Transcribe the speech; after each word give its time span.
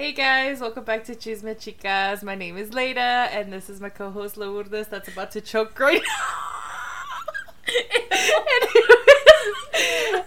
Hey 0.00 0.12
guys, 0.12 0.62
welcome 0.62 0.84
back 0.84 1.04
to 1.04 1.14
Chisme 1.14 1.54
Chicas. 1.56 2.22
My 2.22 2.34
name 2.34 2.56
is 2.56 2.72
Leda, 2.72 3.28
and 3.32 3.52
this 3.52 3.68
is 3.68 3.82
my 3.82 3.90
co-host 3.90 4.38
Lourdes 4.38 4.88
that's 4.88 5.10
about 5.10 5.30
to 5.32 5.42
choke 5.42 5.78
right 5.78 6.00
now. 7.66 7.74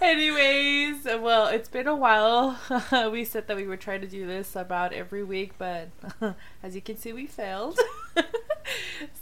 Anyways, 0.00 1.04
well, 1.20 1.48
it's 1.48 1.68
been 1.68 1.88
a 1.88 1.96
while. 1.96 2.56
we 3.10 3.24
said 3.24 3.48
that 3.48 3.56
we 3.56 3.66
were 3.66 3.76
trying 3.76 4.00
to 4.02 4.06
do 4.06 4.28
this 4.28 4.54
about 4.54 4.92
every 4.92 5.24
week, 5.24 5.58
but 5.58 5.88
as 6.62 6.76
you 6.76 6.80
can 6.80 6.96
see, 6.96 7.12
we 7.12 7.26
failed. 7.26 7.76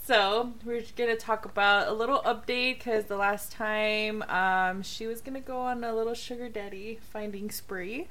so 0.04 0.52
we're 0.66 0.82
gonna 0.98 1.16
talk 1.16 1.46
about 1.46 1.88
a 1.88 1.94
little 1.94 2.20
update 2.26 2.76
because 2.76 3.06
the 3.06 3.16
last 3.16 3.52
time 3.52 4.20
um, 4.24 4.82
she 4.82 5.06
was 5.06 5.22
gonna 5.22 5.40
go 5.40 5.60
on 5.60 5.82
a 5.82 5.94
little 5.94 6.12
sugar 6.12 6.50
daddy 6.50 6.98
finding 7.10 7.50
spree. 7.50 8.06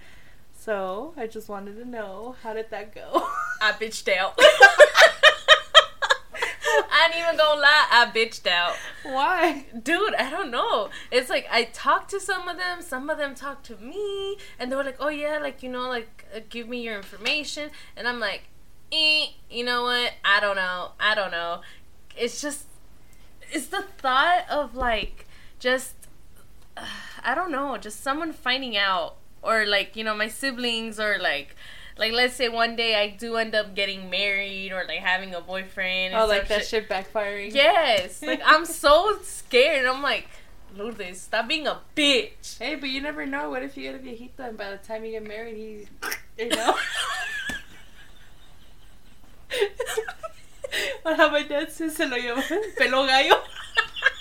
So 0.62 1.14
I 1.18 1.26
just 1.26 1.50
wanted 1.50 1.76
to 1.80 1.86
know 1.86 2.36
how 2.44 2.54
did 2.54 2.70
that 2.70 2.94
go? 2.94 3.02
I 3.64 3.72
bitched 3.72 4.08
out. 4.16 4.36
I 6.94 7.08
ain't 7.08 7.16
even 7.16 7.36
gonna 7.36 7.60
lie, 7.60 7.88
I 7.90 8.12
bitched 8.14 8.46
out. 8.46 8.76
Why? 9.02 9.66
Dude, 9.82 10.14
I 10.14 10.30
don't 10.30 10.52
know. 10.52 10.92
It's 11.10 11.32
like 11.32 11.48
I 11.52 11.64
talked 11.64 12.12
to 12.12 12.20
some 12.20 12.48
of 12.48 12.58
them, 12.60 12.84
some 12.84 13.10
of 13.10 13.18
them 13.18 13.34
talked 13.34 13.66
to 13.68 13.78
me, 13.78 14.38
and 14.60 14.72
they 14.72 14.76
were 14.76 14.84
like, 14.84 14.98
oh 15.00 15.08
yeah, 15.08 15.40
like, 15.40 15.64
you 15.64 15.70
know, 15.70 15.90
like, 15.90 16.26
uh, 16.36 16.42
give 16.48 16.70
me 16.70 16.84
your 16.84 16.96
information. 16.96 17.72
And 17.98 18.08
I'm 18.08 18.20
like, 18.20 18.44
eh, 18.92 19.30
you 19.50 19.66
know 19.66 19.82
what? 19.82 20.14
I 20.24 20.40
don't 20.40 20.58
know. 20.58 20.92
I 21.00 21.16
don't 21.16 21.32
know. 21.32 21.62
It's 22.16 22.40
just, 22.40 22.68
it's 23.52 23.66
the 23.66 23.82
thought 23.98 24.46
of 24.48 24.76
like, 24.76 25.26
just, 25.58 25.96
uh, 26.78 26.86
I 27.24 27.34
don't 27.34 27.52
know, 27.52 27.76
just 27.78 28.04
someone 28.04 28.32
finding 28.32 28.78
out. 28.78 29.16
Or 29.42 29.66
like, 29.66 29.96
you 29.96 30.04
know, 30.04 30.16
my 30.16 30.28
siblings 30.28 31.00
or 31.00 31.18
like, 31.20 31.56
like 31.98 32.14
let's 32.14 32.36
say 32.36 32.50
one 32.50 32.76
day 32.76 32.96
I 32.96 33.10
do 33.10 33.36
end 33.36 33.56
up 33.56 33.76
getting 33.76 34.10
married 34.10 34.72
or 34.72 34.86
like 34.88 35.00
having 35.00 35.34
a 35.34 35.42
boyfriend. 35.42 36.16
Oh, 36.16 36.26
like 36.26 36.48
that 36.48 36.66
shit. 36.66 36.88
shit 36.88 36.90
backfiring. 36.90 37.54
Yes, 37.54 38.22
like 38.24 38.42
I'm 38.46 38.66
so 38.66 39.20
scared. 39.24 39.86
I'm 39.86 40.02
like, 40.02 40.28
Lourdes, 40.76 41.22
stop 41.22 41.48
being 41.48 41.68
a 41.68 41.80
bitch. 41.96 42.58
Hey, 42.60 42.76
but 42.76 42.90
you 42.90 43.02
never 43.02 43.26
know. 43.26 43.50
What 43.50 43.64
if 43.64 43.76
you 43.76 43.92
get 43.92 43.96
a 43.96 44.00
viejito 44.00 44.48
and 44.48 44.58
by 44.58 44.72
the 44.72 44.78
time 44.78 45.04
you 45.04 45.12
get 45.12 45.28
married, 45.28 45.58
he's, 45.58 45.88
you 46.38 46.50
know. 46.50 46.76
Or 51.04 51.16
how 51.16 51.30
my 51.30 51.44
dad 51.44 51.72
says, 51.72 51.96
se 51.96 52.06
lo 52.06 52.18
lleva 52.18 52.42
pelo 52.78 53.06
gallo. 53.06 53.42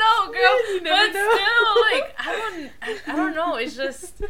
Know, 0.00 0.32
girl. 0.32 0.74
You 0.74 0.80
but 0.82 1.12
know. 1.12 1.32
still, 1.34 1.82
like, 1.92 2.14
I 2.18 2.36
don't, 2.36 2.70
I, 2.82 3.12
I 3.12 3.16
don't 3.16 3.34
know. 3.34 3.56
It's 3.56 3.76
just 3.76 4.22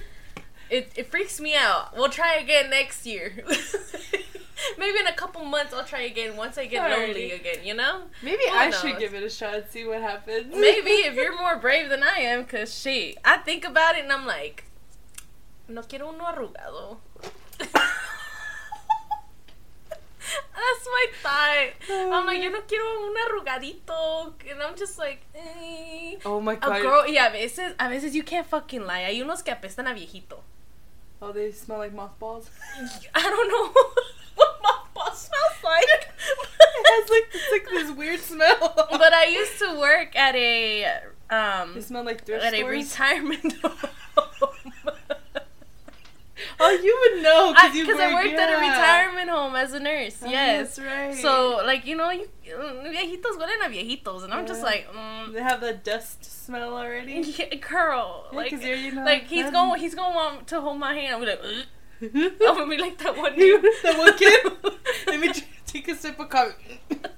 it, 0.71 0.93
it 0.97 1.11
freaks 1.11 1.41
me 1.41 1.55
out. 1.55 1.97
We'll 1.97 2.09
try 2.09 2.35
again 2.37 2.71
next 2.71 3.07
year. 3.07 3.33
Maybe 4.79 4.99
in 4.99 5.07
a 5.07 5.15
couple 5.15 5.43
months 5.45 5.73
I'll 5.73 5.85
try 5.85 6.03
again 6.03 6.37
once 6.37 6.59
I 6.59 6.67
get 6.67 6.83
Alrighty. 6.83 7.07
lonely 7.09 7.31
again, 7.33 7.65
you 7.65 7.75
know? 7.75 8.03
Maybe 8.23 8.43
Who 8.49 8.55
I 8.55 8.69
knows? 8.69 8.81
should 8.81 8.99
give 8.99 9.15
it 9.15 9.23
a 9.23 9.31
shot 9.31 9.55
and 9.55 9.65
see 9.71 9.87
what 9.87 10.03
happens. 10.03 10.55
Maybe 10.55 10.91
if 10.91 11.15
you're 11.21 11.37
more 11.39 11.57
brave 11.57 11.89
than 11.89 12.03
I 12.03 12.19
am, 12.21 12.43
because 12.43 12.79
shit, 12.79 13.17
I 13.25 13.39
think 13.39 13.65
about 13.65 13.97
it 13.97 14.05
and 14.05 14.13
I'm 14.13 14.27
like, 14.27 14.65
no 15.69 15.83
quiero 15.83 16.13
uno 16.13 16.25
arrugado. 16.25 16.99
That's 20.55 20.87
my 20.87 21.07
thought. 21.23 21.69
I'm 22.15 22.27
like, 22.27 22.43
yo 22.43 22.51
no 22.51 22.61
quiero 22.63 22.85
un 22.85 23.15
arrugadito. 23.17 24.33
And 24.51 24.63
I'm 24.63 24.77
just 24.77 24.99
like, 24.99 25.21
eh. 25.35 26.17
Oh 26.25 26.41
my 26.41 26.55
god. 26.57 26.79
A 26.79 26.83
girl, 26.83 27.05
y 27.07 27.17
a 27.17 27.31
veces, 27.31 27.75
a 27.79 27.89
veces 27.89 28.15
you 28.15 28.23
can't 28.23 28.47
fucking 28.47 28.87
lie. 28.87 29.05
Hay 29.05 29.21
unos 29.23 29.43
que 29.45 29.53
apestan 29.53 29.87
a 29.91 29.95
viejito. 29.95 30.41
Oh, 31.23 31.33
they 31.33 31.53
smell 31.53 31.79
like 31.79 31.93
mothballs? 31.95 32.49
I 33.15 33.21
don't 33.23 33.49
know 33.49 33.73
what 34.37 34.61
mothballs 34.63 35.19
smells 35.29 35.63
like. 35.65 35.85
it 35.89 36.87
has 36.87 37.11
like, 37.11 37.29
it's 37.35 37.53
like 37.53 37.69
this 37.71 37.91
weird 37.97 38.21
smell. 38.21 38.75
but 38.91 39.13
I 39.13 39.27
used 39.27 39.59
to 39.59 39.79
work 39.79 40.17
at 40.17 40.35
a, 40.35 40.85
um. 41.29 41.75
They 41.75 41.81
smell 41.83 42.05
like 42.05 42.25
thrift 42.25 42.45
At 42.45 42.55
stores? 42.55 42.65
a 42.65 42.79
retirement 42.79 43.53
home. 43.63 43.77
Oh, 46.61 46.71
you 46.71 46.97
would 47.01 47.23
know 47.23 47.53
because 47.53 47.75
you 47.75 48.01
I 48.01 48.15
worked 48.15 48.33
yeah. 48.33 48.43
at 48.43 48.51
a 48.51 48.61
retirement 48.61 49.31
home 49.31 49.57
as 49.57 49.73
a 49.73 49.81
nurse. 49.81 50.19
Oh, 50.23 50.29
yes, 50.29 50.77
that's 50.77 50.87
right. 50.87 51.15
So 51.15 51.63
like 51.65 51.87
you 51.87 51.97
know, 51.97 52.11
you, 52.11 52.29
viejitos 52.45 53.37
huelen 53.37 53.65
a 53.65 53.69
viejitos, 53.69 54.25
and 54.25 54.33
I'm 54.33 54.47
just 54.47 54.63
like, 54.63 54.89
mm. 54.93 55.33
they 55.33 55.43
have 55.43 55.61
the 55.61 55.73
dust 55.73 56.25
smell 56.25 56.77
already. 56.77 57.21
Yeah, 57.41 57.55
girl, 57.55 58.27
yeah, 58.33 58.37
like, 58.37 58.53
you 58.53 58.93
know, 58.93 59.05
like 59.05 59.25
he's 59.25 59.51
going, 59.51 59.81
he's 59.81 59.95
going 59.95 60.13
to 60.13 60.17
want 60.17 60.47
to 60.49 60.61
hold 60.61 60.79
my 60.79 60.95
hand. 60.95 61.15
I'm 61.15 61.23
like, 61.23 61.41
I'm 62.03 62.39
gonna 62.39 62.67
be 62.67 62.79
like 62.87 62.99
that 62.99 63.17
one 63.17 63.37
dude, 63.37 63.65
that 63.83 63.99
one 63.99 64.17
kid. 64.17 64.53
Let 65.07 65.21
me 65.21 65.33
take 65.67 65.89
a 65.89 65.95
sip 65.95 66.19
of 66.19 66.29
coffee. 66.29 66.81
like 66.91 67.11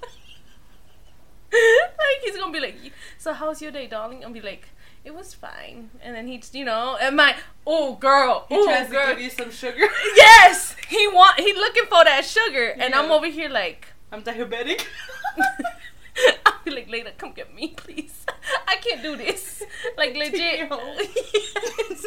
he's 2.25 2.37
gonna 2.37 2.53
be 2.53 2.61
like, 2.61 2.77
so 3.19 3.33
how's 3.33 3.63
your 3.63 3.71
day, 3.71 3.87
darling? 3.87 4.25
I'll 4.25 4.33
be 4.33 4.41
like 4.41 4.69
it 5.05 5.15
was 5.15 5.35
fine. 5.35 5.91
And 6.03 6.15
then 6.15 6.29
he, 6.29 6.43
you 6.53 6.65
know, 6.65 6.97
and 7.01 7.17
my 7.17 7.37
oh 7.67 7.95
girl, 7.97 8.47
he 8.49 8.57
ooh, 8.57 8.65
tries 8.65 8.89
girl. 8.89 9.09
to 9.09 9.15
give 9.15 9.23
you 9.23 9.31
some 9.31 9.51
sugar. 9.51 9.87
yes, 10.17 10.77
he 10.89 11.07
want 11.09 11.41
he 11.41 11.53
looking 11.55 11.85
for 11.85 12.05
that 12.05 12.25
sugar, 12.25 12.69
and 12.69 12.91
yeah. 12.91 13.01
I'm 13.01 13.11
over 13.11 13.27
here 13.27 13.49
like 13.49 13.89
I'm 14.13 14.23
diabetic. 14.23 14.85
I'll 16.47 16.61
be 16.65 16.71
like, 16.71 16.91
later, 16.91 17.11
come 17.17 17.33
get 17.33 17.55
me, 17.55 17.69
please. 17.69 18.27
I 18.69 18.77
can't 18.77 19.03
do 19.03 19.17
this. 19.17 19.63
Like 19.97 20.15
legit. 20.15 20.69
yes. 20.71 22.07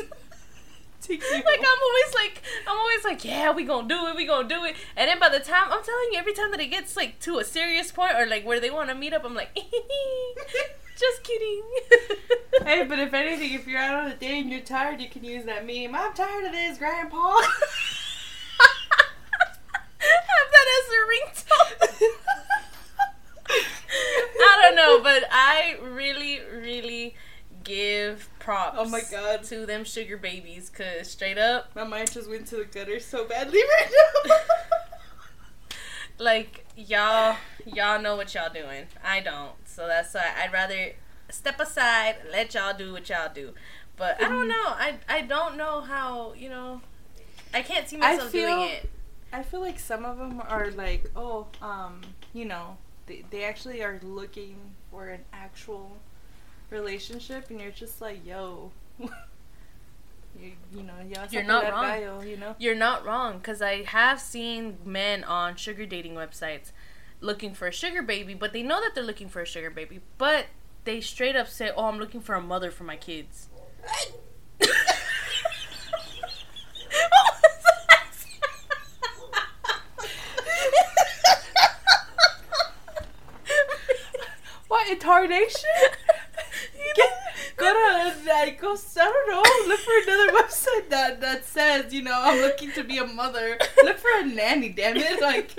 like 1.09 1.59
I'm 1.59 1.81
always 1.83 2.15
like 2.15 2.41
I'm 2.67 2.77
always 2.77 3.03
like 3.03 3.23
yeah 3.23 3.51
we 3.51 3.63
gonna 3.63 3.87
do 3.87 4.07
it 4.07 4.15
we 4.15 4.25
gonna 4.25 4.49
do 4.49 4.63
it 4.63 4.75
and 4.97 5.07
then 5.07 5.19
by 5.19 5.29
the 5.29 5.39
time 5.39 5.65
I'm 5.65 5.83
telling 5.83 6.09
you 6.11 6.17
every 6.17 6.33
time 6.33 6.49
that 6.49 6.59
it 6.59 6.71
gets 6.71 6.97
like 6.97 7.19
to 7.19 7.37
a 7.37 7.43
serious 7.43 7.91
point 7.91 8.15
or 8.15 8.25
like 8.25 8.43
where 8.43 8.59
they 8.59 8.71
want 8.71 8.89
to 8.89 8.95
meet 8.95 9.13
up 9.13 9.23
I'm 9.23 9.35
like 9.35 9.55
just 10.97 11.23
kidding. 11.23 11.63
hey, 12.65 12.85
but 12.85 12.99
if 12.99 13.13
anything, 13.13 13.53
if 13.53 13.67
you're 13.67 13.79
out 13.79 14.05
on 14.05 14.11
a 14.11 14.15
date 14.15 14.41
and 14.41 14.51
you're 14.51 14.61
tired, 14.61 15.01
you 15.01 15.09
can 15.09 15.23
use 15.23 15.45
that 15.45 15.65
meme. 15.65 15.95
I'm 15.95 16.13
tired 16.13 16.45
of 16.45 16.51
this, 16.51 16.77
Grandpa. 16.77 17.17
Have 19.97 20.51
that 20.51 20.67
as 20.77 20.89
a 20.91 20.99
ringtone. 21.11 22.11
I 24.37 24.59
don't 24.61 24.75
know, 24.75 25.01
but 25.01 25.23
I 25.31 25.77
really, 25.81 26.39
really 26.51 27.15
give 27.63 28.29
props. 28.39 28.77
Oh 28.79 28.85
my 28.85 29.01
god 29.11 29.43
to 29.45 29.65
them 29.65 29.83
sugar 29.83 30.17
babies, 30.17 30.69
cause 30.69 31.09
straight 31.09 31.37
up, 31.37 31.75
my 31.75 31.83
mind 31.83 32.11
just 32.11 32.29
went 32.29 32.47
to 32.47 32.57
the 32.57 32.65
gutter 32.65 32.99
so 32.99 33.25
badly 33.25 33.59
right 33.59 33.91
now. 34.25 34.35
like 36.17 36.65
y'all, 36.75 37.37
y'all 37.65 38.01
know 38.01 38.15
what 38.15 38.33
y'all 38.33 38.53
doing. 38.53 38.85
I 39.03 39.19
don't. 39.21 39.53
So 39.65 39.87
that's 39.87 40.13
why 40.13 40.31
I'd 40.41 40.53
rather 40.53 40.93
step 41.29 41.59
aside, 41.59 42.17
let 42.31 42.53
y'all 42.53 42.77
do 42.77 42.93
what 42.93 43.09
y'all 43.09 43.31
do. 43.33 43.53
But 43.97 44.21
I 44.21 44.27
don't 44.27 44.47
know. 44.47 44.63
I 44.65 44.97
I 45.07 45.21
don't 45.21 45.57
know 45.57 45.81
how 45.81 46.33
you 46.33 46.49
know. 46.49 46.81
I 47.53 47.61
can't 47.61 47.87
see 47.87 47.97
myself 47.97 48.31
feel, 48.31 48.49
doing 48.49 48.69
it. 48.69 48.89
I 49.31 49.43
feel 49.43 49.61
like 49.61 49.79
some 49.79 50.03
of 50.03 50.17
them 50.17 50.41
are 50.47 50.71
like, 50.71 51.09
oh, 51.15 51.47
um, 51.61 52.01
you 52.33 52.45
know, 52.45 52.77
they 53.05 53.23
they 53.29 53.45
actually 53.45 53.81
are 53.83 53.99
looking 54.03 54.57
for 54.91 55.07
an 55.09 55.21
actual 55.31 55.97
relationship, 56.69 57.49
and 57.49 57.61
you're 57.61 57.71
just 57.71 58.01
like, 58.01 58.25
yo. 58.25 58.71
You, 60.39 60.51
you 60.73 60.83
know, 60.83 60.93
you're 61.31 61.43
not 61.43 61.63
wrong. 61.71 61.83
Bio, 61.83 62.21
you 62.21 62.37
know, 62.37 62.55
you're 62.59 62.75
not 62.75 63.05
wrong 63.05 63.37
because 63.37 63.61
I 63.61 63.83
have 63.83 64.19
seen 64.19 64.77
men 64.83 65.23
on 65.23 65.55
sugar 65.55 65.85
dating 65.85 66.15
websites 66.15 66.71
looking 67.21 67.53
for 67.53 67.67
a 67.67 67.71
sugar 67.71 68.01
baby, 68.01 68.33
but 68.33 68.53
they 68.53 68.61
know 68.61 68.81
that 68.81 68.93
they're 68.93 69.03
looking 69.03 69.29
for 69.29 69.41
a 69.41 69.45
sugar 69.45 69.69
baby, 69.69 70.01
but 70.17 70.47
they 70.83 71.01
straight 71.01 71.35
up 71.35 71.47
say, 71.47 71.71
"Oh, 71.75 71.85
I'm 71.85 71.99
looking 71.99 72.21
for 72.21 72.35
a 72.35 72.41
mother 72.41 72.71
for 72.71 72.83
my 72.83 72.97
kids." 72.97 73.49
what 84.67 84.89
incarnation? 84.89 85.69
Get, 86.95 87.13
go 87.57 87.73
to 87.73 88.29
like 88.29 88.59
go. 88.61 88.75
I 88.75 89.03
don't 89.03 89.29
know. 89.29 89.69
Look 89.69 89.79
for 89.79 89.93
another 90.03 90.31
website 90.43 90.89
that 90.89 91.21
that 91.21 91.45
says 91.45 91.93
you 91.93 92.01
know 92.01 92.17
I'm 92.17 92.41
looking 92.41 92.71
to 92.73 92.83
be 92.83 92.97
a 92.97 93.05
mother. 93.05 93.57
Look 93.83 93.97
for 93.97 94.11
a 94.19 94.25
nanny. 94.25 94.69
Damn 94.69 94.97
it! 94.97 95.21
Like 95.21 95.51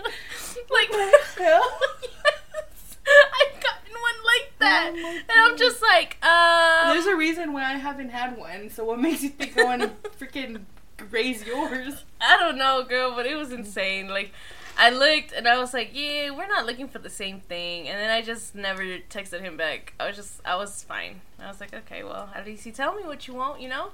like 0.71 0.91
what 0.91 1.13
the 1.37 1.43
hell? 1.45 1.79
yes. 2.03 2.97
I've 3.07 3.61
gotten 3.63 3.93
one 3.93 4.25
like 4.25 4.53
that. 4.59 4.93
Oh 4.95 5.19
and 5.29 5.41
I'm 5.41 5.57
just 5.57 5.83
like, 5.83 6.19
um 6.25 6.93
There's 6.93 7.07
a 7.07 7.17
reason 7.17 7.53
why 7.53 7.63
I 7.63 7.77
haven't 7.77 8.11
had 8.11 8.37
one, 8.37 8.71
so 8.71 8.85
what 8.85 9.01
makes 9.01 9.23
you 9.23 9.31
think 9.31 9.57
I 9.59 9.65
want 9.65 9.83
to 9.83 9.89
freaking 10.19 10.63
raise 11.11 11.45
yours? 11.45 12.05
I 12.21 12.37
don't 12.37 12.59
know, 12.59 12.85
girl, 12.85 13.15
but 13.15 13.27
it 13.27 13.37
was 13.37 13.53
insane. 13.53 14.09
Like 14.09 14.33
I 14.79 14.91
looked 14.91 15.33
and 15.33 15.49
I 15.49 15.59
was 15.59 15.73
like, 15.73 15.91
yeah, 15.93 16.31
we're 16.31 16.47
not 16.49 16.67
looking 16.67 16.89
for 16.89 16.99
the 16.99 17.11
same 17.11 17.41
thing. 17.41 17.89
And 17.89 17.99
then 17.99 18.11
I 18.11 18.23
just 18.23 18.55
never 18.55 18.83
texted 18.83 19.41
him 19.41 19.57
back. 19.57 19.95
I 19.99 20.07
was 20.07 20.17
just, 20.17 20.41
I 20.45 20.57
was 20.57 20.83
fine. 20.83 21.23
I 21.41 21.49
was 21.49 21.61
like, 21.61 21.75
okay, 21.75 22.03
well, 22.05 22.29
at 22.35 22.45
least 22.45 22.67
you 22.67 22.73
tell 22.73 22.95
me 22.95 23.03
what 23.05 23.27
you 23.27 23.35
want, 23.35 23.61
you 23.61 23.69
know? 23.69 23.91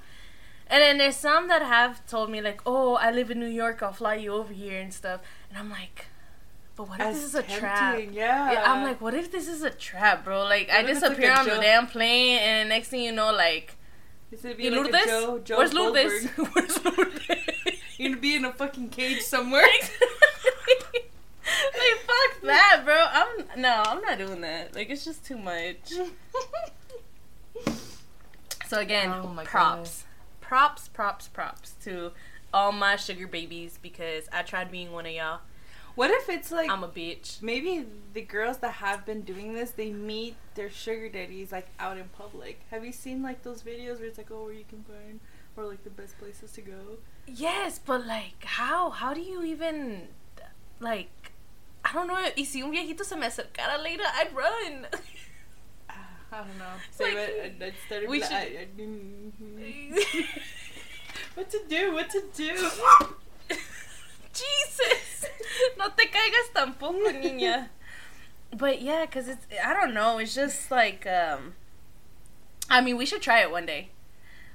And 0.73 0.83
then 0.83 0.99
there's 0.99 1.17
some 1.17 1.49
that 1.49 1.61
have 1.63 2.07
told 2.07 2.31
me 2.31 2.41
like, 2.41 2.63
"Oh, 2.65 2.95
I 2.95 3.11
live 3.11 3.31
in 3.31 3.39
New 3.39 3.47
York. 3.47 3.83
I'll 3.83 3.93
fly 3.93 4.15
you 4.15 4.33
over 4.33 4.55
here 4.55 4.81
and 4.81 4.95
stuff." 4.95 5.21
And 5.51 5.59
I'm 5.59 5.69
like, 5.69 6.07
"But 6.77 6.89
what 6.89 6.99
if 6.99 7.07
As 7.07 7.17
this 7.17 7.25
is 7.25 7.35
a 7.35 7.43
trap?" 7.43 7.99
Yeah. 8.11 8.53
Yeah, 8.53 8.73
I'm 8.73 8.83
like, 8.83 8.99
what 9.01 9.13
if 9.13 9.31
this 9.31 9.49
is 9.49 9.63
a 9.63 9.71
trap, 9.71 10.25
bro? 10.25 10.45
Like, 10.45 10.71
I 10.71 10.81
What 10.81 10.91
it's 10.91 11.01
disappear 11.01 11.29
like 11.29 11.41
on 11.41 11.45
the 11.49 11.57
damn 11.57 11.87
plane, 11.89 12.39
and 12.39 12.69
next 12.71 12.89
thing 12.89 13.03
you 13.03 13.13
know, 13.13 13.33
like, 13.33 13.77
Is 14.31 14.45
it 14.47 14.57
be 14.57 14.65
you 14.65 14.71
like 14.71 14.93
Lourdes? 14.93 15.07
Joe, 15.07 15.39
Joe 15.45 15.59
Where's 15.59 15.75
Lourdes? 15.75 16.27
Where's 16.55 16.85
Lourdes? 16.85 17.21
You're 17.99 18.09
gonna 18.09 18.21
be 18.23 18.37
in 18.37 18.45
a 18.47 18.53
fucking 18.53 18.89
cage 18.89 19.21
somewhere. 19.21 19.67
Like, 22.43 22.57
fuck 22.61 22.85
that, 22.85 22.85
bro. 22.85 23.07
I'm 23.55 23.61
no, 23.61 23.83
I'm 23.87 24.01
not 24.03 24.19
doing 24.19 24.41
that. 24.43 24.75
Like, 24.75 24.91
it's 24.91 25.05
just 25.05 25.25
too 25.25 25.39
much. 25.39 25.93
So 28.67 28.79
again, 28.81 29.11
Oh 29.13 29.29
my 29.29 29.45
props, 29.45 30.05
props, 30.41 30.89
props, 30.89 31.29
props 31.29 31.75
to 31.85 32.13
all 32.55 32.73
my 32.73 32.97
sugar 32.97 33.27
babies 33.27 33.79
because 33.83 34.29
I 34.33 34.43
tried 34.43 34.71
being 34.71 34.93
one 34.93 35.05
of 35.05 35.13
y'all. 35.13 35.41
what 35.95 36.11
if 36.11 36.31
it's 36.31 36.51
like 36.51 36.71
I'm 36.71 36.83
a 36.83 36.89
bitch. 36.89 37.43
maybe 37.43 37.85
the 38.15 38.23
girls 38.23 38.59
that 38.59 38.73
have 38.75 39.05
been 39.05 39.21
doing 39.23 39.53
this, 39.53 39.73
they 39.73 39.91
meet 39.91 40.37
their 40.55 40.71
sugar 40.71 41.11
daddies 41.11 41.53
like 41.53 41.67
out 41.79 41.99
in 41.99 42.05
public. 42.17 42.61
Have 42.71 42.83
you 42.83 42.93
seen 42.93 43.23
like 43.23 43.43
those 43.43 43.63
videos 43.63 43.99
where 43.99 44.09
it's 44.09 44.17
like, 44.17 44.31
oh, 44.31 44.45
where 44.45 44.55
you 44.55 44.65
can 44.67 44.83
find 44.85 45.21
or 45.55 45.67
like 45.67 45.85
the 45.85 45.91
best 45.91 46.19
places 46.19 46.53
to 46.53 46.63
go? 46.63 46.97
Yes, 47.27 47.79
but 47.79 48.07
like, 48.07 48.43
how? 48.43 48.89
How 48.89 49.13
do 49.13 49.21
you 49.21 49.45
even, 49.45 50.09
like, 50.81 51.32
I 51.85 51.93
don't 51.93 52.07
know. 52.07 52.17
Y 52.37 52.45
si 52.45 52.63
un 52.63 52.71
viejito 52.71 53.05
se 53.05 53.17
me 53.17 53.27
acercara 53.27 53.77
later, 53.83 54.05
I'd 54.15 54.33
run. 54.35 54.87
Ah, 55.91 55.95
I 56.33 56.37
don't 56.39 56.59
know. 56.59 56.65
Like, 57.01 57.13
Say 57.13 57.13
it. 57.13 57.57
I, 57.61 57.65
I 57.67 57.73
started 57.87 58.09
we 58.09 58.21
should- 58.21 58.33
I- 58.33 58.69
I- 58.79 60.27
what 61.35 61.51
to 61.51 61.61
do? 61.69 61.93
What 61.93 62.11
to 62.11 62.23
do? 62.35 62.53
Jesus, 64.33 65.27
no 65.77 65.89
te 65.91 66.07
caigas 66.09 66.53
tampoco, 66.55 67.11
niña. 67.13 67.69
But 68.57 68.81
yeah, 68.81 69.05
cause 69.07 69.29
it's 69.29 69.47
I 69.65 69.75
don't 69.75 69.93
know. 69.95 70.19
It's 70.19 70.35
just 70.35 70.71
like 70.71 71.07
um. 71.07 71.55
I 72.71 72.81
mean, 72.81 72.97
we 72.97 73.05
should 73.05 73.21
try 73.23 73.41
it 73.41 73.51
one 73.51 73.67
day. 73.67 73.91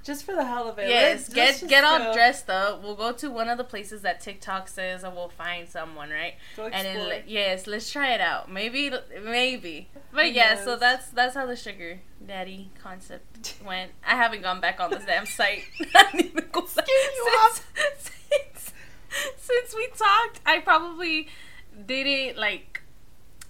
Just 0.04 0.24
for 0.24 0.34
the 0.34 0.44
hell 0.44 0.68
of 0.68 0.78
it. 0.78 0.88
Yes, 0.88 1.28
Let's- 1.34 1.60
get 1.60 1.68
get 1.68 1.84
all 1.84 1.98
go. 1.98 2.12
dressed 2.14 2.48
up. 2.48 2.82
We'll 2.82 2.94
go 2.96 3.12
to 3.12 3.30
one 3.30 3.48
of 3.48 3.58
the 3.58 3.64
places 3.64 4.02
that 4.02 4.20
TikTok 4.20 4.68
says, 4.68 5.04
and 5.04 5.14
we'll 5.14 5.28
find 5.28 5.68
someone, 5.68 6.08
right? 6.10 6.34
Go 6.56 6.64
And 6.66 6.86
then 6.86 7.22
yes, 7.26 7.66
let's 7.66 7.90
try 7.92 8.12
it 8.14 8.20
out. 8.20 8.50
Maybe 8.50 8.90
maybe. 9.22 9.88
But 10.12 10.32
yeah, 10.32 10.62
so 10.64 10.76
that's 10.76 11.08
that's 11.10 11.34
how 11.34 11.44
the 11.46 11.56
sugar 11.56 12.00
daddy 12.26 12.70
concept 12.82 13.54
went. 13.66 13.92
I 14.06 14.16
haven't 14.16 14.42
gone 14.42 14.60
back 14.60 14.80
on 14.80 14.90
this 14.90 15.04
damn 15.04 15.26
site. 15.38 15.64
I 15.94 16.10
didn't 16.12 16.26
even 16.32 16.44
go 16.52 16.62
back. 16.62 16.86
since 17.98 18.72
since 19.36 19.74
we 19.76 19.88
talked. 19.88 20.40
I 20.46 20.60
probably 20.60 21.28
did 21.86 22.06
it 22.06 22.36
like 22.38 22.82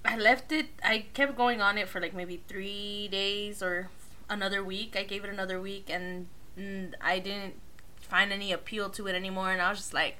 I 0.04 0.16
left 0.16 0.50
it. 0.52 0.66
I 0.82 1.06
kept 1.14 1.36
going 1.36 1.60
on 1.60 1.78
it 1.78 1.88
for 1.88 2.00
like 2.00 2.14
maybe 2.14 2.42
three 2.48 3.08
days 3.08 3.62
or 3.62 3.90
another 4.30 4.64
week. 4.64 4.96
I 4.96 5.02
gave 5.04 5.24
it 5.24 5.30
another 5.30 5.60
week, 5.60 5.88
and 5.90 6.26
mm, 6.58 6.92
I 7.00 7.18
didn't 7.18 7.54
find 8.00 8.32
any 8.32 8.52
appeal 8.52 8.90
to 8.90 9.06
it 9.06 9.14
anymore. 9.14 9.52
And 9.52 9.60
I 9.62 9.70
was 9.70 9.78
just 9.78 9.94
like, 9.94 10.16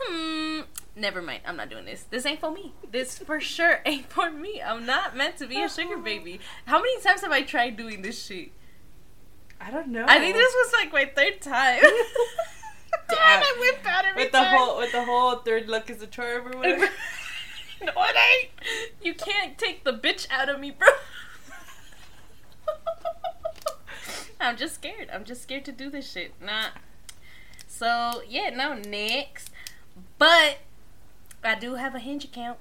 hmm, 0.00 0.60
never 0.96 1.22
mind. 1.22 1.40
I'm 1.46 1.56
not 1.56 1.70
doing 1.70 1.84
this. 1.84 2.04
This 2.04 2.26
ain't 2.26 2.40
for 2.40 2.50
me. 2.50 2.72
This 2.90 3.18
for 3.18 3.40
sure 3.40 3.80
ain't 3.86 4.10
for 4.10 4.30
me. 4.30 4.62
I'm 4.62 4.86
not 4.86 5.16
meant 5.16 5.38
to 5.38 5.46
be 5.46 5.62
a 5.62 5.68
sugar 5.68 5.98
baby. 5.98 6.40
How 6.66 6.78
many 6.78 7.00
times 7.00 7.22
have 7.22 7.32
I 7.32 7.42
tried 7.42 7.76
doing 7.76 8.02
this 8.02 8.24
shit? 8.24 8.52
I 9.60 9.70
don't 9.70 9.88
know. 9.88 10.04
I 10.06 10.18
think 10.18 10.34
this 10.34 10.52
was 10.52 10.72
like 10.72 10.92
my 10.92 11.10
third 11.14 11.40
time. 11.40 11.80
Damn. 13.08 13.18
I 13.18 13.56
went 13.60 13.82
bad 13.82 14.04
every 14.06 14.24
with 14.24 14.32
the 14.32 14.38
time. 14.38 14.56
whole 14.56 14.78
with 14.78 14.92
the 14.92 15.04
whole 15.04 15.36
third 15.36 15.68
look 15.68 15.90
is 15.90 16.02
a 16.02 16.06
charm 16.06 16.48
or 16.48 16.58
whatever. 16.58 16.88
no, 17.82 17.92
it 17.96 18.16
ain't. 18.16 18.50
You 19.02 19.14
can't 19.14 19.58
take 19.58 19.84
the 19.84 19.92
bitch 19.92 20.26
out 20.30 20.48
of 20.48 20.60
me, 20.60 20.70
bro. 20.70 20.88
I'm 24.48 24.56
just 24.56 24.74
scared. 24.74 25.08
I'm 25.12 25.24
just 25.24 25.42
scared 25.42 25.64
to 25.66 25.72
do 25.72 25.90
this 25.90 26.10
shit. 26.10 26.32
Nah. 26.40 26.68
So 27.66 28.22
yeah, 28.28 28.50
no 28.50 28.74
next. 28.74 29.50
But 30.18 30.58
I 31.42 31.54
do 31.54 31.74
have 31.74 31.94
a 31.94 31.98
hinge 31.98 32.24
account. 32.24 32.58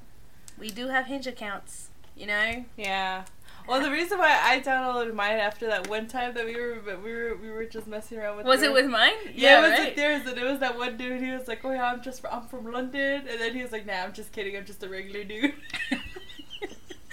We 0.57 0.69
do 0.69 0.88
have 0.88 1.06
hinge 1.07 1.27
accounts. 1.27 1.89
You 2.15 2.27
know. 2.27 2.65
yeah. 2.77 3.25
Well, 3.68 3.81
the 3.81 3.89
reason 3.89 4.19
why 4.19 4.38
I 4.44 4.59
downloaded 4.59 5.13
mine 5.13 5.38
after 5.39 5.68
that 5.68 5.88
one 5.88 6.07
time 6.07 6.33
that 6.33 6.45
we 6.45 6.56
were 6.56 6.81
we 7.01 7.13
were 7.13 7.38
we 7.41 7.50
were 7.50 7.65
just 7.65 7.88
messing 7.88 8.18
around 8.18 8.38
with. 8.38 8.45
Was 8.45 8.62
it 8.62 8.74
with 8.74 8.89
mine? 8.89 9.13
Yeah, 9.33 9.59
it 9.59 9.62
was 9.62 9.71
right. 9.71 9.86
with 9.88 9.95
theirs, 9.95 10.27
and 10.27 10.38
it 10.38 10.44
was 10.44 10.59
that 10.59 10.77
one 10.77 10.97
dude. 10.97 11.21
He 11.21 11.31
was 11.31 11.47
like, 11.47 11.63
"Oh 11.63 11.71
yeah, 11.71 11.91
I'm 11.91 12.01
just 12.01 12.25
I'm 12.29 12.47
from 12.47 12.69
London," 12.71 13.25
and 13.27 13.39
then 13.39 13.53
he 13.53 13.62
was 13.62 13.71
like, 13.71 13.86
"Nah, 13.86 14.03
I'm 14.03 14.12
just 14.12 14.33
kidding. 14.33 14.57
I'm 14.57 14.65
just 14.65 14.83
a 14.83 14.89
regular 14.89 15.24
dude." 15.24 15.53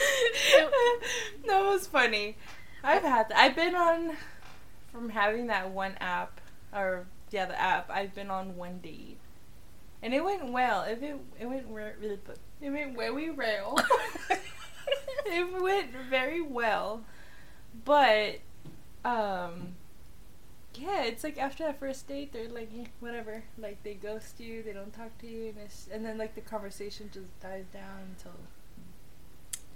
that 1.46 1.62
was 1.62 1.86
funny. 1.86 2.36
I've 2.82 3.02
had 3.02 3.28
that. 3.28 3.36
I've 3.38 3.54
been 3.54 3.76
on 3.76 4.16
from 4.92 5.10
having 5.10 5.46
that 5.48 5.70
one 5.70 5.94
app, 6.00 6.40
or 6.72 7.06
yeah, 7.30 7.46
the 7.46 7.60
app. 7.60 7.90
I've 7.90 8.14
been 8.14 8.30
on 8.30 8.56
one 8.56 8.78
date, 8.78 9.18
and 10.02 10.14
it 10.14 10.24
went 10.24 10.50
well. 10.50 10.82
If 10.82 11.02
It 11.02 11.12
went 11.12 11.22
it 11.40 11.46
went 11.46 11.66
re- 11.68 11.92
really 12.00 12.18
it 12.62 12.70
went 12.70 12.96
very 12.96 13.30
well. 13.30 13.78
it 15.26 15.62
went 15.62 15.90
very 16.08 16.40
well, 16.40 17.02
but 17.84 18.40
um, 19.04 19.74
yeah, 20.74 21.02
it's 21.04 21.24
like 21.24 21.38
after 21.38 21.64
that 21.64 21.78
first 21.78 22.06
date, 22.08 22.32
they're 22.32 22.48
like 22.48 22.70
eh, 22.78 22.86
whatever. 23.00 23.44
Like 23.58 23.82
they 23.82 23.94
ghost 23.94 24.40
you, 24.40 24.62
they 24.62 24.72
don't 24.72 24.92
talk 24.92 25.16
to 25.18 25.26
you, 25.26 25.48
and, 25.48 25.58
it's, 25.58 25.88
and 25.92 26.04
then 26.04 26.18
like 26.18 26.34
the 26.34 26.40
conversation 26.40 27.10
just 27.12 27.38
dies 27.40 27.64
down 27.72 28.14
until 28.16 28.32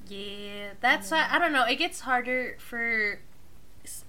Yeah, 0.08 0.70
that's 0.80 1.10
why 1.10 1.26
I 1.30 1.38
don't 1.38 1.52
know. 1.52 1.64
It 1.64 1.76
gets 1.76 2.00
harder 2.00 2.56
for 2.58 3.20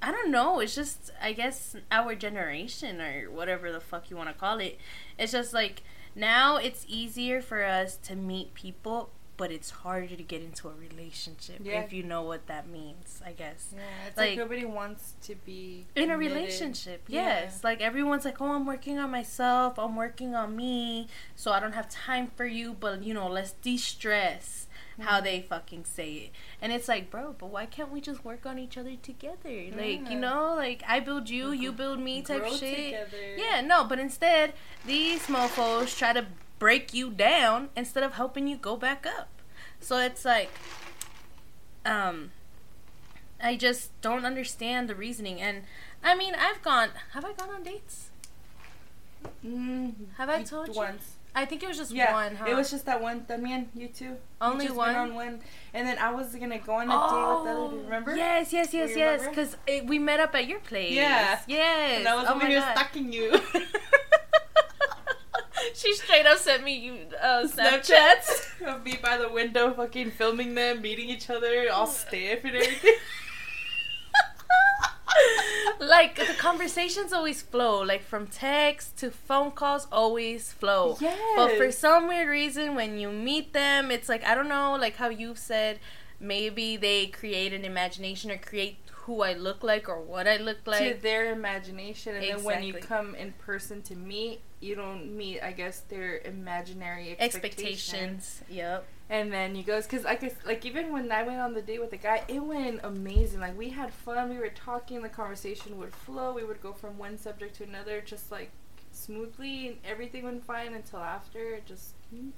I 0.01 0.11
don't 0.11 0.31
know. 0.31 0.59
It's 0.59 0.75
just 0.75 1.11
I 1.21 1.33
guess 1.33 1.75
our 1.91 2.15
generation 2.15 3.01
or 3.01 3.29
whatever 3.29 3.71
the 3.71 3.79
fuck 3.79 4.09
you 4.09 4.17
want 4.17 4.29
to 4.29 4.35
call 4.35 4.59
it. 4.59 4.79
It's 5.17 5.31
just 5.31 5.53
like 5.53 5.83
now 6.15 6.57
it's 6.57 6.85
easier 6.87 7.41
for 7.41 7.63
us 7.63 7.97
to 7.97 8.15
meet 8.15 8.53
people, 8.53 9.09
but 9.37 9.51
it's 9.51 9.69
harder 9.69 10.15
to 10.15 10.23
get 10.23 10.41
into 10.41 10.69
a 10.69 10.73
relationship 10.73 11.59
Yeah. 11.61 11.81
if 11.81 11.91
you 11.91 12.03
know 12.03 12.21
what 12.23 12.47
that 12.47 12.67
means. 12.69 13.21
I 13.25 13.31
guess 13.33 13.73
yeah, 13.75 13.81
it's 14.07 14.17
like, 14.17 14.29
Like- 14.29 14.37
nobody 14.37 14.65
wants 14.65 15.13
to 15.23 15.35
be 15.35 15.85
in 15.95 16.09
a 16.09 16.13
committed. 16.13 16.35
relationship 16.37 17.03
Yeah. 17.07 17.21
yes 17.25 17.63
like 17.63 17.81
everyone's 17.81 18.25
like 18.25 18.39
oh 18.41 18.51
i'm 18.53 18.65
working 18.65 18.97
on 18.99 19.11
myself 19.11 19.77
i'm 19.77 19.95
working 19.95 20.35
on 20.35 20.55
me 20.55 21.07
so 21.35 21.51
i 21.51 21.59
don't 21.59 21.73
have 21.73 21.89
time 21.89 22.31
for 22.35 22.45
you 22.45 22.73
but 22.79 23.03
you 23.03 23.13
know 23.13 23.27
let's 23.27 23.51
de-stress 23.61 24.67
how 24.99 25.15
Mm-hmm. 25.17 25.25
they 25.25 25.41
fucking 25.41 25.83
say 25.83 26.11
it 26.13 26.29
and 26.61 26.71
it's 26.71 26.87
like 26.87 27.09
bro 27.11 27.35
but 27.37 27.47
why 27.47 27.65
can't 27.65 27.91
we 27.91 27.99
just 27.99 28.23
work 28.23 28.45
on 28.45 28.57
each 28.57 28.77
other 28.77 28.95
together 28.95 29.65
like 29.75 30.09
you 30.09 30.17
know 30.17 30.53
like 30.55 30.81
i 30.87 31.01
build 31.01 31.29
you 31.29 31.51
you 31.51 31.73
build 31.73 31.99
me 31.99 32.21
type 32.21 32.39
Grow 32.41 32.51
shit 32.55 32.85
together. 32.85 33.35
yeah 33.37 33.59
no 33.59 33.83
but 33.83 33.99
instead 33.99 34.53
these 34.85 35.23
mofos 35.27 35.97
try 35.97 36.13
to 36.13 36.25
break 36.59 36.93
you 36.93 37.09
down 37.11 37.69
instead 37.75 38.03
of 38.03 38.13
helping 38.13 38.47
you 38.47 38.55
go 38.57 38.75
back 38.77 39.05
up 39.05 39.27
so 39.79 39.97
it's 39.97 40.23
like 40.25 40.49
um 41.85 42.31
I 43.41 43.55
just 43.55 43.91
don't 44.01 44.25
understand 44.25 44.89
the 44.89 44.95
reasoning. 44.95 45.41
And 45.41 45.63
I 46.03 46.15
mean, 46.15 46.33
I've 46.35 46.61
gone. 46.61 46.89
Have 47.13 47.25
I 47.25 47.33
gone 47.33 47.49
on 47.49 47.63
dates? 47.63 48.09
Mm, 49.45 49.93
Have 50.17 50.29
I 50.29 50.43
told 50.43 50.69
you? 50.69 50.73
once? 50.73 51.15
I 51.35 51.43
think 51.45 51.61
it 51.63 51.67
was 51.67 51.77
just 51.77 51.91
Yeah, 51.91 52.13
one. 52.13 52.35
Huh? 52.37 52.45
it 52.47 52.53
was 52.55 52.71
just 52.71 52.85
that 52.85 53.01
one. 53.01 53.25
Damien, 53.27 53.69
you 53.75 53.89
two. 53.89 54.15
Only 54.39 54.65
you 54.65 54.69
just 54.69 54.77
one? 54.77 54.95
Went 54.95 54.97
on 54.97 55.15
one, 55.15 55.39
and 55.73 55.85
then 55.87 55.97
I 55.97 56.11
was 56.11 56.33
gonna 56.33 56.59
go 56.59 56.75
on 56.75 56.89
a 56.89 56.93
date 56.93 56.95
with 56.95 57.43
the 57.43 57.51
other 57.51 57.75
dude. 57.75 57.85
Remember? 57.85 58.11
Oh, 58.11 58.15
Yes, 58.15 58.53
yes, 58.53 58.73
yes, 58.73 58.95
yes. 58.95 59.27
Because 59.27 59.57
we 59.85 59.99
met 59.99 60.21
up 60.21 60.33
at 60.33 60.47
your 60.47 60.59
place. 60.59 60.93
Yeah. 60.93 61.37
Yes. 61.47 61.99
And 61.99 62.07
I 62.07 62.15
was 62.15 62.25
oh 62.29 62.35
over 62.35 62.47
here 62.47 62.61
stalking 62.61 63.11
you. 63.11 63.31
she 65.73 65.93
straight 65.95 66.25
up 66.25 66.37
sent 66.37 66.63
me 66.63 66.75
you 66.77 66.97
uh, 67.21 67.43
Snapchats. 67.47 68.61
Of 68.65 68.83
me 68.83 68.97
by 69.01 69.17
the 69.17 69.29
window, 69.29 69.73
fucking 69.73 70.11
filming 70.11 70.55
them, 70.55 70.81
meeting 70.81 71.09
each 71.09 71.29
other, 71.29 71.67
all 71.71 71.87
stiff 72.01 72.43
and 72.43 72.55
everything. 72.55 72.95
like 75.79 76.15
the 76.15 76.33
conversations 76.37 77.13
always 77.13 77.41
flow. 77.41 77.81
Like 77.81 78.03
from 78.03 78.27
text 78.27 78.97
to 78.97 79.11
phone 79.11 79.51
calls 79.51 79.87
always 79.91 80.51
flow. 80.51 80.97
But 81.35 81.57
for 81.57 81.71
some 81.71 82.07
weird 82.07 82.27
reason 82.27 82.75
when 82.75 82.97
you 82.99 83.11
meet 83.11 83.53
them 83.53 83.91
it's 83.91 84.09
like 84.09 84.23
i 84.25 84.35
don't 84.35 84.47
know 84.47 84.75
like 84.79 84.95
how 84.95 85.09
you've 85.09 85.37
said 85.37 85.79
maybe 86.19 86.77
they 86.77 87.07
create 87.07 87.53
an 87.53 87.65
imagination 87.65 88.31
or 88.31 88.37
create 88.37 88.77
who 89.05 89.21
I 89.21 89.33
look 89.33 89.63
like 89.63 89.87
or 89.87 90.01
what 90.01 90.27
I 90.27 90.37
look 90.37 90.65
like. 90.65 90.95
to 90.95 90.99
their 90.99 91.31
imagination, 91.31 92.15
and 92.15 92.23
then 92.23 92.43
when 92.43 92.63
you 92.63 92.73
come 92.73 93.13
in 93.13 93.33
person 93.33 93.83
to 93.83 93.95
meet, 93.95 94.41
you 94.65 94.75
don't 94.75 95.15
meet, 95.15 95.41
I 95.41 95.51
guess, 95.51 95.81
their 95.81 96.19
imaginary 96.19 97.15
expectations. 97.19 98.41
expectations. 98.41 98.43
Yep. 98.49 98.87
And 99.09 99.31
then 99.31 99.55
you 99.55 99.63
goes 99.63 99.85
because 99.85 100.03
I 100.05 100.15
guess 100.15 100.33
like 100.45 100.65
even 100.65 100.91
when 100.91 101.11
I 101.11 101.21
went 101.23 101.39
on 101.39 101.53
the 101.53 101.61
date 101.61 101.79
with 101.79 101.91
the 101.91 101.97
guy, 101.97 102.23
it 102.27 102.43
went 102.43 102.79
amazing. 102.83 103.39
Like 103.39 103.57
we 103.57 103.69
had 103.69 103.93
fun, 103.93 104.29
we 104.29 104.37
were 104.37 104.49
talking, 104.49 105.01
the 105.03 105.09
conversation 105.09 105.77
would 105.77 105.93
flow. 105.93 106.33
We 106.33 106.43
would 106.43 106.61
go 106.61 106.73
from 106.73 106.97
one 106.97 107.17
subject 107.17 107.55
to 107.57 107.63
another, 107.63 108.01
just 108.01 108.31
like 108.31 108.49
smoothly, 108.91 109.67
and 109.67 109.77
everything 109.85 110.23
went 110.23 110.43
fine 110.43 110.73
until 110.73 110.99
after. 110.99 111.53
It 111.53 111.67
just 111.67 111.93
hmm. 112.09 112.29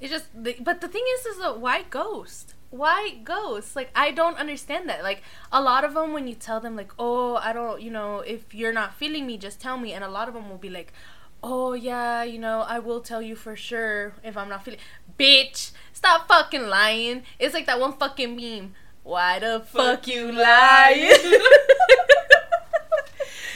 It 0.00 0.10
just, 0.10 0.26
but 0.62 0.80
the 0.80 0.86
thing 0.86 1.02
is, 1.14 1.26
is 1.26 1.38
that 1.38 1.58
why 1.58 1.82
ghost? 1.82 2.54
Why 2.70 3.18
ghost? 3.24 3.74
Like 3.74 3.90
I 3.96 4.12
don't 4.12 4.36
understand 4.38 4.88
that. 4.88 5.02
Like 5.02 5.22
a 5.50 5.60
lot 5.60 5.84
of 5.84 5.94
them, 5.94 6.12
when 6.12 6.28
you 6.28 6.34
tell 6.34 6.60
them, 6.60 6.76
like, 6.76 6.92
oh, 6.98 7.36
I 7.36 7.52
don't, 7.52 7.82
you 7.82 7.90
know, 7.90 8.20
if 8.20 8.54
you're 8.54 8.72
not 8.72 8.94
feeling 8.94 9.26
me, 9.26 9.38
just 9.38 9.60
tell 9.60 9.76
me. 9.76 9.92
And 9.92 10.04
a 10.04 10.08
lot 10.08 10.28
of 10.28 10.34
them 10.34 10.48
will 10.48 10.58
be 10.58 10.70
like, 10.70 10.92
oh 11.42 11.72
yeah, 11.72 12.22
you 12.22 12.38
know, 12.38 12.64
I 12.66 12.78
will 12.78 13.00
tell 13.00 13.22
you 13.22 13.36
for 13.36 13.56
sure 13.56 14.14
if 14.22 14.36
I'm 14.36 14.48
not 14.48 14.64
feeling. 14.64 14.80
Bitch, 15.18 15.72
stop 15.92 16.28
fucking 16.28 16.68
lying. 16.68 17.22
It's 17.38 17.54
like 17.54 17.66
that 17.66 17.80
one 17.80 17.92
fucking 17.94 18.36
meme. 18.36 18.74
Why 19.02 19.38
the 19.38 19.60
fuck, 19.60 20.06
you 20.06 20.30
lying? 20.30 21.00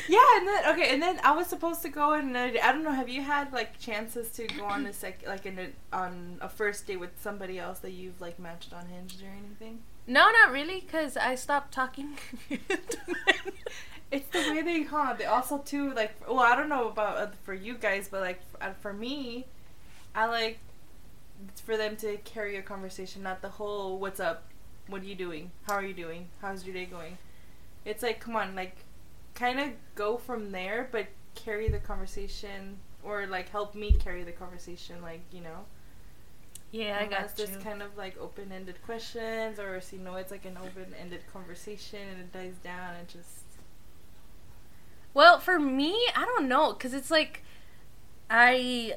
yeah. 0.08 0.36
And 0.36 0.48
then 0.48 0.66
okay, 0.72 0.92
and 0.92 1.02
then 1.02 1.20
I 1.22 1.32
was 1.32 1.46
supposed 1.46 1.82
to 1.82 1.88
go 1.88 2.12
and 2.14 2.36
I 2.36 2.50
don't 2.72 2.82
know. 2.82 2.92
Have 2.92 3.08
you 3.08 3.22
had 3.22 3.52
like 3.52 3.78
chances 3.78 4.30
to 4.30 4.46
go 4.46 4.64
on 4.64 4.86
a 4.86 4.92
sec 4.92 5.24
like 5.26 5.46
in 5.46 5.58
a, 5.58 5.68
on 5.96 6.38
a 6.40 6.48
first 6.48 6.86
date 6.86 7.00
with 7.00 7.10
somebody 7.20 7.58
else 7.58 7.80
that 7.80 7.92
you've 7.92 8.20
like 8.20 8.38
matched 8.38 8.72
on 8.72 8.86
Hinge 8.86 9.22
or 9.22 9.30
anything? 9.30 9.80
no, 10.06 10.30
not 10.30 10.50
really, 10.50 10.80
because 10.80 11.16
I 11.16 11.34
stopped 11.34 11.72
talking. 11.72 12.18
It's 14.12 14.28
the 14.28 14.40
way 14.42 14.62
they, 14.62 14.82
huh? 14.84 15.14
They 15.18 15.24
also 15.26 15.58
too 15.58 15.92
like. 15.94 16.12
Well, 16.28 16.40
I 16.40 16.54
don't 16.56 16.68
know 16.68 16.88
about 16.88 17.16
uh, 17.18 17.30
for 17.44 17.54
you 17.54 17.74
guys, 17.76 18.08
but 18.10 18.20
like 18.20 18.40
f- 18.54 18.70
uh, 18.70 18.74
for 18.80 18.92
me, 18.92 19.46
I 20.14 20.26
like 20.26 20.60
for 21.64 21.76
them 21.76 21.96
to 21.98 22.18
carry 22.18 22.56
a 22.56 22.62
conversation, 22.62 23.22
not 23.22 23.42
the 23.42 23.48
whole 23.50 23.98
"What's 23.98 24.20
up? 24.20 24.52
What 24.88 25.02
are 25.02 25.06
you 25.06 25.14
doing? 25.16 25.52
How 25.64 25.74
are 25.74 25.84
you 25.84 25.94
doing? 25.94 26.28
How's 26.40 26.64
your 26.66 26.74
day 26.74 26.86
going?" 26.86 27.18
It's 27.84 28.02
like, 28.02 28.20
come 28.20 28.36
on, 28.36 28.54
like, 28.54 28.86
kind 29.34 29.60
of 29.60 29.70
go 29.96 30.16
from 30.18 30.52
there, 30.52 30.88
but 30.92 31.08
carry 31.34 31.68
the 31.68 31.80
conversation 31.80 32.78
or 33.02 33.26
like 33.26 33.48
help 33.50 33.74
me 33.74 33.92
carry 33.94 34.24
the 34.24 34.32
conversation, 34.32 35.02
like 35.02 35.22
you 35.32 35.40
know. 35.42 35.66
yeah, 36.70 36.98
I 37.00 37.04
Unless 37.04 37.34
got 37.34 37.38
you. 37.46 37.46
there's 37.46 37.56
kind 37.56 37.82
of 37.82 37.96
like 37.96 38.16
open-ended 38.18 38.82
questions, 38.82 39.58
or 39.58 39.80
you 39.92 39.98
know, 39.98 40.16
it's 40.16 40.30
like 40.30 40.44
an 40.46 40.56
open-ended 40.58 41.26
conversation 41.32 42.00
and 42.08 42.20
it 42.20 42.32
dies 42.32 42.56
down 42.62 42.94
and 42.96 43.08
just. 43.08 43.41
Well, 45.14 45.38
for 45.38 45.58
me, 45.58 45.94
I 46.16 46.24
don't 46.24 46.48
know, 46.48 46.72
cause 46.72 46.94
it's 46.94 47.10
like, 47.10 47.42
I. 48.30 48.94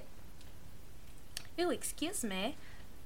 Ew, 1.57 1.69
excuse 1.69 2.23
me. 2.23 2.55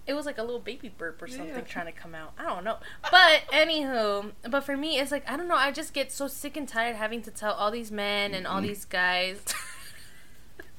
It 0.05 0.13
was 0.15 0.25
like 0.25 0.39
a 0.39 0.43
little 0.43 0.59
baby 0.59 0.89
burp 0.89 1.21
or 1.21 1.27
Yeah. 1.27 1.37
something 1.37 1.65
trying 1.65 1.85
to 1.85 1.91
come 1.91 2.15
out. 2.15 2.33
I 2.37 2.43
don't 2.43 2.63
know. 2.63 2.77
But 3.11 3.43
anywho, 3.53 4.31
but 4.49 4.61
for 4.61 4.75
me, 4.75 4.99
it's 4.99 5.11
like 5.11 5.29
I 5.29 5.37
don't 5.37 5.47
know. 5.47 5.55
I 5.55 5.71
just 5.71 5.93
get 5.93 6.11
so 6.11 6.27
sick 6.27 6.57
and 6.57 6.67
tired 6.67 6.95
having 6.95 7.21
to 7.23 7.31
tell 7.31 7.53
all 7.53 7.69
these 7.69 7.91
men 7.91 8.33
and 8.33 8.47
all 8.47 8.57
mm-hmm. 8.57 8.67
these 8.67 8.85
guys. 8.85 9.43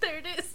there 0.01 0.19
it 0.19 0.27
is, 0.37 0.55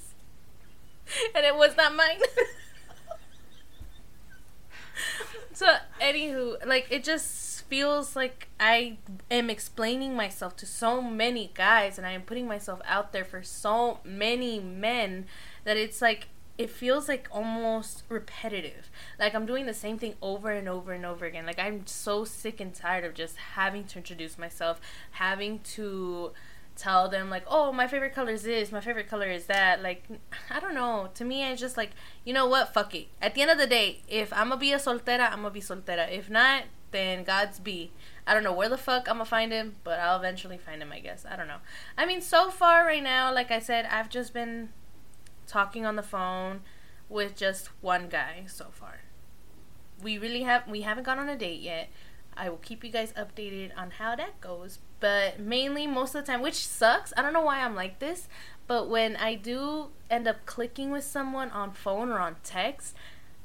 and 1.33 1.45
it 1.45 1.55
was 1.55 1.77
not 1.77 1.95
mine. 1.95 2.19
so 5.53 5.77
anywho, 6.01 6.65
like 6.65 6.87
it 6.89 7.05
just 7.05 7.44
feels 7.67 8.15
like 8.15 8.47
I 8.59 8.97
am 9.29 9.49
explaining 9.49 10.15
myself 10.15 10.55
to 10.57 10.65
so 10.65 11.01
many 11.01 11.51
guys 11.53 11.97
and 11.97 12.05
I 12.05 12.11
am 12.11 12.21
putting 12.21 12.47
myself 12.47 12.81
out 12.85 13.11
there 13.11 13.25
for 13.25 13.41
so 13.43 13.99
many 14.03 14.59
men 14.59 15.25
that 15.63 15.77
it's 15.77 16.01
like 16.01 16.27
it 16.57 16.69
feels 16.69 17.09
like 17.09 17.27
almost 17.31 18.03
repetitive. 18.07 18.89
Like 19.19 19.35
I'm 19.35 19.45
doing 19.45 19.65
the 19.65 19.73
same 19.73 19.97
thing 19.97 20.15
over 20.21 20.51
and 20.51 20.69
over 20.69 20.93
and 20.93 21.05
over 21.05 21.25
again. 21.25 21.45
Like 21.45 21.59
I'm 21.59 21.85
so 21.85 22.23
sick 22.23 22.61
and 22.61 22.73
tired 22.73 23.03
of 23.03 23.13
just 23.13 23.35
having 23.35 23.83
to 23.85 23.97
introduce 23.97 24.37
myself, 24.37 24.79
having 25.11 25.59
to 25.75 26.31
tell 26.77 27.09
them 27.09 27.29
like, 27.29 27.43
"Oh, 27.47 27.71
my 27.71 27.87
favorite 27.87 28.13
color 28.13 28.31
is 28.31 28.43
this, 28.43 28.71
my 28.71 28.81
favorite 28.81 29.09
color 29.09 29.27
is 29.27 29.47
that." 29.47 29.81
Like 29.81 30.03
I 30.49 30.59
don't 30.59 30.75
know. 30.75 31.09
To 31.15 31.25
me 31.25 31.43
it's 31.43 31.59
just 31.59 31.77
like, 31.77 31.91
you 32.23 32.33
know 32.33 32.47
what? 32.47 32.73
Fuck 32.73 32.95
it. 32.95 33.07
At 33.21 33.35
the 33.35 33.41
end 33.41 33.51
of 33.51 33.57
the 33.57 33.67
day, 33.67 34.01
if 34.07 34.31
I'm 34.31 34.49
gonna 34.49 34.57
be 34.59 34.71
a 34.71 34.77
soltera, 34.77 35.31
I'm 35.31 35.41
gonna 35.41 35.51
be 35.51 35.61
soltera. 35.61 36.09
If 36.09 36.29
not, 36.29 36.63
then 36.95 37.23
God's 37.23 37.59
be. 37.59 37.91
I 38.25 38.33
don't 38.33 38.43
know 38.43 38.53
where 38.53 38.69
the 38.69 38.77
fuck 38.77 39.07
I'm 39.07 39.17
gonna 39.17 39.25
find 39.25 39.51
him, 39.51 39.75
but 39.83 39.99
I'll 39.99 40.17
eventually 40.17 40.57
find 40.57 40.81
him, 40.81 40.91
I 40.91 40.99
guess. 40.99 41.25
I 41.29 41.35
don't 41.35 41.47
know. 41.47 41.59
I 41.97 42.05
mean, 42.05 42.21
so 42.21 42.49
far 42.49 42.85
right 42.85 43.03
now, 43.03 43.33
like 43.33 43.51
I 43.51 43.59
said, 43.59 43.85
I've 43.85 44.09
just 44.09 44.33
been 44.33 44.69
talking 45.45 45.85
on 45.85 45.95
the 45.95 46.03
phone 46.03 46.61
with 47.09 47.35
just 47.35 47.69
one 47.81 48.07
guy 48.07 48.45
so 48.47 48.67
far. 48.71 49.01
We 50.01 50.17
really 50.17 50.43
have 50.43 50.67
we 50.67 50.81
haven't 50.81 51.03
gone 51.03 51.19
on 51.19 51.29
a 51.29 51.37
date 51.37 51.61
yet. 51.61 51.89
I 52.37 52.49
will 52.49 52.57
keep 52.57 52.83
you 52.83 52.89
guys 52.89 53.13
updated 53.13 53.71
on 53.77 53.91
how 53.91 54.15
that 54.15 54.41
goes, 54.41 54.79
but 54.99 55.39
mainly 55.39 55.87
most 55.87 56.15
of 56.15 56.25
the 56.25 56.31
time, 56.31 56.41
which 56.41 56.67
sucks. 56.67 57.13
I 57.15 57.21
don't 57.21 57.31
know 57.31 57.41
why 57.41 57.59
I'm 57.61 57.75
like 57.75 57.99
this, 57.99 58.27
but 58.67 58.89
when 58.89 59.15
I 59.15 59.35
do 59.35 59.89
end 60.09 60.27
up 60.27 60.45
clicking 60.45 60.91
with 60.91 61.03
someone 61.03 61.49
on 61.51 61.71
phone 61.71 62.09
or 62.09 62.19
on 62.19 62.35
text, 62.43 62.95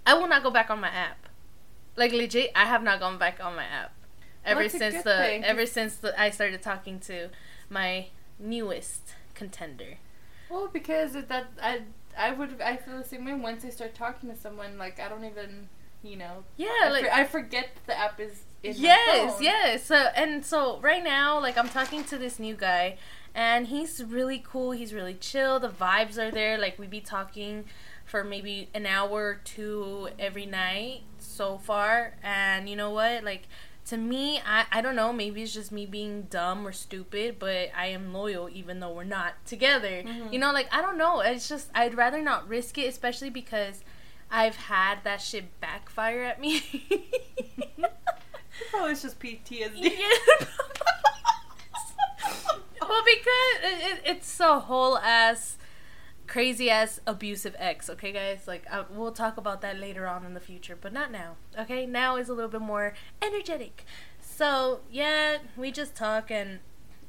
I 0.06 0.14
will 0.14 0.26
not 0.26 0.42
go 0.42 0.50
back 0.50 0.70
on 0.70 0.80
my 0.80 0.88
app. 0.88 1.28
Like 1.96 2.12
legit, 2.12 2.50
I 2.54 2.64
have 2.66 2.82
not 2.82 3.00
gone 3.00 3.18
back 3.18 3.42
on 3.42 3.56
my 3.56 3.64
app 3.64 3.92
ever 4.44 4.62
That's 4.62 4.78
since 4.78 5.02
the 5.02 5.16
thing. 5.16 5.44
ever 5.44 5.66
since 5.66 5.96
the, 5.96 6.18
I 6.20 6.30
started 6.30 6.62
talking 6.62 6.98
to 7.00 7.28
my 7.68 8.06
newest 8.38 9.14
contender. 9.34 9.98
Well, 10.48 10.68
because 10.72 11.12
that 11.12 11.46
I 11.62 11.82
I 12.16 12.32
would 12.32 12.60
I 12.60 12.76
feel 12.76 12.98
the 12.98 13.04
same 13.04 13.24
way. 13.24 13.34
Once 13.34 13.64
I 13.64 13.70
start 13.70 13.94
talking 13.94 14.30
to 14.30 14.36
someone, 14.36 14.78
like 14.78 14.98
I 15.00 15.08
don't 15.08 15.24
even 15.24 15.68
you 16.02 16.16
know. 16.16 16.44
Yeah, 16.56 16.68
I, 16.84 16.88
like 16.88 17.04
for- 17.04 17.12
I 17.12 17.24
forget 17.24 17.68
the 17.86 17.98
app 17.98 18.20
is. 18.20 18.44
In 18.62 18.74
yes, 18.76 19.40
yes. 19.40 19.84
So 19.84 19.94
and 19.94 20.44
so 20.44 20.78
right 20.80 21.02
now, 21.02 21.40
like 21.40 21.56
I'm 21.56 21.68
talking 21.68 22.04
to 22.04 22.18
this 22.18 22.38
new 22.38 22.54
guy, 22.54 22.98
and 23.34 23.68
he's 23.68 24.04
really 24.04 24.42
cool. 24.46 24.72
He's 24.72 24.92
really 24.92 25.14
chill. 25.14 25.58
The 25.60 25.70
vibes 25.70 26.18
are 26.18 26.30
there. 26.30 26.58
Like 26.58 26.78
we 26.78 26.86
be 26.86 27.00
talking 27.00 27.64
for 28.04 28.22
maybe 28.24 28.68
an 28.74 28.84
hour 28.86 29.10
or 29.10 29.40
two 29.44 30.08
every 30.18 30.44
night 30.44 31.02
so 31.40 31.56
far, 31.56 32.12
and 32.22 32.68
you 32.68 32.76
know 32.76 32.90
what? 32.90 33.24
Like 33.24 33.48
to 33.86 33.96
me, 33.96 34.40
I 34.44 34.66
I 34.70 34.82
don't 34.82 34.94
know. 34.94 35.10
Maybe 35.10 35.42
it's 35.42 35.54
just 35.54 35.72
me 35.72 35.86
being 35.86 36.22
dumb 36.28 36.66
or 36.66 36.72
stupid, 36.72 37.38
but 37.38 37.70
I 37.74 37.86
am 37.86 38.12
loyal 38.12 38.50
even 38.52 38.80
though 38.80 38.92
we're 38.92 39.04
not 39.04 39.32
together. 39.46 40.02
Mhm. 40.04 40.30
You 40.34 40.38
know, 40.38 40.52
like 40.52 40.68
I 40.70 40.82
don't 40.82 40.98
know. 40.98 41.20
It's 41.20 41.48
just 41.48 41.70
I'd 41.74 41.96
rather 41.96 42.20
not 42.20 42.46
risk 42.48 42.76
it, 42.78 42.88
especially 42.88 43.30
because. 43.30 43.82
I've 44.32 44.54
had 44.54 45.02
that 45.02 45.20
shit 45.20 45.46
backfire 45.60 46.22
at 46.22 46.40
me. 46.40 46.62
Probably 48.70 48.92
it's 48.92 49.02
just 49.02 49.18
PTSD. 49.18 49.74
Yeah. 49.98 50.46
well, 52.80 53.02
because 53.04 53.54
it, 53.64 53.78
it, 53.88 54.00
it's 54.04 54.38
a 54.38 54.60
whole 54.60 54.98
ass, 54.98 55.56
crazy 56.30 56.70
ass 56.70 57.00
abusive 57.08 57.56
ex. 57.58 57.90
Okay, 57.90 58.12
guys. 58.12 58.46
Like 58.46 58.64
uh, 58.70 58.84
we'll 58.88 59.12
talk 59.12 59.36
about 59.36 59.60
that 59.62 59.78
later 59.78 60.06
on 60.06 60.24
in 60.24 60.32
the 60.32 60.40
future, 60.40 60.78
but 60.80 60.92
not 60.92 61.10
now. 61.10 61.34
Okay, 61.58 61.84
now 61.86 62.16
is 62.16 62.28
a 62.28 62.32
little 62.32 62.50
bit 62.50 62.60
more 62.60 62.94
energetic. 63.20 63.84
So 64.20 64.80
yeah, 64.90 65.38
we 65.56 65.72
just 65.72 65.94
talk, 65.96 66.30
and 66.30 66.60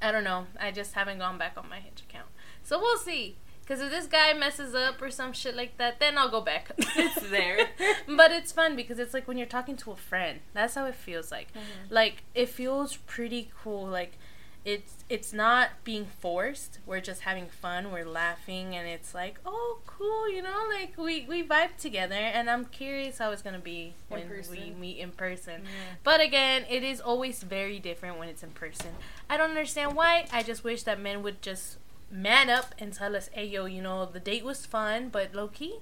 I 0.01 0.11
don't 0.11 0.23
know. 0.23 0.47
I 0.59 0.71
just 0.71 0.93
haven't 0.95 1.19
gone 1.19 1.37
back 1.37 1.53
on 1.55 1.69
my 1.69 1.79
Hinge 1.79 2.01
account, 2.09 2.27
so 2.63 2.79
we'll 2.79 2.97
see. 2.97 3.37
Because 3.61 3.79
if 3.79 3.91
this 3.91 4.07
guy 4.07 4.33
messes 4.33 4.73
up 4.73 4.99
or 5.01 5.11
some 5.11 5.31
shit 5.31 5.55
like 5.55 5.77
that, 5.77 5.99
then 5.99 6.17
I'll 6.17 6.31
go 6.31 6.41
back. 6.41 6.71
It's 6.97 7.29
there. 7.29 7.69
but 8.07 8.31
it's 8.31 8.51
fun 8.51 8.75
because 8.75 8.97
it's 8.99 9.13
like 9.13 9.27
when 9.27 9.37
you're 9.37 9.47
talking 9.47 9.77
to 9.77 9.91
a 9.91 9.95
friend. 9.95 10.39
That's 10.53 10.73
how 10.75 10.85
it 10.87 10.95
feels 10.95 11.31
like. 11.31 11.53
Mhm. 11.53 11.91
Like 11.91 12.23
it 12.33 12.49
feels 12.49 12.97
pretty 12.97 13.51
cool. 13.63 13.85
Like 13.85 14.17
it's 14.63 15.03
it's 15.09 15.33
not 15.33 15.69
being 15.83 16.05
forced. 16.19 16.79
We're 16.85 17.01
just 17.01 17.21
having 17.21 17.47
fun. 17.47 17.91
We're 17.91 18.07
laughing, 18.07 18.75
and 18.75 18.87
it's 18.87 19.13
like, 19.15 19.39
oh, 19.45 19.79
cool. 19.87 20.29
You 20.29 20.43
know, 20.43 20.67
like 20.69 20.97
we 20.97 21.25
we 21.27 21.43
vibe 21.43 21.77
together. 21.77 22.15
And 22.15 22.49
I'm 22.49 22.65
curious 22.65 23.17
how 23.17 23.31
it's 23.31 23.41
gonna 23.41 23.59
be 23.59 23.93
In 24.09 24.17
when 24.17 24.43
we 24.51 24.71
meet 24.71 24.99
in 24.99 25.11
person. 25.11 25.61
Yeah. 25.63 25.95
But 26.03 26.21
again, 26.21 26.65
it 26.69 26.83
is 26.83 27.01
always 27.01 27.41
very 27.41 27.79
different 27.79 28.19
when 28.19 28.29
it's 28.29 28.43
in 28.43 28.51
person. 28.51 28.91
I 29.29 29.37
don't 29.37 29.49
understand 29.49 29.95
why. 29.95 30.27
I 30.31 30.43
just 30.43 30.63
wish 30.63 30.83
that 30.83 30.99
men 30.99 31.23
would 31.23 31.41
just 31.41 31.77
man 32.11 32.49
up 32.49 32.75
and 32.77 32.93
tell 32.93 33.15
us, 33.15 33.29
hey, 33.33 33.45
yo, 33.45 33.65
you 33.65 33.81
know, 33.81 34.05
the 34.05 34.19
date 34.19 34.43
was 34.43 34.65
fun, 34.65 35.09
but 35.09 35.33
low 35.33 35.47
key, 35.47 35.79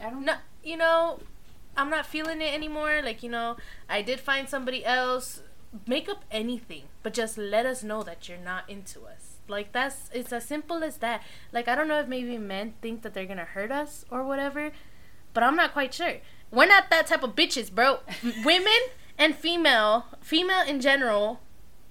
I 0.00 0.10
don't 0.10 0.24
no, 0.24 0.36
you 0.64 0.76
know, 0.76 1.20
I'm 1.76 1.90
not 1.90 2.06
feeling 2.06 2.40
it 2.40 2.52
anymore. 2.52 3.00
Like, 3.04 3.22
you 3.22 3.30
know, 3.30 3.56
I 3.88 4.02
did 4.02 4.20
find 4.20 4.48
somebody 4.48 4.84
else. 4.84 5.42
Make 5.86 6.08
up 6.08 6.24
anything, 6.30 6.84
but 7.02 7.14
just 7.14 7.38
let 7.38 7.64
us 7.64 7.84
know 7.84 8.02
that 8.02 8.28
you're 8.28 8.38
not 8.38 8.68
into 8.68 9.06
us. 9.06 9.36
Like 9.50 9.72
that's 9.72 10.10
it's 10.12 10.32
as 10.32 10.44
simple 10.44 10.82
as 10.82 10.98
that. 10.98 11.22
Like 11.52 11.68
I 11.68 11.74
don't 11.74 11.88
know 11.88 12.00
if 12.00 12.08
maybe 12.08 12.38
men 12.38 12.74
think 12.80 13.02
that 13.02 13.14
they're 13.14 13.26
gonna 13.26 13.44
hurt 13.44 13.70
us 13.70 14.04
or 14.10 14.24
whatever, 14.24 14.72
but 15.34 15.42
I'm 15.42 15.56
not 15.56 15.72
quite 15.72 15.92
sure. 15.92 16.16
We're 16.50 16.66
not 16.66 16.90
that 16.90 17.06
type 17.06 17.22
of 17.22 17.36
bitches, 17.36 17.70
bro. 17.70 18.00
Women 18.44 18.80
and 19.18 19.34
female, 19.34 20.06
female 20.20 20.62
in 20.66 20.80
general, 20.80 21.40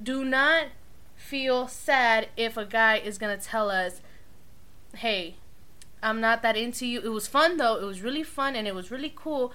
do 0.02 0.26
not 0.26 0.68
feel 1.16 1.68
sad 1.68 2.30
if 2.36 2.58
a 2.58 2.66
guy 2.66 2.98
is 2.98 3.18
gonna 3.18 3.38
tell 3.38 3.70
us, 3.70 4.02
"Hey, 4.96 5.36
I'm 6.02 6.20
not 6.20 6.42
that 6.42 6.58
into 6.58 6.86
you." 6.86 7.02
It 7.02 7.10
was 7.10 7.28
fun 7.28 7.58
though. 7.58 7.76
It 7.76 7.86
was 7.86 8.02
really 8.02 8.24
fun 8.24 8.56
and 8.56 8.68
it 8.68 8.76
was 8.76 8.92
really 8.92 9.14
cool, 9.16 9.54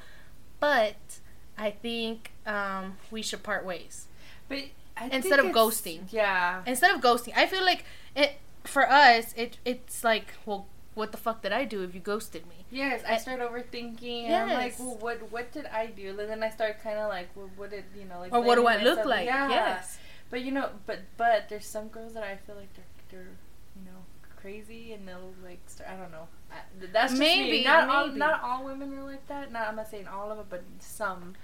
but 0.60 1.20
I 1.56 1.70
think 1.70 2.32
um, 2.46 2.96
we 3.10 3.22
should 3.22 3.42
part 3.42 3.64
ways 3.64 4.08
But 4.48 4.58
I 4.96 5.08
Instead 5.08 5.40
of 5.40 5.46
ghosting. 5.46 6.02
Yeah. 6.10 6.62
instead 6.66 6.94
of 6.94 7.00
ghosting. 7.00 7.32
I 7.36 7.46
feel 7.46 7.64
like 7.64 7.84
it 8.14 8.38
for 8.64 8.90
us. 8.90 9.34
It 9.36 9.58
it's 9.64 10.04
like, 10.04 10.34
well, 10.46 10.66
what 10.94 11.10
the 11.12 11.18
fuck 11.18 11.42
did 11.42 11.52
I 11.52 11.64
do 11.64 11.82
if 11.82 11.94
you 11.94 12.00
ghosted 12.00 12.46
me? 12.46 12.64
Yes, 12.70 13.02
I 13.06 13.16
start 13.16 13.40
overthinking. 13.40 14.24
And 14.24 14.34
I'm 14.34 14.48
like, 14.50 14.78
well, 14.78 14.96
what 15.00 15.30
what 15.30 15.52
did 15.52 15.66
I 15.66 15.86
do? 15.86 16.10
And 16.10 16.30
then 16.30 16.42
I 16.42 16.50
start 16.50 16.82
kind 16.82 16.98
of 16.98 17.08
like, 17.08 17.28
well, 17.34 17.50
what 17.56 17.70
did 17.70 17.84
you 17.98 18.04
know, 18.04 18.20
like, 18.20 18.32
Or 18.32 18.40
what 18.40 18.56
do 18.56 18.66
I 18.66 18.76
blaming 18.76 18.94
look 18.96 19.06
like? 19.06 19.26
Yeah. 19.26 19.48
Yes. 19.48 19.98
But 20.30 20.42
you 20.42 20.52
know, 20.52 20.70
but 20.86 21.00
but 21.16 21.48
there's 21.48 21.66
some 21.66 21.88
girls 21.88 22.14
that 22.14 22.22
I 22.22 22.36
feel 22.36 22.56
like 22.56 22.72
they're 22.74 22.84
they're 23.10 23.36
you 23.76 23.84
know 23.84 24.04
crazy 24.36 24.92
and 24.92 25.06
they'll 25.08 25.34
like 25.42 25.60
start, 25.66 25.90
I 25.90 25.96
don't 25.96 26.12
know. 26.12 26.28
I, 26.50 26.56
that's 26.92 27.12
just 27.12 27.18
Maybe, 27.18 27.58
me. 27.58 27.64
Not 27.64 27.88
all 27.88 28.08
not 28.08 28.42
all 28.42 28.64
women 28.64 28.96
are 28.98 29.04
like 29.04 29.26
that. 29.28 29.52
Not 29.52 29.68
I'm 29.68 29.76
not 29.76 29.90
saying 29.90 30.06
all 30.06 30.30
of 30.30 30.38
them, 30.38 30.46
but 30.48 30.62
some. 30.78 31.34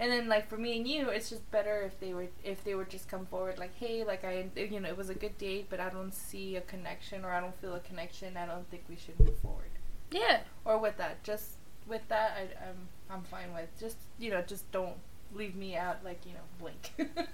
And 0.00 0.10
then 0.10 0.28
like 0.28 0.48
for 0.48 0.56
me 0.56 0.76
and 0.76 0.86
you, 0.88 1.08
it's 1.08 1.30
just 1.30 1.48
better 1.50 1.82
if 1.82 1.98
they 2.00 2.12
were 2.14 2.26
if 2.42 2.64
they 2.64 2.74
would 2.74 2.90
just 2.90 3.08
come 3.08 3.26
forward 3.26 3.58
like, 3.58 3.74
hey, 3.78 4.04
like 4.04 4.24
I 4.24 4.46
you 4.56 4.80
know 4.80 4.88
it 4.88 4.96
was 4.96 5.10
a 5.10 5.14
good 5.14 5.38
date, 5.38 5.66
but 5.70 5.80
I 5.80 5.88
don't 5.90 6.12
see 6.12 6.56
a 6.56 6.60
connection 6.60 7.24
or 7.24 7.30
I 7.30 7.40
don't 7.40 7.54
feel 7.60 7.74
a 7.74 7.80
connection. 7.80 8.36
I 8.36 8.46
don't 8.46 8.68
think 8.70 8.84
we 8.88 8.96
should 8.96 9.18
move 9.20 9.38
forward 9.38 9.70
Yeah. 10.10 10.40
or 10.64 10.78
with 10.78 10.96
that. 10.98 11.22
Just 11.22 11.52
with 11.86 12.06
that, 12.08 12.36
I, 12.36 12.68
I'm 12.68 12.88
I'm 13.10 13.22
fine 13.22 13.52
with. 13.54 13.68
Just 13.78 13.96
you 14.18 14.30
know, 14.30 14.42
just 14.42 14.70
don't 14.72 14.96
leave 15.34 15.54
me 15.54 15.76
out 15.76 16.04
like 16.04 16.20
you 16.26 16.32
know, 16.32 16.46
blink. 16.58 16.92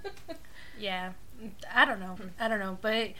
Yeah, 0.79 1.13
I 1.73 1.85
don't 1.85 1.99
know. 1.99 2.17
I 2.39 2.47
don't 2.47 2.59
know, 2.59 2.77
but 2.81 3.11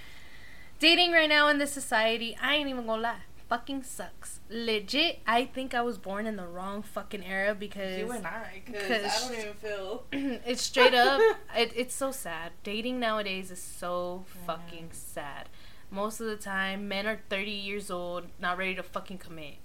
dating 0.79 1.11
right 1.11 1.29
now 1.29 1.47
in 1.47 1.57
this 1.59 1.71
society, 1.71 2.35
I 2.41 2.55
ain't 2.55 2.69
even 2.69 2.85
gonna 2.85 3.01
lie, 3.01 3.15
fucking 3.51 3.83
sucks. 3.83 4.39
Legit, 4.49 5.19
I 5.27 5.43
think 5.43 5.73
I 5.73 5.81
was 5.81 5.97
born 5.97 6.25
in 6.25 6.37
the 6.37 6.47
wrong 6.47 6.81
fucking 6.81 7.25
era 7.25 7.53
because 7.53 7.99
you 7.99 8.09
and 8.09 8.25
I, 8.25 8.61
because 8.65 9.03
I 9.03 9.27
don't 9.27 9.39
even 9.39 9.53
feel. 9.55 10.03
it's 10.45 10.61
straight 10.61 10.93
up. 10.93 11.19
It, 11.57 11.73
it's 11.75 11.93
so 11.93 12.11
sad. 12.11 12.53
Dating 12.63 12.97
nowadays 12.97 13.51
is 13.51 13.61
so 13.61 14.23
fucking 14.45 14.91
sad. 14.93 15.49
Most 15.89 16.21
of 16.21 16.27
the 16.27 16.37
time, 16.37 16.87
men 16.87 17.05
are 17.05 17.19
thirty 17.29 17.51
years 17.51 17.91
old, 17.91 18.27
not 18.39 18.57
ready 18.57 18.73
to 18.75 18.83
fucking 18.83 19.17
commit. 19.17 19.55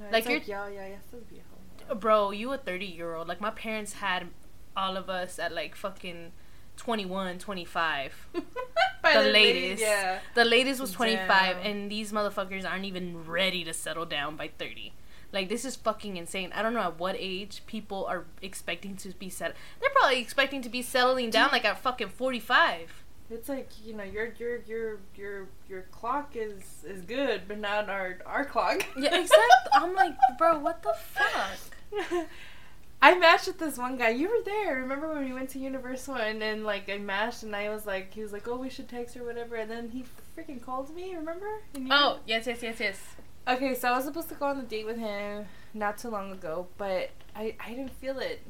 Like 0.00 0.12
Like, 0.12 0.28
you're, 0.28 0.58
yeah, 0.58 0.68
yeah, 0.68 0.88
yeah, 0.88 0.96
still 1.06 1.20
be 1.30 1.36
a 1.36 1.88
home. 1.88 2.00
Bro, 2.00 2.32
you 2.32 2.52
a 2.52 2.58
30 2.58 2.84
year 2.84 3.14
old. 3.14 3.28
Like, 3.28 3.40
my 3.40 3.50
parents 3.50 3.92
had 3.94 4.26
all 4.76 4.96
of 4.96 5.08
us 5.08 5.38
at 5.38 5.52
like 5.52 5.76
fucking 5.76 6.32
21, 6.76 7.38
25. 7.38 8.28
The 9.14 9.20
late- 9.30 9.54
latest. 9.54 9.82
yeah. 9.82 10.20
The 10.34 10.44
latest 10.44 10.80
was 10.80 10.92
25, 10.92 11.28
Damn. 11.28 11.58
and 11.66 11.90
these 11.90 12.12
motherfuckers 12.12 12.68
aren't 12.68 12.84
even 12.84 13.24
ready 13.26 13.64
to 13.64 13.72
settle 13.72 14.06
down 14.06 14.36
by 14.36 14.48
30. 14.58 14.92
Like, 15.32 15.48
this 15.48 15.64
is 15.64 15.76
fucking 15.76 16.16
insane. 16.16 16.52
I 16.54 16.62
don't 16.62 16.72
know 16.72 16.80
at 16.82 16.98
what 16.98 17.16
age 17.18 17.62
people 17.66 18.06
are 18.06 18.24
expecting 18.42 18.96
to 18.98 19.10
be 19.10 19.28
set. 19.28 19.54
They're 19.80 19.90
probably 19.90 20.20
expecting 20.20 20.62
to 20.62 20.68
be 20.68 20.82
settling 20.82 21.30
down 21.30 21.50
like 21.52 21.64
at 21.64 21.78
fucking 21.78 22.08
45. 22.10 23.02
It's 23.28 23.48
like 23.48 23.68
you 23.84 23.92
know, 23.92 24.04
your 24.04 24.32
your 24.38 24.58
your 24.68 24.98
your 25.16 25.48
your 25.68 25.82
clock 25.90 26.36
is 26.36 26.84
is 26.86 27.02
good, 27.02 27.42
but 27.48 27.58
not 27.58 27.90
our 27.90 28.18
our 28.24 28.44
clock. 28.44 28.86
Yeah, 28.96 29.18
exactly. 29.18 29.72
I'm 29.74 29.96
like, 29.96 30.14
bro, 30.38 30.60
what 30.60 30.80
the 30.84 30.94
fuck? 30.96 32.26
I 33.00 33.16
matched 33.18 33.46
with 33.46 33.58
this 33.58 33.78
one 33.78 33.96
guy. 33.96 34.10
You 34.10 34.28
were 34.28 34.42
there. 34.44 34.76
Remember 34.76 35.08
when 35.08 35.24
we 35.24 35.32
went 35.32 35.50
to 35.50 35.58
Universal 35.58 36.16
and 36.16 36.40
then 36.40 36.64
like 36.64 36.88
I 36.88 36.98
matched 36.98 37.42
and 37.42 37.54
I 37.54 37.68
was 37.68 37.86
like, 37.86 38.12
he 38.14 38.22
was 38.22 38.32
like, 38.32 38.48
oh, 38.48 38.56
we 38.56 38.70
should 38.70 38.88
text 38.88 39.16
or 39.16 39.24
whatever, 39.24 39.56
and 39.56 39.70
then 39.70 39.90
he 39.90 40.04
freaking 40.36 40.62
called 40.62 40.94
me. 40.94 41.14
Remember? 41.14 41.62
Oh, 41.90 42.20
yes, 42.26 42.46
yes, 42.46 42.62
yes, 42.62 42.80
yes. 42.80 43.00
Okay, 43.48 43.74
so 43.74 43.88
I 43.88 43.96
was 43.96 44.04
supposed 44.06 44.28
to 44.30 44.34
go 44.34 44.46
on 44.46 44.58
a 44.58 44.62
date 44.62 44.86
with 44.86 44.98
him 44.98 45.46
not 45.72 45.98
too 45.98 46.08
long 46.08 46.32
ago, 46.32 46.66
but 46.78 47.10
I 47.34 47.54
I 47.60 47.70
didn't 47.70 47.92
feel 47.92 48.18
it. 48.18 48.42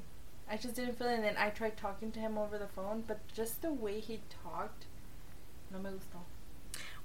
I 0.50 0.56
just 0.56 0.76
didn't 0.76 0.96
feel 0.96 1.08
it, 1.08 1.14
and 1.14 1.24
then 1.24 1.36
I 1.36 1.50
tried 1.50 1.76
talking 1.76 2.12
to 2.12 2.20
him 2.20 2.38
over 2.38 2.56
the 2.56 2.68
phone, 2.68 3.02
but 3.06 3.18
just 3.34 3.62
the 3.62 3.72
way 3.72 4.00
he 4.00 4.20
talked, 4.42 4.86
no 5.72 5.78
me 5.78 5.90
gustó. 5.90 6.15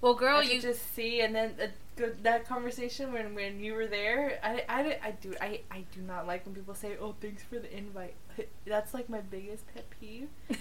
Well, 0.02 0.16
girl, 0.16 0.38
I 0.38 0.42
you 0.42 0.50
could 0.50 0.62
just 0.62 0.96
see, 0.96 1.22
and 1.22 1.36
then 1.36 1.54
uh, 1.62 2.06
that 2.24 2.48
conversation 2.48 3.14
when 3.14 3.36
when 3.36 3.60
you 3.60 3.74
were 3.74 3.88
there, 3.88 4.40
I 4.44 4.64
I 4.68 4.98
I 5.04 5.12
do 5.12 5.34
I 5.40 5.62
I 5.70 5.86
do 5.94 6.02
not 6.02 6.26
like 6.26 6.46
when 6.46 6.56
people 6.56 6.74
say, 6.74 6.98
"Oh, 7.00 7.16
thanks 7.22 7.44
for 7.44 7.60
the 7.60 7.76
invite." 7.76 8.16
That's 8.66 8.94
like 8.94 9.10
my 9.10 9.22
biggest 9.22 9.66
pet 9.74 9.86
peeve. 10.00 10.30
I 10.50 10.56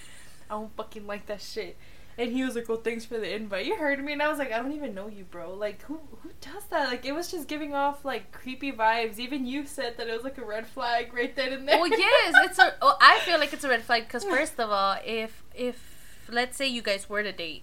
don't 0.50 0.74
fucking 0.76 1.06
like 1.06 1.26
that 1.26 1.40
shit. 1.40 1.76
And 2.18 2.32
he 2.32 2.44
was 2.44 2.54
like, 2.54 2.68
"Oh, 2.68 2.76
thanks 2.76 3.06
for 3.06 3.16
the 3.18 3.34
invite." 3.34 3.64
You 3.64 3.76
heard 3.76 4.04
me, 4.04 4.12
and 4.12 4.20
I 4.22 4.28
was 4.28 4.38
like, 4.38 4.52
"I 4.52 4.58
don't 4.58 4.72
even 4.72 4.94
know 4.94 5.08
you, 5.08 5.24
bro. 5.24 5.54
Like, 5.54 5.80
who 5.82 6.00
who 6.22 6.30
does 6.42 6.64
that? 6.64 6.88
Like, 6.90 7.06
it 7.06 7.12
was 7.12 7.30
just 7.30 7.48
giving 7.48 7.72
off 7.74 8.04
like 8.04 8.32
creepy 8.32 8.72
vibes. 8.72 9.18
Even 9.18 9.46
you 9.46 9.64
said 9.64 9.96
that 9.96 10.06
it 10.06 10.12
was 10.12 10.24
like 10.24 10.36
a 10.36 10.44
red 10.44 10.66
flag 10.66 11.14
right 11.14 11.34
then 11.34 11.52
and 11.54 11.66
there. 11.66 11.78
well, 11.78 11.88
yes, 11.88 12.34
it's 12.44 12.58
a. 12.58 12.74
Oh, 12.82 12.98
I 13.00 13.20
feel 13.20 13.38
like 13.38 13.54
it's 13.54 13.64
a 13.64 13.68
red 13.70 13.82
flag 13.82 14.02
because 14.06 14.24
first 14.24 14.60
of 14.60 14.70
all, 14.70 14.98
if 15.02 15.42
if 15.54 16.26
let's 16.28 16.58
say 16.58 16.66
you 16.66 16.82
guys 16.82 17.08
were 17.08 17.22
to 17.22 17.32
date, 17.32 17.62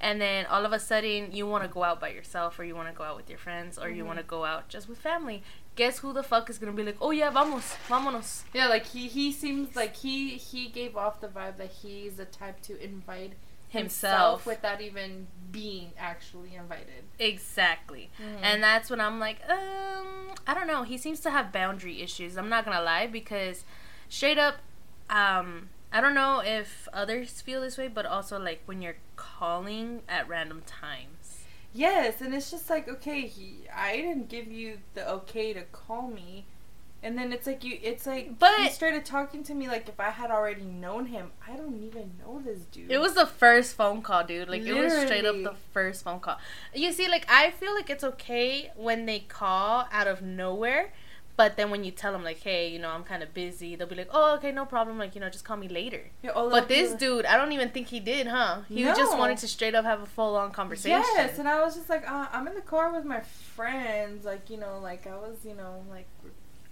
and 0.00 0.20
then 0.20 0.46
all 0.46 0.64
of 0.64 0.72
a 0.72 0.78
sudden 0.78 1.32
you 1.32 1.46
want 1.46 1.62
to 1.64 1.68
go 1.68 1.82
out 1.84 2.00
by 2.00 2.08
yourself, 2.10 2.58
or 2.58 2.64
you 2.64 2.74
want 2.74 2.88
to 2.88 2.94
go 2.94 3.04
out 3.04 3.16
with 3.16 3.28
your 3.30 3.38
friends, 3.38 3.78
or 3.78 3.88
you 3.88 4.02
Mhm. 4.04 4.06
want 4.08 4.18
to 4.18 4.24
go 4.24 4.44
out 4.44 4.68
just 4.68 4.88
with 4.88 4.98
family, 4.98 5.42
guess 5.74 5.98
who 5.98 6.12
the 6.12 6.22
fuck 6.22 6.48
is 6.50 6.58
gonna 6.58 6.72
be 6.72 6.82
like, 6.82 6.96
oh 7.00 7.10
yeah, 7.10 7.30
vamos, 7.30 7.74
vámonos. 7.88 8.42
yeah, 8.54 8.66
like 8.66 8.86
he 8.86 9.08
he 9.08 9.32
seems 9.32 9.74
like 9.76 9.96
he 9.96 10.36
he 10.36 10.68
gave 10.68 10.96
off 10.96 11.20
the 11.20 11.28
vibe 11.28 11.56
that 11.58 11.70
he's 11.82 12.16
the 12.16 12.24
type 12.24 12.60
to 12.62 12.82
invite 12.82 13.34
Himself. 13.68 14.44
himself 14.44 14.46
without 14.46 14.80
even 14.80 15.26
being 15.50 15.92
actually 15.98 16.54
invited. 16.54 17.04
Exactly. 17.18 18.10
Mhm. 18.18 18.38
And 18.42 18.62
that's 18.62 18.88
when 18.90 19.00
I'm 19.00 19.18
like, 19.18 19.38
um, 19.50 20.34
I 20.46 20.54
don't 20.54 20.66
know. 20.66 20.82
He 20.84 20.96
seems 20.98 21.20
to 21.20 21.30
have 21.30 21.52
boundary 21.52 22.00
issues. 22.02 22.36
I'm 22.38 22.48
not 22.48 22.64
gonna 22.64 22.80
lie 22.82 23.06
because, 23.06 23.64
straight 24.08 24.38
up, 24.38 24.56
um, 25.10 25.68
I 25.92 26.00
don't 26.00 26.14
know 26.14 26.42
if 26.44 26.88
others 26.92 27.40
feel 27.40 27.60
this 27.60 27.78
way, 27.78 27.88
but 27.88 28.06
also 28.06 28.38
like 28.38 28.62
when 28.66 28.82
you're 28.82 28.96
calling 29.16 30.02
at 30.08 30.28
random 30.28 30.62
times. 30.66 31.44
Yes, 31.72 32.20
and 32.20 32.34
it's 32.34 32.50
just 32.50 32.70
like 32.70 32.88
okay, 32.88 33.26
he, 33.26 33.60
I 33.74 33.96
didn't 33.96 34.28
give 34.28 34.50
you 34.50 34.78
the 34.94 35.08
okay 35.10 35.52
to 35.52 35.62
call 35.64 36.08
me, 36.08 36.46
and 37.02 37.16
then 37.18 37.32
it's 37.32 37.46
like 37.46 37.62
you, 37.64 37.78
it's 37.82 38.06
like 38.06 38.38
But- 38.38 38.58
he 38.58 38.68
started 38.70 39.04
talking 39.04 39.42
to 39.44 39.54
me 39.54 39.68
like 39.68 39.88
if 39.88 40.00
I 40.00 40.10
had 40.10 40.30
already 40.30 40.64
known 40.64 41.06
him. 41.06 41.32
I 41.46 41.56
don't 41.56 41.76
even 41.82 42.12
know 42.18 42.40
this 42.44 42.60
dude. 42.72 42.90
It 42.90 42.98
was 42.98 43.14
the 43.14 43.26
first 43.26 43.76
phone 43.76 44.02
call, 44.02 44.24
dude. 44.24 44.48
Like 44.48 44.62
it 44.62 44.72
was 44.74 44.92
straight 44.92 45.24
up 45.24 45.36
the 45.36 45.54
first 45.72 46.02
phone 46.02 46.20
call. 46.20 46.38
You 46.74 46.92
see, 46.92 47.08
like 47.08 47.26
I 47.30 47.50
feel 47.50 47.74
like 47.74 47.90
it's 47.90 48.04
okay 48.04 48.72
when 48.74 49.06
they 49.06 49.20
call 49.20 49.86
out 49.92 50.06
of 50.08 50.22
nowhere. 50.22 50.92
But 51.36 51.56
then 51.58 51.70
when 51.70 51.84
you 51.84 51.90
tell 51.90 52.12
them 52.12 52.24
like, 52.24 52.40
hey, 52.40 52.68
you 52.68 52.78
know, 52.78 52.88
I'm 52.88 53.04
kind 53.04 53.22
of 53.22 53.34
busy, 53.34 53.76
they'll 53.76 53.86
be 53.86 53.94
like, 53.94 54.08
oh, 54.10 54.36
okay, 54.36 54.52
no 54.52 54.64
problem. 54.64 54.98
Like, 54.98 55.14
you 55.14 55.20
know, 55.20 55.28
just 55.28 55.44
call 55.44 55.58
me 55.58 55.68
later. 55.68 56.00
Yeah, 56.22 56.30
But 56.34 56.68
this 56.68 56.92
you- 56.92 56.96
dude, 56.98 57.26
I 57.26 57.36
don't 57.36 57.52
even 57.52 57.68
think 57.70 57.88
he 57.88 58.00
did, 58.00 58.26
huh? 58.26 58.62
He 58.68 58.84
just 58.84 59.16
wanted 59.18 59.36
to 59.38 59.48
straight 59.48 59.74
up 59.74 59.84
have 59.84 60.00
a 60.00 60.06
full 60.06 60.34
on 60.36 60.50
conversation. 60.52 61.02
Yes, 61.14 61.38
and 61.38 61.46
I 61.46 61.60
was 61.62 61.74
just 61.76 61.90
like, 61.90 62.10
uh, 62.10 62.28
I'm 62.32 62.48
in 62.48 62.54
the 62.54 62.62
car 62.62 62.90
with 62.90 63.04
my 63.04 63.20
friends, 63.20 64.24
like 64.24 64.48
you 64.48 64.56
know, 64.56 64.78
like 64.82 65.06
I 65.06 65.16
was, 65.16 65.36
you 65.44 65.54
know, 65.54 65.84
like 65.90 66.06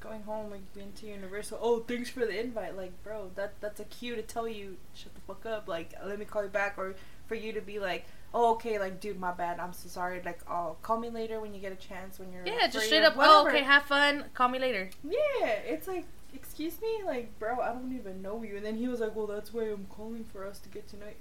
going 0.00 0.22
home, 0.22 0.50
like 0.50 0.72
been 0.74 0.92
to 0.92 1.06
Universal. 1.06 1.58
Oh, 1.60 1.80
thanks 1.80 2.08
for 2.10 2.20
the 2.20 2.38
invite, 2.40 2.76
like 2.76 2.92
bro, 3.02 3.30
that 3.36 3.54
that's 3.60 3.80
a 3.80 3.84
cue 3.84 4.14
to 4.16 4.22
tell 4.22 4.46
you 4.48 4.76
shut 4.94 5.14
the 5.14 5.20
fuck 5.22 5.44
up, 5.46 5.68
like 5.68 5.92
let 6.04 6.18
me 6.18 6.24
call 6.24 6.42
you 6.42 6.48
back, 6.50 6.74
or 6.78 6.94
for 7.26 7.34
you 7.34 7.52
to 7.52 7.60
be 7.60 7.78
like, 7.78 8.06
oh 8.34 8.52
okay, 8.54 8.78
like 8.78 9.00
dude, 9.00 9.18
my 9.18 9.32
bad, 9.32 9.60
I'm 9.60 9.72
so 9.72 9.88
sorry, 9.88 10.20
like 10.24 10.40
oh 10.50 10.76
call 10.82 10.98
me 10.98 11.08
later 11.08 11.40
when 11.40 11.54
you 11.54 11.60
get 11.60 11.72
a 11.72 11.76
chance 11.76 12.18
when 12.18 12.32
you're 12.32 12.44
yeah, 12.44 12.66
just 12.66 12.86
straight 12.86 13.04
up. 13.04 13.14
Oh, 13.16 13.46
okay, 13.46 13.62
have 13.62 13.84
fun. 13.84 14.24
Call 14.34 14.48
me 14.48 14.58
later. 14.58 14.90
Yeah, 15.02 15.46
it's 15.64 15.86
like, 15.86 16.04
excuse 16.34 16.80
me, 16.82 17.02
like, 17.06 17.38
bro, 17.38 17.60
I 17.60 17.72
don't 17.72 17.94
even 17.94 18.20
know 18.20 18.42
you. 18.42 18.56
And 18.56 18.66
then 18.66 18.76
he 18.76 18.88
was 18.88 19.00
like, 19.00 19.14
well, 19.14 19.26
that's 19.26 19.54
why 19.54 19.62
I'm 19.62 19.86
calling 19.88 20.24
for 20.24 20.44
us 20.44 20.58
to 20.60 20.68
get 20.68 20.88
tonight. 20.88 21.16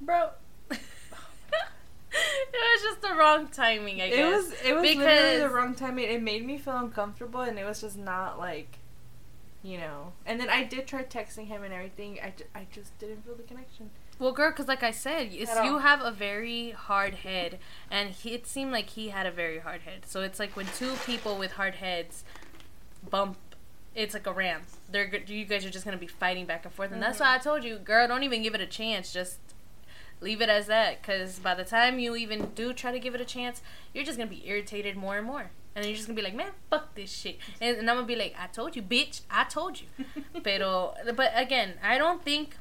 Bro, 0.00 0.30
it 0.70 0.78
was 2.52 2.82
just 2.82 3.00
the 3.00 3.14
wrong 3.14 3.46
timing, 3.48 4.02
I 4.02 4.08
guess. 4.08 4.18
it 4.18 4.24
was 4.24 4.52
it 4.64 4.74
was 4.74 4.96
literally 4.96 5.38
the 5.38 5.48
wrong 5.48 5.74
timing. 5.74 6.04
It, 6.04 6.10
it 6.10 6.22
made 6.22 6.44
me 6.44 6.58
feel 6.58 6.76
uncomfortable, 6.76 7.42
and 7.42 7.58
it 7.58 7.64
was 7.64 7.80
just 7.80 7.96
not 7.96 8.38
like, 8.40 8.78
you 9.62 9.78
know. 9.78 10.12
And 10.26 10.40
then 10.40 10.50
I 10.50 10.64
did 10.64 10.88
try 10.88 11.04
texting 11.04 11.46
him 11.46 11.62
and 11.62 11.72
everything. 11.72 12.18
I, 12.22 12.32
ju- 12.36 12.44
I 12.54 12.66
just 12.72 12.98
didn't 12.98 13.24
feel 13.24 13.36
the 13.36 13.44
connection. 13.44 13.90
Well, 14.22 14.30
girl, 14.30 14.50
because 14.50 14.68
like 14.68 14.84
I 14.84 14.92
said, 14.92 15.30
it's, 15.32 15.50
At 15.50 15.58
all. 15.58 15.64
you 15.64 15.78
have 15.78 16.00
a 16.00 16.12
very 16.12 16.70
hard 16.70 17.14
head, 17.16 17.58
and 17.90 18.10
he, 18.10 18.30
it 18.34 18.46
seemed 18.46 18.70
like 18.70 18.90
he 18.90 19.08
had 19.08 19.26
a 19.26 19.32
very 19.32 19.58
hard 19.58 19.80
head. 19.80 20.06
So 20.06 20.20
it's 20.22 20.38
like 20.38 20.54
when 20.56 20.66
two 20.78 20.92
people 21.04 21.36
with 21.36 21.52
hard 21.52 21.74
heads 21.74 22.22
bump, 23.10 23.36
it's 23.96 24.14
like 24.14 24.28
a 24.28 24.32
ram. 24.32 24.62
They're 24.88 25.12
you 25.26 25.44
guys 25.44 25.64
are 25.66 25.70
just 25.70 25.84
gonna 25.84 25.96
be 25.96 26.06
fighting 26.06 26.46
back 26.46 26.64
and 26.64 26.72
forth, 26.72 26.92
and 26.92 27.02
that's 27.02 27.18
Mhm. 27.18 27.22
why 27.22 27.34
I 27.34 27.38
told 27.38 27.64
you, 27.64 27.78
girl, 27.78 28.06
don't 28.06 28.22
even 28.22 28.42
give 28.44 28.54
it 28.54 28.60
a 28.60 28.66
chance. 28.66 29.12
Just 29.12 29.38
leave 30.20 30.40
it 30.40 30.48
as 30.48 30.68
that, 30.68 31.02
because 31.02 31.40
by 31.40 31.56
the 31.56 31.64
time 31.64 31.98
you 31.98 32.14
even 32.14 32.52
do 32.54 32.72
try 32.72 32.92
to 32.92 33.00
give 33.00 33.16
it 33.16 33.20
a 33.20 33.24
chance, 33.24 33.60
you're 33.92 34.04
just 34.04 34.18
gonna 34.18 34.30
be 34.30 34.46
irritated 34.46 34.94
more 34.96 35.16
and 35.18 35.26
more. 35.26 35.50
And 35.74 35.84
you're 35.84 35.96
just 35.96 36.06
gonna 36.06 36.16
be 36.16 36.22
like, 36.22 36.34
man, 36.34 36.52
fuck 36.70 36.94
this 36.94 37.10
shit. 37.10 37.38
And, 37.60 37.76
and 37.78 37.90
I'm 37.90 37.96
gonna 37.96 38.06
be 38.06 38.14
like, 38.14 38.36
I 38.38 38.46
told 38.46 38.76
you, 38.76 38.82
bitch, 38.82 39.22
I 39.28 39.42
told 39.44 39.80
you. 39.80 39.88
Pero, 40.44 40.94
but 41.16 41.32
again, 41.34 41.74
I 41.82 41.98
don't 41.98 42.22
think 42.22 42.56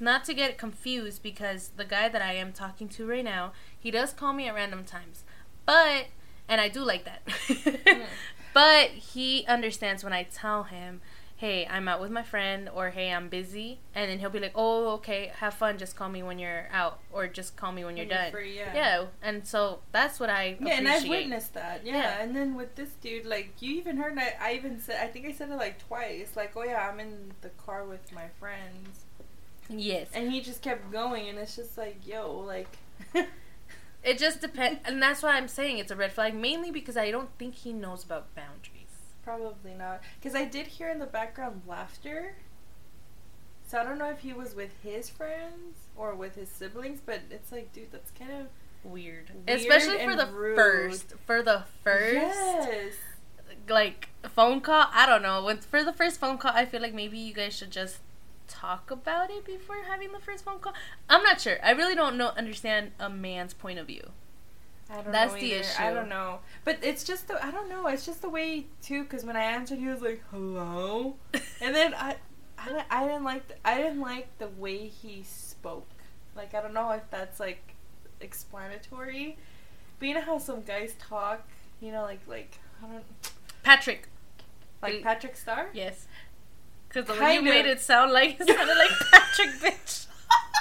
not 0.00 0.24
to 0.24 0.34
get 0.34 0.58
confused 0.58 1.22
because 1.22 1.70
the 1.76 1.84
guy 1.84 2.08
that 2.08 2.22
I 2.22 2.32
am 2.34 2.52
talking 2.52 2.88
to 2.90 3.06
right 3.06 3.24
now, 3.24 3.52
he 3.78 3.90
does 3.90 4.12
call 4.12 4.32
me 4.32 4.48
at 4.48 4.54
random 4.54 4.84
times. 4.84 5.24
But 5.66 6.06
and 6.48 6.60
I 6.60 6.68
do 6.68 6.82
like 6.82 7.04
that. 7.04 7.24
Mm. 7.26 8.06
But 8.52 8.88
he 8.90 9.44
understands 9.46 10.02
when 10.02 10.12
I 10.12 10.24
tell 10.24 10.64
him, 10.64 11.00
"Hey, 11.36 11.66
I'm 11.70 11.86
out 11.86 12.00
with 12.00 12.10
my 12.10 12.24
friend," 12.24 12.68
or 12.68 12.90
"Hey, 12.90 13.12
I'm 13.12 13.28
busy," 13.28 13.78
and 13.94 14.10
then 14.10 14.18
he'll 14.18 14.28
be 14.28 14.40
like, 14.40 14.54
"Oh, 14.56 14.88
okay, 14.94 15.30
have 15.36 15.54
fun. 15.54 15.78
Just 15.78 15.94
call 15.94 16.08
me 16.08 16.20
when 16.24 16.40
you're 16.40 16.66
out, 16.72 16.98
or 17.12 17.28
just 17.28 17.56
call 17.56 17.70
me 17.70 17.84
when 17.84 17.96
you're 17.96 18.06
When 18.06 18.10
you're 18.16 18.22
done." 18.24 18.32
free, 18.32 18.56
yeah. 18.58 18.74
yeah, 18.74 19.04
and 19.22 19.46
so 19.46 19.82
that's 19.92 20.18
what 20.18 20.30
I 20.30 20.56
Yeah, 20.60 20.78
and 20.78 20.88
I've 20.88 21.06
witnessed 21.08 21.54
that. 21.54 21.86
Yeah. 21.86 21.92
Yeah. 21.94 22.22
and 22.22 22.34
then 22.34 22.56
with 22.56 22.74
this 22.74 22.90
dude, 23.00 23.24
like 23.24 23.52
you 23.60 23.76
even 23.76 23.96
heard 23.98 24.18
I, 24.18 24.34
I 24.40 24.54
even 24.54 24.80
said 24.80 24.98
I 25.00 25.06
think 25.06 25.26
I 25.26 25.32
said 25.32 25.48
it 25.50 25.56
like 25.56 25.78
twice. 25.86 26.32
Like, 26.34 26.56
oh 26.56 26.64
yeah, 26.64 26.88
I'm 26.90 26.98
in 26.98 27.32
the 27.42 27.50
car 27.50 27.84
with 27.84 28.10
my 28.12 28.26
friends, 28.40 29.04
Yes, 29.70 30.08
and 30.12 30.30
he 30.32 30.40
just 30.40 30.62
kept 30.62 30.90
going, 30.90 31.28
and 31.28 31.38
it's 31.38 31.56
just 31.56 31.78
like, 31.78 32.06
yo, 32.06 32.38
like, 32.38 32.76
it 34.02 34.18
just 34.18 34.40
depends, 34.40 34.80
and 34.84 35.00
that's 35.02 35.22
why 35.22 35.36
I'm 35.36 35.48
saying 35.48 35.78
it's 35.78 35.90
a 35.92 35.96
red 35.96 36.12
flag, 36.12 36.34
mainly 36.34 36.70
because 36.70 36.96
I 36.96 37.10
don't 37.10 37.30
think 37.38 37.54
he 37.54 37.72
knows 37.72 38.02
about 38.04 38.34
boundaries. 38.34 39.14
probably 39.22 39.74
not, 39.74 40.00
because 40.20 40.34
I 40.34 40.44
did 40.44 40.66
hear 40.66 40.90
in 40.90 40.98
the 40.98 41.06
background 41.06 41.62
laughter. 41.66 42.34
So 43.66 43.78
I 43.78 43.84
don't 43.84 43.98
know 43.98 44.10
if 44.10 44.18
he 44.18 44.32
was 44.32 44.56
with 44.56 44.70
his 44.82 45.08
friends 45.08 45.76
or 45.96 46.12
with 46.16 46.34
his 46.34 46.48
siblings, 46.48 46.98
but 47.06 47.20
it's 47.30 47.52
like, 47.52 47.72
dude, 47.72 47.92
that's 47.92 48.10
kind 48.10 48.32
of 48.32 48.46
Weird, 48.82 49.30
Weird 49.46 49.60
especially 49.60 49.98
for 50.04 50.16
the 50.16 50.26
rude. 50.26 50.56
first, 50.56 51.12
for 51.26 51.42
the 51.42 51.64
first. 51.84 52.14
Yes. 52.14 52.94
like 53.68 54.08
phone 54.34 54.60
call. 54.60 54.86
I 54.92 55.06
don't 55.06 55.22
know. 55.22 55.44
With 55.44 55.66
for 55.66 55.84
the 55.84 55.92
first 55.92 56.18
phone 56.18 56.38
call, 56.38 56.50
I 56.54 56.64
feel 56.64 56.80
like 56.80 56.94
maybe 56.94 57.18
you 57.18 57.34
guys 57.34 57.54
should 57.54 57.70
just 57.70 57.98
talk 58.50 58.90
about 58.90 59.30
it 59.30 59.44
before 59.44 59.76
having 59.88 60.12
the 60.12 60.18
first 60.20 60.44
phone 60.44 60.58
call. 60.58 60.74
I'm 61.08 61.22
not 61.22 61.40
sure. 61.40 61.58
I 61.62 61.70
really 61.70 61.94
don't 61.94 62.16
know 62.16 62.28
understand 62.36 62.90
a 62.98 63.08
man's 63.08 63.54
point 63.54 63.78
of 63.78 63.86
view. 63.86 64.10
I 64.90 64.94
don't 65.02 65.12
That's 65.12 65.34
know 65.34 65.40
the 65.40 65.52
issue. 65.52 65.82
I 65.82 65.92
don't 65.92 66.08
know, 66.08 66.40
but 66.64 66.78
it's 66.82 67.04
just 67.04 67.28
the 67.28 67.44
I 67.44 67.50
don't 67.52 67.68
know. 67.68 67.86
It's 67.86 68.04
just 68.04 68.22
the 68.22 68.28
way 68.28 68.66
too. 68.82 69.04
Because 69.04 69.24
when 69.24 69.36
I 69.36 69.44
answered, 69.44 69.78
he 69.78 69.86
was 69.86 70.02
like, 70.02 70.20
"Hello," 70.32 71.14
and 71.60 71.74
then 71.74 71.94
I, 71.94 72.16
I, 72.58 72.64
didn't- 72.66 72.86
I 72.90 73.06
didn't 73.06 73.22
like 73.24 73.46
the, 73.46 73.54
I 73.64 73.78
didn't 73.78 74.00
like 74.00 74.36
the 74.38 74.48
way 74.48 74.88
he 74.88 75.22
spoke. 75.22 75.88
Like 76.34 76.54
I 76.54 76.60
don't 76.60 76.74
know 76.74 76.90
if 76.90 77.08
that's 77.10 77.38
like 77.38 77.74
explanatory, 78.20 79.36
but 79.98 80.08
you 80.08 80.14
know 80.14 80.20
how 80.22 80.38
some 80.38 80.62
guys 80.62 80.94
talk. 80.98 81.46
You 81.80 81.92
know, 81.92 82.02
like 82.02 82.20
like 82.26 82.58
I 82.82 82.86
don't 82.92 83.04
Patrick. 83.62 84.08
like 84.82 85.02
Patrick 85.02 85.36
Star. 85.36 85.68
Yes. 85.72 86.06
Because 86.90 87.06
the 87.06 87.22
way 87.22 87.34
you 87.34 87.42
made 87.42 87.66
it 87.66 87.80
sound 87.80 88.12
like 88.12 88.30
it 88.40 88.48
sounded 88.48 88.74
like 88.76 88.90
Patrick, 89.12 89.50
bitch. 89.60 90.06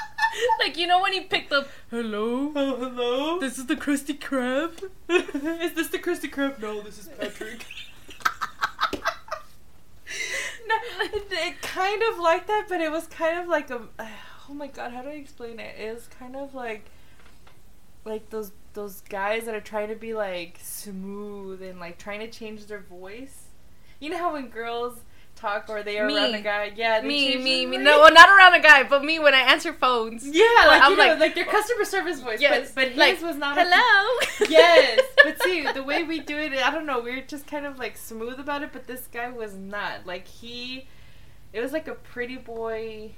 like 0.59 0.77
you 0.77 0.85
know 0.85 1.01
when 1.01 1.11
he 1.11 1.21
picked 1.21 1.51
up, 1.51 1.67
hello, 1.89 2.51
Oh 2.55 2.75
hello. 2.75 3.39
this 3.39 3.57
is 3.57 3.65
the 3.65 3.75
Krusty 3.75 4.17
Krab. 4.17 4.83
is 5.09 5.73
this 5.73 5.87
the 5.87 5.97
Krusty 5.97 6.29
Krab? 6.29 6.59
No, 6.59 6.81
this 6.81 6.99
is 6.99 7.07
Patrick. 7.07 7.65
no, 10.67 10.75
it, 11.01 11.27
it 11.31 11.61
kind 11.63 12.03
of 12.03 12.19
like 12.19 12.45
that, 12.45 12.67
but 12.69 12.79
it 12.79 12.91
was 12.91 13.07
kind 13.07 13.39
of 13.39 13.47
like 13.47 13.69
a. 13.71 13.81
Oh 14.51 14.55
my 14.55 14.65
god, 14.65 14.91
how 14.91 15.03
do 15.03 15.09
I 15.09 15.11
explain 15.11 15.59
it? 15.59 15.75
It 15.77 15.93
was 15.93 16.07
kind 16.07 16.35
of 16.35 16.55
like, 16.55 16.85
like 18.03 18.31
those 18.31 18.51
those 18.73 19.01
guys 19.01 19.45
that 19.45 19.53
are 19.53 19.61
trying 19.61 19.89
to 19.89 19.95
be 19.95 20.15
like 20.15 20.57
smooth 20.59 21.61
and 21.61 21.79
like 21.79 21.99
trying 21.99 22.19
to 22.21 22.27
change 22.27 22.65
their 22.65 22.79
voice. 22.79 23.43
You 23.99 24.09
know 24.09 24.17
how 24.17 24.33
when 24.33 24.47
girls 24.47 25.01
talk 25.39 25.69
or 25.69 25.81
they 25.83 25.97
are 25.99 26.05
Me. 26.07 26.17
around 26.17 26.35
a 26.35 26.41
guy, 26.41 26.71
yeah, 26.75 27.01
me, 27.01 27.37
me, 27.37 27.65
me. 27.65 27.77
No, 27.77 27.99
well, 27.99 28.13
not 28.13 28.29
around 28.29 28.53
a 28.55 28.59
guy, 28.61 28.83
but 28.83 29.03
me 29.03 29.19
when 29.19 29.33
I 29.33 29.39
answer 29.39 29.71
phones. 29.73 30.25
Yeah, 30.27 30.43
like 30.67 30.81
I'm 30.81 30.91
you 30.91 30.97
know, 30.97 31.03
like- 31.07 31.19
like, 31.19 31.35
their 31.35 31.45
customer 31.45 31.85
service 31.85 32.19
voice. 32.19 32.41
Yes, 32.41 32.71
but, 32.73 32.95
but 32.95 33.09
his 33.15 33.23
was 33.23 33.37
not. 33.37 33.57
a- 33.57 33.63
Hello. 33.63 34.47
yes, 34.49 34.99
but 35.23 35.41
see 35.43 35.65
the 35.73 35.83
way 35.83 36.03
we 36.03 36.19
do 36.19 36.37
it, 36.37 36.53
I 36.53 36.71
don't 36.71 36.85
know. 36.85 36.99
We 36.99 37.11
are 37.11 37.21
just 37.21 37.47
kind 37.47 37.65
of 37.65 37.79
like 37.79 37.97
smooth 37.97 38.39
about 38.39 38.63
it, 38.63 38.71
but 38.73 38.85
this 38.87 39.07
guy 39.11 39.29
was 39.29 39.53
not. 39.55 40.05
Like 40.05 40.27
he, 40.27 40.87
it 41.53 41.61
was 41.61 41.71
like 41.71 41.87
a 41.87 41.95
pretty 41.95 42.37
boy, 42.37 43.11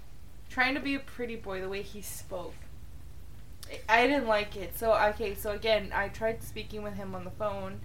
trying 0.49 0.75
to 0.75 0.79
be 0.81 0.95
a 0.95 0.99
pretty 0.99 1.35
boy. 1.35 1.61
The 1.61 1.69
way 1.69 1.81
he 1.81 2.01
spoke, 2.01 2.53
I- 3.89 4.03
I 4.03 4.07
didn't 4.07 4.27
like 4.27 4.55
it. 4.55 4.77
So 4.77 4.93
okay, 4.93 5.33
so 5.35 5.51
again, 5.51 5.91
I 5.93 6.07
tried 6.09 6.43
speaking 6.43 6.83
with 6.83 6.93
him 6.95 7.15
on 7.15 7.23
the 7.23 7.31
phone, 7.31 7.81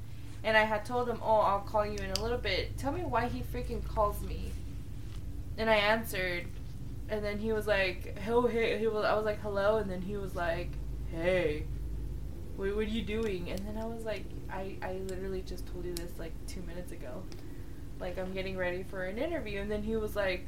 and 0.47 0.57
I 0.57 0.65
had 0.65 0.87
told 0.87 1.09
him, 1.09 1.19
"Oh, 1.23 1.41
I'll 1.41 1.61
call 1.61 1.85
you 1.85 1.99
in 1.99 2.11
a 2.13 2.23
little 2.23 2.39
bit. 2.39 2.79
Tell 2.79 2.93
me 2.93 3.03
why 3.03 3.29
he 3.29 3.43
freaking 3.43 3.85
calls 3.87 4.23
me." 4.23 4.51
And 5.59 5.69
I 5.69 5.77
answered, 5.77 6.47
and 7.11 7.23
then 7.23 7.39
he 7.39 7.53
was 7.53 7.67
like, 7.67 8.17
"Oh, 8.27 8.47
hey," 8.47 8.79
he 8.79 8.87
was. 8.87 9.05
I 9.05 9.15
was 9.15 9.27
like, 9.27 9.41
"Hello," 9.41 9.77
and 9.77 9.91
then 9.91 10.01
he 10.01 10.17
was 10.17 10.35
like, 10.35 10.71
"Hey." 11.11 11.67
what, 12.57 12.75
what 12.75 12.87
are 12.87 12.91
you 12.91 13.03
doing? 13.03 13.51
And 13.51 13.59
then 13.61 13.77
I 13.79 13.87
was 13.87 14.05
like, 14.05 14.25
I, 14.51 14.77
I 14.83 14.95
literally 15.09 15.43
just 15.43 15.67
told 15.67 15.85
you 15.85 15.95
this 15.95 16.11
like 16.19 16.33
two 16.47 16.63
minutes 16.63 16.93
ago. 16.93 17.23
Like, 18.01 18.19
I'm 18.19 18.33
getting 18.33 18.57
ready 18.57 18.83
for 18.83 19.05
an 19.05 19.19
interview. 19.19 19.61
And 19.61 19.71
then 19.71 19.83
he 19.83 19.97
was 19.97 20.17
like, 20.17 20.47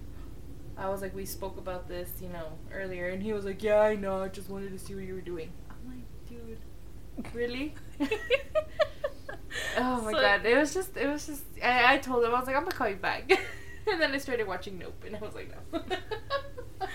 I 0.77 0.89
was 0.89 1.03
like, 1.03 1.15
we 1.15 1.25
spoke 1.25 1.59
about 1.59 1.89
this, 1.89 2.11
you 2.21 2.29
know, 2.29 2.53
earlier. 2.73 3.09
And 3.09 3.23
he 3.23 3.33
was 3.33 3.45
like, 3.45 3.63
yeah, 3.63 3.81
I 3.81 3.95
know. 3.97 4.23
I 4.23 4.29
just 4.29 4.49
wanted 4.49 4.73
to 4.73 4.79
see 4.79 4.95
what 4.95 5.05
you 5.05 5.15
were 5.15 5.21
doing. 5.21 5.51
I'm 5.71 5.91
like, 5.91 6.05
dude, 6.29 7.35
really? 7.35 7.75
oh 9.83 10.03
my 10.03 10.13
So- 10.13 10.21
god. 10.21 10.47
It 10.47 10.57
was 10.57 10.75
just, 10.75 10.97
it 10.97 11.07
was 11.07 11.27
just, 11.27 11.45
I, 11.63 11.95
I 11.95 11.99
told 11.99 12.25
him, 12.25 12.35
I 12.35 12.39
was 12.39 12.47
like, 12.47 12.57
I'm 12.57 12.67
to 12.67 12.73
call 12.75 12.89
you 12.89 12.97
back. 12.97 13.31
and 13.91 14.01
then 14.01 14.13
I 14.13 14.19
started 14.19 14.47
watching 14.47 14.79
Nope. 14.79 15.05
And 15.07 15.17
I 15.17 15.21
was 15.21 15.35
like, 15.35 15.51
no. 15.73 15.81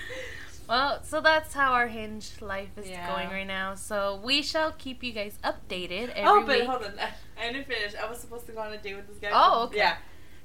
Well, 0.69 1.03
so 1.03 1.19
that's 1.19 1.53
how 1.53 1.73
our 1.73 1.87
hinge 1.87 2.41
life 2.41 2.69
is 2.77 2.89
Yeah. 2.89 3.07
going 3.13 3.29
right 3.29 3.47
now. 3.47 3.75
So 3.75 4.21
we 4.23 4.41
shall 4.41 4.71
keep 4.71 5.03
you 5.03 5.11
guys 5.11 5.37
updated 5.43 6.09
every 6.11 6.23
oh, 6.25 6.43
but 6.45 6.59
week. 6.59 6.67
hold 6.67 6.83
on. 6.83 6.93
I, 7.39 7.51
didn't 7.51 7.67
finish. 7.67 7.93
I 8.01 8.09
was 8.09 8.19
supposed 8.19 8.45
to 8.45 8.53
go 8.53 8.61
on 8.61 8.71
a 8.71 8.77
date 8.77 8.95
with 8.95 9.07
this 9.07 9.17
guy. 9.17 9.29
Oh, 9.33 9.65
okay. 9.65 9.77
Yeah. 9.79 9.97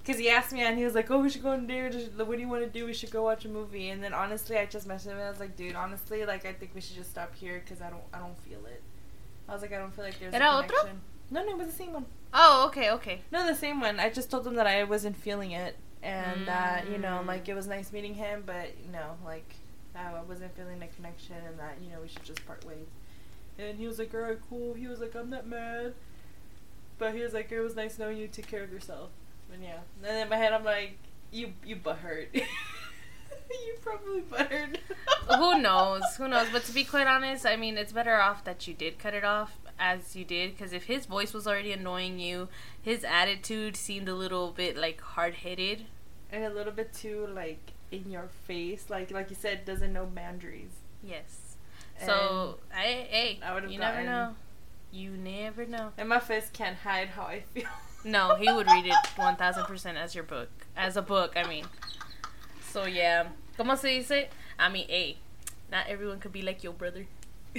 Because 0.03 0.19
he 0.21 0.29
asked 0.29 0.53
me 0.53 0.63
and 0.63 0.77
he 0.77 0.85
was 0.85 0.95
like, 0.95 1.11
oh, 1.11 1.21
we 1.21 1.31
should 1.31 1.43
go 1.43 1.51
on 1.51 1.65
a 1.65 1.67
date. 1.67 2.11
What 2.17 2.31
do 2.33 2.41
you 2.41 2.49
want 2.49 2.65
to 2.65 2.71
do? 2.71 2.85
We 2.85 2.95
should 2.95 3.11
go 3.11 3.23
watch 3.23 3.45
a 3.45 3.49
movie. 3.49 3.91
And 3.91 4.03
then 4.03 4.13
honestly, 4.13 4.57
I 4.57 4.67
just 4.67 4.89
messaged 4.89 5.07
him 5.07 5.13
and 5.13 5.23
I 5.23 5.31
was 5.31 5.39
like, 5.41 5.57
dude, 5.57 5.77
honestly, 5.77 6.25
like, 6.25 6.45
I 6.45 6.53
think 6.53 6.73
we 6.75 6.81
should 6.81 6.97
just 6.97 7.11
stop 7.11 7.35
here 7.35 7.63
because 7.65 7.81
I 7.81 7.91
don't, 7.91 8.03
I 8.13 8.19
don't 8.19 8.39
feel 8.41 8.65
it. 8.67 8.83
I 9.49 9.53
was 9.53 9.63
like, 9.63 9.73
I 9.73 9.79
don't 9.79 9.95
feel 9.95 10.05
like 10.05 10.19
there's 10.19 10.35
Era 10.35 10.47
a 10.47 10.49
otro? 10.49 10.79
No, 11.31 11.45
no, 11.45 11.51
it 11.53 11.59
was 11.59 11.67
the 11.69 11.73
same 11.73 11.93
one. 11.93 12.07
Oh, 12.33 12.65
okay, 12.69 12.91
okay. 12.93 13.23
No, 13.31 13.47
the 13.47 13.55
same 13.55 13.81
one. 13.81 14.01
I 14.01 14.11
just 14.11 14.31
told 14.31 14.47
him 14.47 14.55
that 14.55 14.67
I 14.67 14.85
wasn't 14.85 15.17
feeling 15.17 15.53
it. 15.53 15.77
And 16.03 16.47
that, 16.47 16.89
you 16.89 16.97
know, 16.99 17.21
Mm. 17.23 17.27
like, 17.27 17.49
it 17.49 17.55
was 17.55 17.67
nice 17.67 17.93
meeting 17.93 18.15
him, 18.15 18.45
but, 18.47 18.69
no, 18.93 19.17
like, 19.25 19.55
I 19.97 20.13
wasn't 20.23 20.55
feeling 20.57 20.81
a 20.81 20.87
connection 20.87 21.35
and 21.47 21.59
that, 21.59 21.79
you 21.83 21.91
know, 21.91 22.01
we 22.01 22.07
should 22.09 22.23
just 22.23 22.47
part 22.47 22.65
ways. 22.65 22.87
And 23.59 23.77
he 23.79 23.87
was 23.89 23.99
like, 23.99 24.15
alright, 24.15 24.39
cool. 24.49 24.75
He 24.75 24.87
was 24.87 25.01
like, 25.01 25.17
I'm 25.17 25.29
not 25.29 25.47
mad. 25.47 25.95
But 26.99 27.15
he 27.15 27.23
was 27.23 27.33
like, 27.35 27.51
it 27.51 27.61
was 27.61 27.75
nice 27.75 27.99
knowing 27.99 28.17
you. 28.17 28.29
Take 28.29 28.47
care 28.47 28.63
of 28.63 28.73
yourself. 28.73 29.11
And 29.53 29.63
yeah. 29.63 29.79
And 29.97 30.05
then 30.05 30.23
in 30.23 30.29
my 30.29 30.37
head, 30.37 30.53
I'm 30.53 30.65
like, 30.65 30.99
you, 31.33 31.53
you 31.67 31.75
butthurt. 31.77 32.29
you 32.35 33.75
probably 33.83 34.21
butthurt. 34.23 34.77
Who 35.37 35.61
knows? 35.61 36.03
Who 36.17 36.29
knows? 36.29 36.47
But 36.53 36.65
to 36.65 36.73
be 36.73 36.85
quite 36.85 37.07
honest, 37.09 37.45
I 37.45 37.57
mean, 37.57 37.77
it's 37.77 37.93
better 37.93 38.21
off 38.21 38.45
that 38.45 38.69
you 38.69 38.75
did 38.75 38.99
cut 39.01 39.15
it 39.15 39.25
off 39.25 39.59
as 39.79 40.17
you 40.17 40.25
did 40.25 40.53
because 40.57 40.73
if 40.73 40.85
his 40.85 41.07
voice 41.07 41.33
was 41.33 41.47
already 41.47 41.73
annoying 41.73 42.19
you, 42.19 42.49
his 42.83 43.05
attitude 43.05 43.77
seemed 43.77 44.09
a 44.09 44.15
little 44.15 44.51
bit 44.53 44.77
like 44.77 45.01
hard 45.01 45.35
headed. 45.35 45.87
and 46.31 46.45
a 46.45 46.51
little 46.51 46.73
bit 46.73 46.93
too, 46.93 47.27
like, 47.35 47.73
in 47.91 48.11
your 48.11 48.29
face. 48.47 48.87
Like, 48.91 49.11
like 49.11 49.31
you 49.31 49.37
said, 49.37 49.65
doesn't 49.65 49.93
know 49.93 50.05
boundaries. 50.07 50.71
Yes. 51.03 51.57
So, 52.05 52.59
I, 52.75 53.07
hey, 53.09 53.41
I 53.43 53.59
you 53.67 53.79
never 53.79 54.03
know. 54.05 54.35
You 54.93 55.11
never 55.13 55.67
know. 55.67 55.93
And 55.99 56.09
my 56.09 56.21
face 56.21 56.49
can't 56.53 56.77
hide 56.77 57.09
how 57.09 57.23
I 57.25 57.41
feel. 57.53 57.65
No, 58.05 58.37
he 58.37 58.51
would 58.51 58.69
read 58.69 58.87
it 58.87 58.95
1000% 59.17 59.97
as 59.97 60.15
your 60.15 60.23
book. 60.23 60.49
As 60.77 60.97
a 60.97 61.03
book, 61.03 61.33
I 61.37 61.49
mean. 61.49 61.65
So, 62.71 62.87
yeah. 62.87 63.27
¿Cómo 63.59 63.77
se 63.77 63.89
dice? 63.99 64.29
I 64.57 64.69
mean, 64.69 64.87
hey, 64.89 65.17
not 65.71 65.89
everyone 65.89 66.21
could 66.21 66.33
be 66.33 66.43
like 66.43 66.63
your 66.63 66.73
brother. 66.73 67.07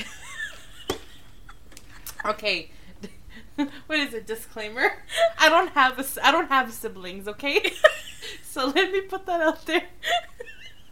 Okay. 2.26 2.72
what 3.88 4.00
is 4.00 4.14
it? 4.14 4.28
Disclaimer. 4.28 4.92
I 5.38 5.50
don't 5.50 5.72
have 5.72 6.00
a, 6.00 6.26
I 6.26 6.32
don't 6.32 6.50
have 6.50 6.72
siblings. 6.74 7.28
Okay. 7.28 7.72
so 8.44 8.68
let 8.68 8.92
me 8.92 9.02
put 9.02 9.26
that 9.26 9.42
out 9.42 9.66
there. 9.66 9.88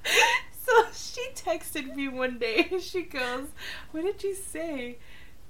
so 0.66 0.72
she 0.94 1.30
texted 1.36 1.96
me 1.96 2.08
one 2.08 2.40
day. 2.40 2.70
She 2.80 3.04
goes, 3.04 3.48
"What 3.92 4.04
did 4.04 4.24
you 4.24 4.36
say?" 4.36 4.98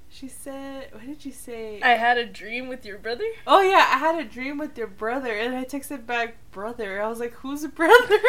She 0.10 0.28
said, 0.28 0.90
"What 0.94 1.06
did 1.06 1.26
you 1.26 1.32
say?" 1.32 1.82
I 1.82 1.92
had 1.96 2.18
a 2.18 2.26
dream 2.26 2.68
with 2.68 2.86
your 2.86 2.98
brother? 2.98 3.26
oh 3.46 3.62
yeah, 3.62 3.86
I 3.94 3.98
had 3.98 4.20
a 4.20 4.24
dream 4.28 4.58
with 4.58 4.78
your 4.78 4.88
brother, 4.88 5.34
and 5.34 5.56
I 5.56 5.66
texted 5.66 6.06
back, 6.06 6.36
"Brother." 6.52 7.02
I 7.02 7.08
was 7.08 7.20
like, 7.20 7.34
"Who's 7.34 7.64
a 7.64 7.70
brother?" 7.70 8.20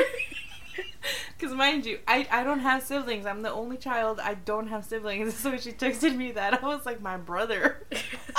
Because 1.39 1.55
mind 1.55 1.87
you, 1.87 2.01
I, 2.09 2.27
I 2.33 2.43
don't 2.43 2.59
have 2.61 2.83
siblings. 2.83 3.25
I'm 3.25 3.43
the 3.43 3.53
only 3.53 3.77
child. 3.77 4.19
I 4.19 4.35
don't 4.35 4.67
have 4.69 4.85
siblings. 4.85 5.35
So 5.39 5.57
she 5.57 5.73
texted 5.73 6.17
me 6.17 6.33
that. 6.33 6.63
I 6.63 6.67
was 6.67 6.85
like, 6.85 7.01
my 7.01 7.17
brother. 7.17 7.87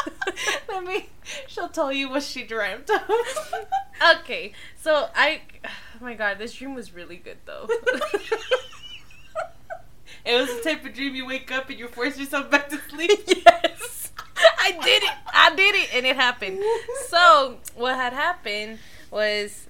Let 0.69 0.83
me. 0.83 1.07
She'll 1.47 1.69
tell 1.69 1.93
you 1.93 2.09
what 2.09 2.23
she 2.23 2.43
dreamt 2.43 2.89
of. 2.89 3.01
Okay, 4.19 4.53
so 4.77 5.09
I. 5.15 5.41
Oh 5.65 5.69
my 6.01 6.13
god, 6.13 6.39
this 6.39 6.53
dream 6.53 6.73
was 6.73 6.93
really 6.93 7.17
good 7.17 7.37
though. 7.45 7.67
It 10.25 10.39
was 10.39 10.49
the 10.57 10.61
type 10.61 10.85
of 10.85 10.93
dream 10.93 11.15
you 11.15 11.25
wake 11.25 11.51
up 11.51 11.69
and 11.69 11.79
you 11.79 11.87
force 11.87 12.17
yourself 12.17 12.51
back 12.51 12.69
to 12.69 12.77
sleep. 12.89 13.19
yes. 13.27 14.11
I 14.37 14.71
did 14.71 15.03
it. 15.03 15.09
I 15.33 15.55
did 15.55 15.75
it 15.75 15.89
and 15.95 16.05
it 16.05 16.15
happened. 16.15 16.59
So, 17.07 17.57
what 17.75 17.95
had 17.95 18.13
happened 18.13 18.79
was 19.11 19.67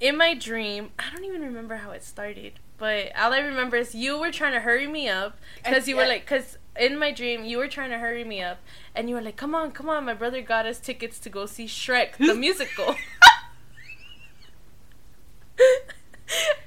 in 0.00 0.16
my 0.16 0.34
dream, 0.34 0.90
I 0.98 1.10
don't 1.14 1.24
even 1.24 1.42
remember 1.42 1.76
how 1.76 1.90
it 1.90 2.02
started, 2.02 2.54
but 2.78 3.12
all 3.16 3.32
I 3.32 3.40
remember 3.40 3.76
is 3.76 3.94
you 3.94 4.18
were 4.18 4.32
trying 4.32 4.52
to 4.54 4.60
hurry 4.60 4.86
me 4.86 5.08
up 5.08 5.36
cuz 5.64 5.86
you 5.86 5.96
were 5.96 6.06
like 6.06 6.26
cuz 6.26 6.56
in 6.78 6.98
my 6.98 7.12
dream 7.12 7.44
you 7.44 7.58
were 7.58 7.68
trying 7.68 7.90
to 7.90 7.98
hurry 7.98 8.24
me 8.24 8.42
up 8.42 8.58
and 8.94 9.08
you 9.08 9.14
were 9.14 9.20
like, 9.20 9.36
"Come 9.36 9.54
on, 9.54 9.72
come 9.72 9.88
on, 9.88 10.04
my 10.06 10.14
brother 10.14 10.40
got 10.40 10.66
us 10.66 10.80
tickets 10.80 11.18
to 11.20 11.28
go 11.28 11.46
see 11.46 11.66
Shrek 11.66 12.16
the 12.16 12.34
musical." 12.46 12.96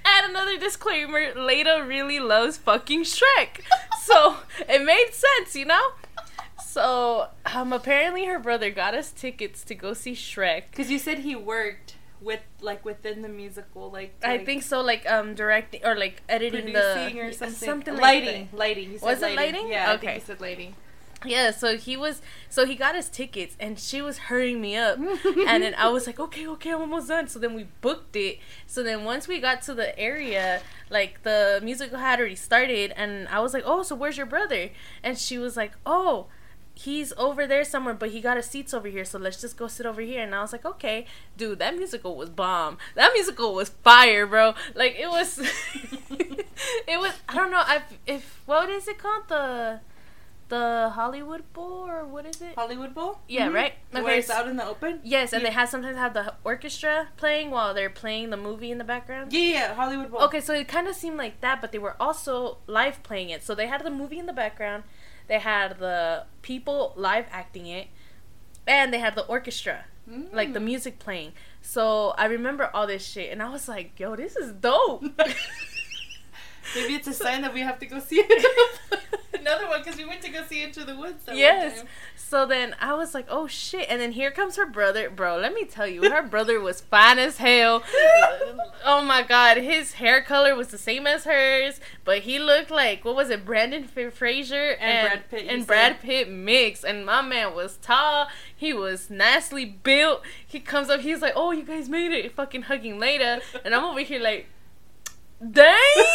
Add 0.05 0.29
another 0.29 0.57
disclaimer, 0.57 1.33
Leda 1.33 1.83
really 1.87 2.19
loves 2.19 2.57
fucking 2.57 3.03
Shrek. 3.03 3.61
So, 4.01 4.37
it 4.59 4.83
made 4.83 5.11
sense, 5.11 5.55
you 5.55 5.65
know? 5.65 5.93
So, 6.63 7.29
um, 7.45 7.71
apparently 7.71 8.25
her 8.25 8.39
brother 8.39 8.69
got 8.69 8.93
us 8.93 9.11
tickets 9.11 9.63
to 9.63 9.75
go 9.75 9.93
see 9.93 10.13
Shrek. 10.13 10.63
Because 10.69 10.91
you 10.91 10.99
said 10.99 11.19
he 11.19 11.35
worked 11.35 11.92
with 12.23 12.41
like 12.61 12.85
within 12.85 13.21
the 13.21 13.29
musical, 13.29 13.91
like, 13.91 14.15
I 14.23 14.37
think 14.39 14.63
so, 14.63 14.81
like 14.81 15.09
um, 15.09 15.35
directing 15.35 15.85
or 15.85 15.95
like 15.95 16.21
editing 16.29 16.73
the 16.73 17.13
or 17.19 17.31
something. 17.31 17.53
something 17.69 17.93
like 17.93 18.01
lighting, 18.01 18.49
lighting. 18.53 18.91
You 18.91 18.97
said 18.97 19.05
Was 19.07 19.21
it 19.21 19.35
lighting? 19.35 19.67
Yeah, 19.69 19.89
I 19.89 19.93
Okay. 19.95 20.07
think 20.07 20.15
you 20.21 20.25
said 20.25 20.41
lighting. 20.41 20.75
Yeah, 21.25 21.51
so 21.51 21.77
he 21.77 21.95
was, 21.95 22.21
so 22.49 22.65
he 22.65 22.75
got 22.75 22.95
his 22.95 23.07
tickets, 23.09 23.55
and 23.57 23.79
she 23.79 24.01
was 24.01 24.17
hurrying 24.17 24.59
me 24.59 24.75
up, 24.75 24.97
and 25.47 25.63
then 25.63 25.73
I 25.75 25.87
was 25.87 26.05
like, 26.05 26.19
okay, 26.19 26.45
okay, 26.47 26.71
I'm 26.71 26.81
almost 26.81 27.07
done. 27.07 27.29
So 27.29 27.39
then 27.39 27.53
we 27.53 27.67
booked 27.79 28.17
it. 28.17 28.39
So 28.67 28.83
then 28.83 29.05
once 29.05 29.25
we 29.25 29.39
got 29.39 29.61
to 29.63 29.73
the 29.73 29.97
area, 29.97 30.61
like 30.89 31.23
the 31.23 31.61
musical 31.63 31.97
had 31.99 32.19
already 32.19 32.35
started, 32.35 32.91
and 32.97 33.29
I 33.29 33.39
was 33.39 33.53
like, 33.53 33.63
oh, 33.65 33.83
so 33.83 33.95
where's 33.95 34.17
your 34.17 34.25
brother? 34.25 34.69
And 35.01 35.17
she 35.17 35.37
was 35.37 35.55
like, 35.55 35.73
oh. 35.85 36.27
He's 36.75 37.13
over 37.17 37.45
there 37.45 37.63
somewhere, 37.63 37.93
but 37.93 38.09
he 38.09 38.19
got 38.19 38.35
his 38.37 38.47
seats 38.47 38.73
over 38.73 38.87
here, 38.87 39.05
so 39.05 39.19
let's 39.19 39.39
just 39.39 39.57
go 39.57 39.67
sit 39.67 39.85
over 39.85 40.01
here. 40.01 40.23
And 40.23 40.33
I 40.33 40.41
was 40.41 40.51
like, 40.51 40.65
okay, 40.65 41.05
dude, 41.37 41.59
that 41.59 41.77
musical 41.77 42.15
was 42.15 42.29
bomb. 42.29 42.77
That 42.95 43.11
musical 43.13 43.53
was 43.53 43.69
fire, 43.69 44.25
bro. 44.25 44.55
Like 44.73 44.95
it 44.99 45.07
was, 45.09 45.37
it 46.09 46.99
was. 46.99 47.13
I 47.29 47.35
don't 47.35 47.51
know. 47.51 47.61
I 47.63 47.81
if 48.07 48.41
what 48.45 48.69
is 48.69 48.87
it 48.87 48.97
called 48.97 49.27
the 49.27 49.79
the 50.49 50.91
Hollywood 50.93 51.51
Bowl 51.53 51.87
or 51.87 52.05
what 52.05 52.25
is 52.25 52.41
it? 52.41 52.53
Hollywood 52.55 52.93
Bowl. 52.93 53.19
Yeah, 53.27 53.47
Mhm. 53.47 53.53
right? 53.53 53.73
Where 53.91 54.03
Okay, 54.03 54.17
it's 54.19 54.29
s- 54.29 54.35
out 54.35 54.47
in 54.47 54.57
the 54.57 54.65
open. 54.65 54.99
Yes, 55.03 55.31
and 55.33 55.41
Yeah. 55.41 55.49
they 55.49 55.53
have 55.53 55.69
sometimes 55.69 55.97
have 55.97 56.13
the 56.13 56.33
orchestra 56.43 57.07
playing 57.17 57.49
while 57.49 57.73
they're 57.73 57.89
playing 57.89 58.29
the 58.29 58.37
movie 58.37 58.69
in 58.69 58.77
the 58.77 58.83
background. 58.83 59.31
Yeah, 59.33 59.39
yeah, 59.41 59.73
Hollywood 59.73 60.11
Bowl. 60.11 60.21
Okay, 60.23 60.41
so 60.41 60.53
it 60.53 60.67
kind 60.67 60.87
of 60.87 60.95
seemed 60.95 61.17
like 61.17 61.39
that, 61.41 61.59
but 61.61 61.71
they 61.71 61.79
were 61.79 61.95
also 61.99 62.57
live 62.67 63.01
playing 63.03 63.29
it. 63.29 63.41
So 63.43 63.55
they 63.55 63.67
had 63.67 63.83
the 63.83 63.89
movie 63.89 64.19
in 64.19 64.25
the 64.27 64.33
background, 64.33 64.83
they 65.27 65.39
had 65.39 65.79
the 65.79 66.25
people 66.41 66.93
live 66.95 67.25
acting 67.31 67.67
it, 67.67 67.87
and 68.67 68.93
they 68.93 68.99
had 68.99 69.15
the 69.15 69.25
orchestra, 69.25 69.85
like 70.31 70.53
the 70.53 70.59
Mm. 70.59 70.63
music 70.65 70.99
playing. 70.99 71.33
So 71.61 72.13
I 72.17 72.25
remember 72.25 72.69
all 72.73 72.87
this 72.87 73.05
shit, 73.05 73.31
and 73.31 73.41
I 73.41 73.49
was 73.49 73.67
like, 73.67 73.99
"Yo, 73.99 74.15
this 74.15 74.35
is 74.35 74.51
dope." 74.53 75.03
Maybe 76.75 76.95
it's 76.95 77.07
a 77.07 77.13
sign 77.13 77.41
that 77.41 77.53
we 77.53 77.61
have 77.61 77.79
to 77.79 77.85
go 77.85 77.99
see 77.99 78.17
it. 78.17 78.99
Another 79.39 79.67
one 79.67 79.83
because 79.83 79.97
we 79.97 80.05
went 80.05 80.21
to 80.21 80.29
go 80.29 80.43
see 80.45 80.63
Into 80.63 80.85
the 80.85 80.95
Woods. 80.95 81.25
That 81.25 81.35
Yes. 81.35 81.83
So 82.15 82.45
then 82.45 82.75
I 82.79 82.93
was 82.93 83.13
like, 83.13 83.25
oh 83.29 83.45
shit. 83.45 83.87
And 83.89 83.99
then 83.99 84.13
here 84.13 84.31
comes 84.31 84.55
her 84.55 84.65
brother. 84.65 85.09
Bro, 85.09 85.39
let 85.39 85.53
me 85.53 85.65
tell 85.65 85.85
you, 85.85 86.09
her 86.09 86.23
brother 86.23 86.59
was 86.61 86.81
fine 86.81 87.19
as 87.19 87.37
hell. 87.37 87.83
oh 88.85 89.03
my 89.03 89.21
god. 89.21 89.57
His 89.57 89.93
hair 89.93 90.21
color 90.21 90.55
was 90.55 90.69
the 90.69 90.77
same 90.77 91.05
as 91.05 91.25
hers, 91.25 91.81
but 92.05 92.19
he 92.19 92.39
looked 92.39 92.71
like, 92.71 93.03
what 93.03 93.15
was 93.15 93.29
it, 93.29 93.43
Brendan 93.43 93.83
Fraser 93.83 94.77
And 94.79 95.07
Brad 95.09 95.29
Pitt, 95.29 95.45
And. 95.49 95.67
Brad 95.67 95.99
Pitt 95.99 96.31
mixed. 96.31 96.85
And 96.85 97.05
my 97.05 97.21
man 97.21 97.53
was 97.53 97.77
tall. 97.77 98.29
He 98.55 98.71
was 98.73 99.09
nicely 99.09 99.65
built. 99.65 100.21
He 100.47 100.59
comes 100.61 100.89
up, 100.89 101.01
he's 101.01 101.21
like, 101.21 101.33
oh, 101.35 101.51
you 101.51 101.63
guys 101.63 101.89
made 101.89 102.13
it. 102.13 102.31
Fucking 102.31 102.63
hugging 102.63 102.97
later. 102.97 103.41
And 103.65 103.75
I'm 103.75 103.83
over 103.83 103.99
here 103.99 104.21
like, 104.21 104.47
dang. 105.51 105.65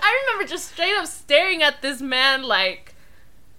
I 0.00 0.22
remember 0.22 0.48
just 0.48 0.72
straight 0.72 0.94
up 0.94 1.06
staring 1.06 1.62
at 1.62 1.82
this 1.82 2.00
man 2.00 2.42
like, 2.42 2.94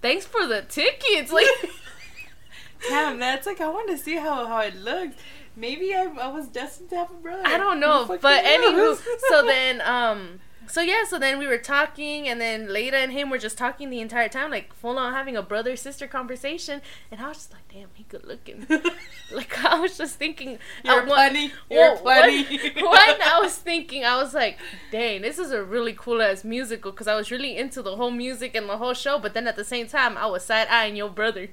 thanks 0.00 0.24
for 0.26 0.46
the 0.46 0.62
tickets. 0.62 1.32
Like, 1.32 1.46
Damn, 2.88 3.18
that's 3.18 3.46
like 3.46 3.60
I 3.60 3.68
want 3.68 3.90
to 3.90 3.98
see 3.98 4.16
how 4.16 4.46
how 4.46 4.60
it 4.60 4.76
looked. 4.76 5.18
Maybe 5.56 5.94
I, 5.94 6.04
I 6.20 6.28
was 6.28 6.48
destined 6.48 6.90
to 6.90 6.96
have 6.96 7.10
a 7.10 7.14
brother. 7.14 7.42
I 7.44 7.56
don't 7.56 7.80
know, 7.80 8.06
but 8.06 8.44
anywho, 8.44 8.98
so 9.28 9.42
then, 9.46 9.80
um, 9.80 10.40
so 10.68 10.80
yeah, 10.80 11.04
so 11.08 11.18
then 11.18 11.38
we 11.38 11.46
were 11.46 11.58
talking, 11.58 12.28
and 12.28 12.40
then 12.40 12.72
Leda 12.72 12.96
and 12.96 13.12
him 13.12 13.30
were 13.30 13.38
just 13.38 13.56
talking 13.58 13.90
the 13.90 14.00
entire 14.00 14.28
time, 14.28 14.50
like 14.50 14.72
full 14.74 14.98
on 14.98 15.12
having 15.12 15.36
a 15.36 15.42
brother 15.42 15.76
sister 15.76 16.06
conversation, 16.06 16.82
and 17.10 17.20
I 17.20 17.28
was 17.28 17.38
just 17.38 17.52
like, 17.52 17.62
damn, 17.72 17.88
he 17.94 18.04
good 18.04 18.24
looking. 18.24 18.66
like 19.32 19.64
I 19.64 19.78
was 19.78 19.96
just 19.98 20.16
thinking, 20.16 20.58
You're 20.84 21.06
what- 21.06 21.16
funny. 21.16 21.52
You're 21.70 21.94
Well, 21.94 21.96
funny. 21.98 22.44
One, 22.76 22.84
one, 22.84 23.22
I 23.22 23.38
was 23.42 23.56
thinking, 23.68 24.04
I 24.04 24.16
was 24.22 24.34
like, 24.34 24.58
dang, 24.90 25.22
this 25.22 25.38
is 25.38 25.50
a 25.52 25.62
really 25.64 25.92
cool 25.92 26.20
ass 26.22 26.44
musical 26.44 26.90
because 26.90 27.08
I 27.08 27.14
was 27.16 27.30
really 27.30 27.56
into 27.56 27.82
the 27.82 27.96
whole 27.96 28.10
music 28.10 28.54
and 28.54 28.68
the 28.68 28.76
whole 28.78 28.94
show, 28.94 29.18
but 29.18 29.34
then 29.34 29.46
at 29.46 29.56
the 29.56 29.64
same 29.64 29.86
time, 29.86 30.16
I 30.16 30.26
was 30.26 30.44
side 30.44 30.68
eyeing 30.68 30.96
your 30.96 31.10
brother. 31.10 31.48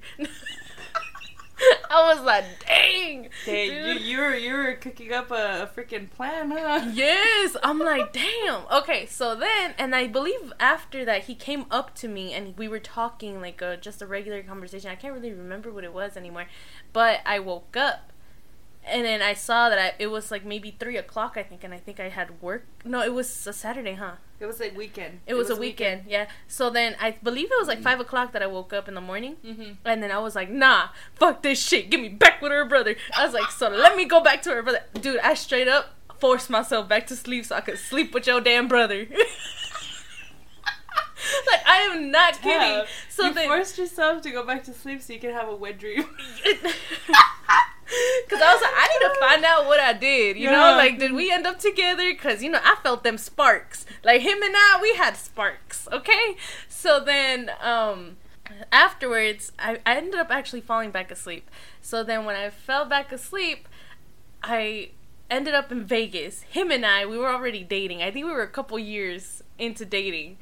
I 1.89 2.13
was 2.13 2.23
like, 2.23 2.45
dang. 2.65 3.29
Hey, 3.45 3.69
dude. 3.69 4.01
you 4.01 4.15
you're 4.15 4.35
you're 4.35 4.73
cooking 4.75 5.11
up 5.13 5.31
a, 5.31 5.63
a 5.63 5.67
freaking 5.75 6.09
plan, 6.09 6.51
huh? 6.51 6.89
Yes, 6.93 7.55
I'm 7.63 7.79
like, 7.79 8.13
damn. 8.13 8.61
Okay, 8.71 9.05
so 9.05 9.35
then, 9.35 9.73
and 9.77 9.95
I 9.95 10.07
believe 10.07 10.53
after 10.59 11.03
that, 11.05 11.23
he 11.23 11.35
came 11.35 11.65
up 11.69 11.95
to 11.95 12.07
me 12.07 12.33
and 12.33 12.57
we 12.57 12.67
were 12.67 12.79
talking 12.79 13.41
like 13.41 13.61
a, 13.61 13.77
just 13.77 14.01
a 14.01 14.07
regular 14.07 14.41
conversation. 14.43 14.89
I 14.89 14.95
can't 14.95 15.13
really 15.13 15.33
remember 15.33 15.71
what 15.71 15.83
it 15.83 15.93
was 15.93 16.17
anymore, 16.17 16.45
but 16.93 17.21
I 17.25 17.39
woke 17.39 17.75
up 17.75 18.12
and 18.85 19.05
then 19.05 19.21
I 19.21 19.33
saw 19.33 19.69
that 19.69 19.79
I, 19.79 19.93
it 19.99 20.07
was 20.07 20.31
like 20.31 20.45
maybe 20.45 20.75
three 20.77 20.97
o'clock, 20.97 21.37
I 21.37 21.43
think, 21.43 21.63
and 21.63 21.73
I 21.73 21.77
think 21.77 21.99
I 21.99 22.09
had 22.09 22.41
work. 22.41 22.65
No, 22.83 23.01
it 23.01 23.13
was 23.13 23.47
a 23.47 23.53
Saturday, 23.53 23.93
huh? 23.93 24.13
It 24.39 24.45
was 24.45 24.59
like 24.59 24.75
weekend. 24.75 25.21
It, 25.25 25.35
was, 25.35 25.49
a 25.49 25.55
weekend, 25.55 26.03
yeah. 26.05 26.27
So 26.49 26.69
then 26.69 26.97
I 26.99 27.11
believe 27.23 27.45
it 27.45 27.57
was 27.57 27.69
like 27.69 27.81
five 27.81 28.01
o'clock 28.01 28.33
that 28.33 28.41
I 28.41 28.47
woke 28.47 28.73
up 28.73 28.89
in 28.89 28.93
the 28.93 29.01
morning. 29.01 29.37
Mm-hmm. 29.45 29.73
And 29.85 30.03
then 30.03 30.11
I 30.11 30.19
was 30.19 30.35
like, 30.35 30.49
nah, 30.49 30.89
fuck 31.15 31.43
this 31.43 31.65
shit. 31.65 31.89
Give 31.89 32.01
me 32.01 32.09
back 32.09 32.41
with 32.41 32.51
her 32.51 32.65
brother. 32.65 32.95
I 33.17 33.23
was 33.23 33.33
like, 33.33 33.49
so 33.51 33.69
let 33.69 33.95
me 33.95 34.03
go 34.03 34.21
back 34.21 34.41
to 34.41 34.49
her 34.49 34.61
brother. 34.61 34.81
Dude, 34.99 35.19
I 35.19 35.35
straight 35.35 35.69
up 35.69 35.95
forced 36.19 36.49
myself 36.49 36.87
back 36.89 37.07
to 37.07 37.15
sleep 37.15 37.45
so 37.45 37.55
I 37.55 37.61
could 37.61 37.77
sleep 37.77 38.13
with 38.13 38.27
your 38.27 38.41
damn 38.41 38.67
brother. 38.67 38.99
like, 41.49 41.65
I 41.65 41.89
am 41.91 42.11
not 42.11 42.41
kidding. 42.41 42.85
So 43.09 43.27
you 43.27 43.33
then. 43.33 43.47
forced 43.47 43.77
yourself 43.77 44.21
to 44.23 44.31
go 44.31 44.45
back 44.45 44.63
to 44.65 44.73
sleep 44.73 45.01
so 45.01 45.13
you 45.13 45.19
can 45.19 45.31
have 45.31 45.47
a 45.47 45.55
wet 45.55 45.79
dream. 45.79 46.05
Cause 48.29 48.41
I 48.41 48.53
was 48.53 48.61
like, 48.61 48.73
I 48.73 48.87
need 48.87 49.13
to 49.13 49.19
find 49.19 49.45
out 49.45 49.65
what 49.65 49.79
I 49.79 49.93
did. 49.93 50.37
You 50.37 50.49
know, 50.49 50.75
like, 50.77 50.99
did 50.99 51.11
we 51.11 51.31
end 51.31 51.45
up 51.45 51.59
together? 51.59 52.13
Cause 52.15 52.41
you 52.41 52.49
know, 52.49 52.59
I 52.63 52.75
felt 52.81 53.03
them 53.03 53.17
sparks. 53.17 53.85
Like 54.03 54.21
him 54.21 54.41
and 54.41 54.53
I, 54.55 54.79
we 54.81 54.95
had 54.95 55.15
sparks. 55.17 55.87
Okay. 55.91 56.37
So 56.67 56.99
then, 56.99 57.51
um, 57.61 58.17
afterwards, 58.71 59.51
I, 59.59 59.79
I 59.85 59.97
ended 59.97 60.15
up 60.15 60.31
actually 60.31 60.61
falling 60.61 60.91
back 60.91 61.11
asleep. 61.11 61.49
So 61.81 62.03
then, 62.03 62.25
when 62.25 62.35
I 62.35 62.49
fell 62.49 62.85
back 62.85 63.11
asleep, 63.11 63.67
I 64.41 64.91
ended 65.29 65.53
up 65.53 65.71
in 65.71 65.83
Vegas. 65.83 66.41
Him 66.43 66.71
and 66.71 66.85
I, 66.85 67.05
we 67.05 67.17
were 67.17 67.29
already 67.29 67.63
dating. 67.63 68.01
I 68.01 68.11
think 68.11 68.25
we 68.25 68.31
were 68.31 68.43
a 68.43 68.47
couple 68.47 68.77
years 68.79 69.43
into 69.57 69.85
dating. 69.85 70.37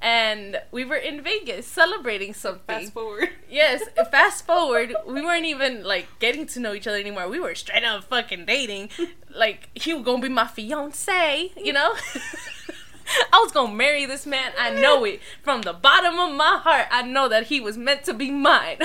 And 0.00 0.60
we 0.70 0.84
were 0.84 0.96
in 0.96 1.22
Vegas 1.22 1.66
celebrating 1.66 2.34
something. 2.34 2.80
Fast 2.80 2.92
forward. 2.92 3.30
Yes, 3.48 3.82
fast 4.10 4.44
forward, 4.46 4.96
we 5.06 5.22
weren't 5.22 5.44
even 5.44 5.84
like 5.84 6.08
getting 6.18 6.44
to 6.46 6.58
know 6.60 6.74
each 6.74 6.88
other 6.88 6.98
anymore. 6.98 7.28
We 7.28 7.38
were 7.38 7.54
straight 7.54 7.84
up 7.84 8.04
fucking 8.04 8.46
dating. 8.46 8.90
Like 9.36 9.70
he 9.74 9.92
was 9.92 10.04
gonna 10.04 10.22
be 10.22 10.28
my 10.28 10.46
fiance, 10.46 11.50
you 11.56 11.72
know? 11.72 11.94
I 13.32 13.38
was 13.38 13.50
gonna 13.50 13.74
marry 13.74 14.06
this 14.06 14.26
man. 14.26 14.52
I 14.58 14.70
know 14.70 15.04
it. 15.04 15.20
From 15.42 15.62
the 15.62 15.72
bottom 15.72 16.18
of 16.20 16.34
my 16.36 16.58
heart, 16.62 16.86
I 16.92 17.02
know 17.02 17.28
that 17.28 17.46
he 17.48 17.60
was 17.60 17.76
meant 17.76 18.04
to 18.04 18.14
be 18.14 18.30
mine. 18.30 18.78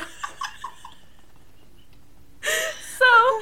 so 2.97 3.41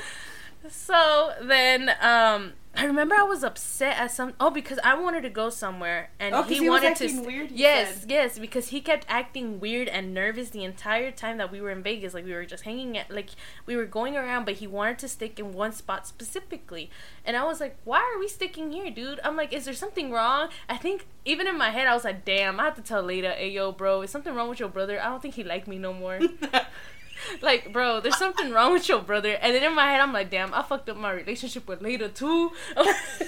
so 0.69 1.31
then 1.41 1.91
um 2.01 2.53
I 2.77 2.85
remember 2.85 3.15
I 3.15 3.23
was 3.23 3.43
upset 3.43 3.97
at 3.97 4.11
some 4.11 4.33
oh 4.39 4.49
because 4.51 4.79
I 4.83 4.93
wanted 4.93 5.21
to 5.23 5.29
go 5.29 5.49
somewhere 5.49 6.11
and 6.19 6.35
Oh, 6.35 6.43
he, 6.43 6.59
he 6.59 6.69
wanted 6.69 6.95
to 6.97 7.21
weird, 7.21 7.49
you 7.51 7.57
yes 7.57 8.01
said. 8.01 8.09
yes 8.11 8.39
because 8.39 8.67
he 8.69 8.81
kept 8.81 9.05
acting 9.09 9.59
weird 9.59 9.87
and 9.87 10.13
nervous 10.13 10.51
the 10.51 10.63
entire 10.63 11.09
time 11.11 11.37
that 11.37 11.51
we 11.51 11.59
were 11.59 11.71
in 11.71 11.81
Vegas 11.81 12.13
like 12.13 12.23
we 12.25 12.33
were 12.33 12.45
just 12.45 12.63
hanging 12.63 12.97
at 12.97 13.09
like 13.09 13.31
we 13.65 13.75
were 13.75 13.85
going 13.85 14.15
around 14.15 14.45
but 14.45 14.55
he 14.55 14.67
wanted 14.67 14.99
to 14.99 15.07
stick 15.07 15.39
in 15.39 15.53
one 15.53 15.71
spot 15.71 16.07
specifically. 16.07 16.89
And 17.25 17.35
I 17.35 17.43
was 17.45 17.59
like 17.59 17.75
why 17.83 17.99
are 17.99 18.19
we 18.19 18.27
sticking 18.27 18.71
here 18.71 18.91
dude? 18.91 19.19
I'm 19.23 19.35
like 19.35 19.51
is 19.53 19.65
there 19.65 19.73
something 19.73 20.11
wrong? 20.11 20.49
I 20.69 20.77
think 20.77 21.07
even 21.25 21.47
in 21.47 21.57
my 21.57 21.71
head 21.71 21.87
I 21.87 21.95
was 21.95 22.03
like 22.03 22.25
damn 22.25 22.59
I 22.59 22.65
have 22.65 22.75
to 22.75 22.81
tell 22.81 23.01
Leda 23.01 23.31
hey 23.31 23.49
yo 23.49 23.71
bro 23.71 24.01
is 24.03 24.11
something 24.11 24.35
wrong 24.35 24.49
with 24.49 24.59
your 24.59 24.69
brother? 24.69 25.01
I 25.01 25.05
don't 25.09 25.21
think 25.21 25.33
he 25.33 25.43
liked 25.43 25.67
me 25.67 25.77
no 25.79 25.93
more 25.93 26.19
like, 27.41 27.71
bro, 27.71 27.99
there's 27.99 28.17
something 28.17 28.51
wrong 28.51 28.73
with 28.73 28.87
your 28.87 29.01
brother. 29.01 29.33
And 29.33 29.55
then 29.55 29.63
in 29.63 29.75
my 29.75 29.91
head, 29.91 30.01
I'm 30.01 30.13
like, 30.13 30.29
damn, 30.29 30.53
I 30.53 30.61
fucked 30.63 30.89
up 30.89 30.97
my 30.97 31.11
relationship 31.11 31.67
with 31.67 31.81
Leda 31.81 32.09
too. 32.09 32.51
I 32.75 32.95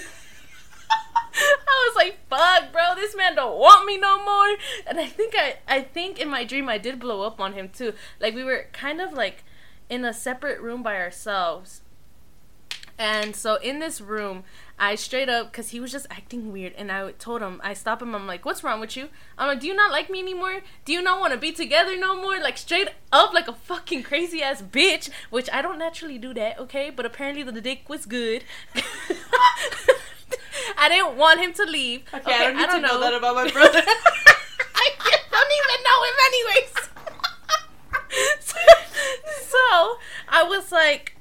I 1.32 1.88
was 1.88 1.96
like, 1.96 2.18
"Fuck, 2.28 2.72
bro, 2.72 2.94
this 2.96 3.16
man 3.16 3.34
don't 3.34 3.58
want 3.58 3.86
me 3.86 3.96
no 3.96 4.22
more." 4.22 4.56
And 4.86 4.98
I 4.98 5.06
think 5.06 5.34
I, 5.36 5.56
I 5.68 5.82
think 5.82 6.20
in 6.20 6.28
my 6.28 6.44
dream 6.44 6.68
I 6.68 6.78
did 6.78 6.98
blow 6.98 7.22
up 7.22 7.40
on 7.40 7.52
him 7.52 7.68
too. 7.68 7.94
Like 8.18 8.34
we 8.34 8.44
were 8.44 8.66
kind 8.72 9.00
of 9.00 9.12
like 9.12 9.44
in 9.88 10.04
a 10.04 10.12
separate 10.12 10.60
room 10.60 10.82
by 10.82 10.96
ourselves. 10.96 11.82
And 12.98 13.34
so 13.34 13.54
in 13.56 13.78
this 13.78 14.00
room, 14.00 14.44
I 14.80 14.94
straight 14.94 15.28
up, 15.28 15.52
because 15.52 15.68
he 15.70 15.78
was 15.78 15.92
just 15.92 16.06
acting 16.10 16.50
weird, 16.52 16.72
and 16.78 16.90
I 16.90 17.12
told 17.12 17.42
him, 17.42 17.60
I 17.62 17.74
stopped 17.74 18.00
him, 18.00 18.14
I'm 18.14 18.26
like, 18.26 18.46
what's 18.46 18.64
wrong 18.64 18.80
with 18.80 18.96
you? 18.96 19.10
I'm 19.36 19.46
like, 19.48 19.60
do 19.60 19.66
you 19.66 19.74
not 19.74 19.90
like 19.92 20.08
me 20.08 20.18
anymore? 20.20 20.60
Do 20.86 20.92
you 20.94 21.02
not 21.02 21.20
want 21.20 21.32
to 21.34 21.38
be 21.38 21.52
together 21.52 21.98
no 21.98 22.16
more? 22.16 22.40
Like, 22.40 22.56
straight 22.56 22.88
up, 23.12 23.34
like 23.34 23.46
a 23.46 23.52
fucking 23.52 24.04
crazy 24.04 24.42
ass 24.42 24.62
bitch, 24.62 25.10
which 25.28 25.50
I 25.52 25.60
don't 25.60 25.78
naturally 25.78 26.16
do 26.16 26.32
that, 26.34 26.58
okay? 26.58 26.88
But 26.88 27.04
apparently 27.04 27.42
the 27.42 27.60
dick 27.60 27.88
was 27.90 28.06
good. 28.06 28.42
I 30.78 30.88
didn't 30.88 31.16
want 31.16 31.40
him 31.40 31.52
to 31.54 31.64
leave. 31.64 32.02
Okay, 32.14 32.22
Okay, 32.22 32.34
I 32.34 32.38
don't 32.46 32.56
need 32.56 32.62
I 32.62 32.66
don't 32.66 32.82
to 32.82 32.88
know. 32.88 32.94
know. 32.94 33.00
that 33.00 33.14
about 33.14 33.34
my 33.34 33.50
brother. 33.52 33.82
I 33.84 34.90
don't 35.30 35.52
even 35.60 35.82
know 35.84 36.02
him 36.08 36.16
anyways. 36.30 36.72
so, 38.40 38.56
so 39.46 39.98
I 40.28 40.42
was 40.44 40.72
like, 40.72 41.16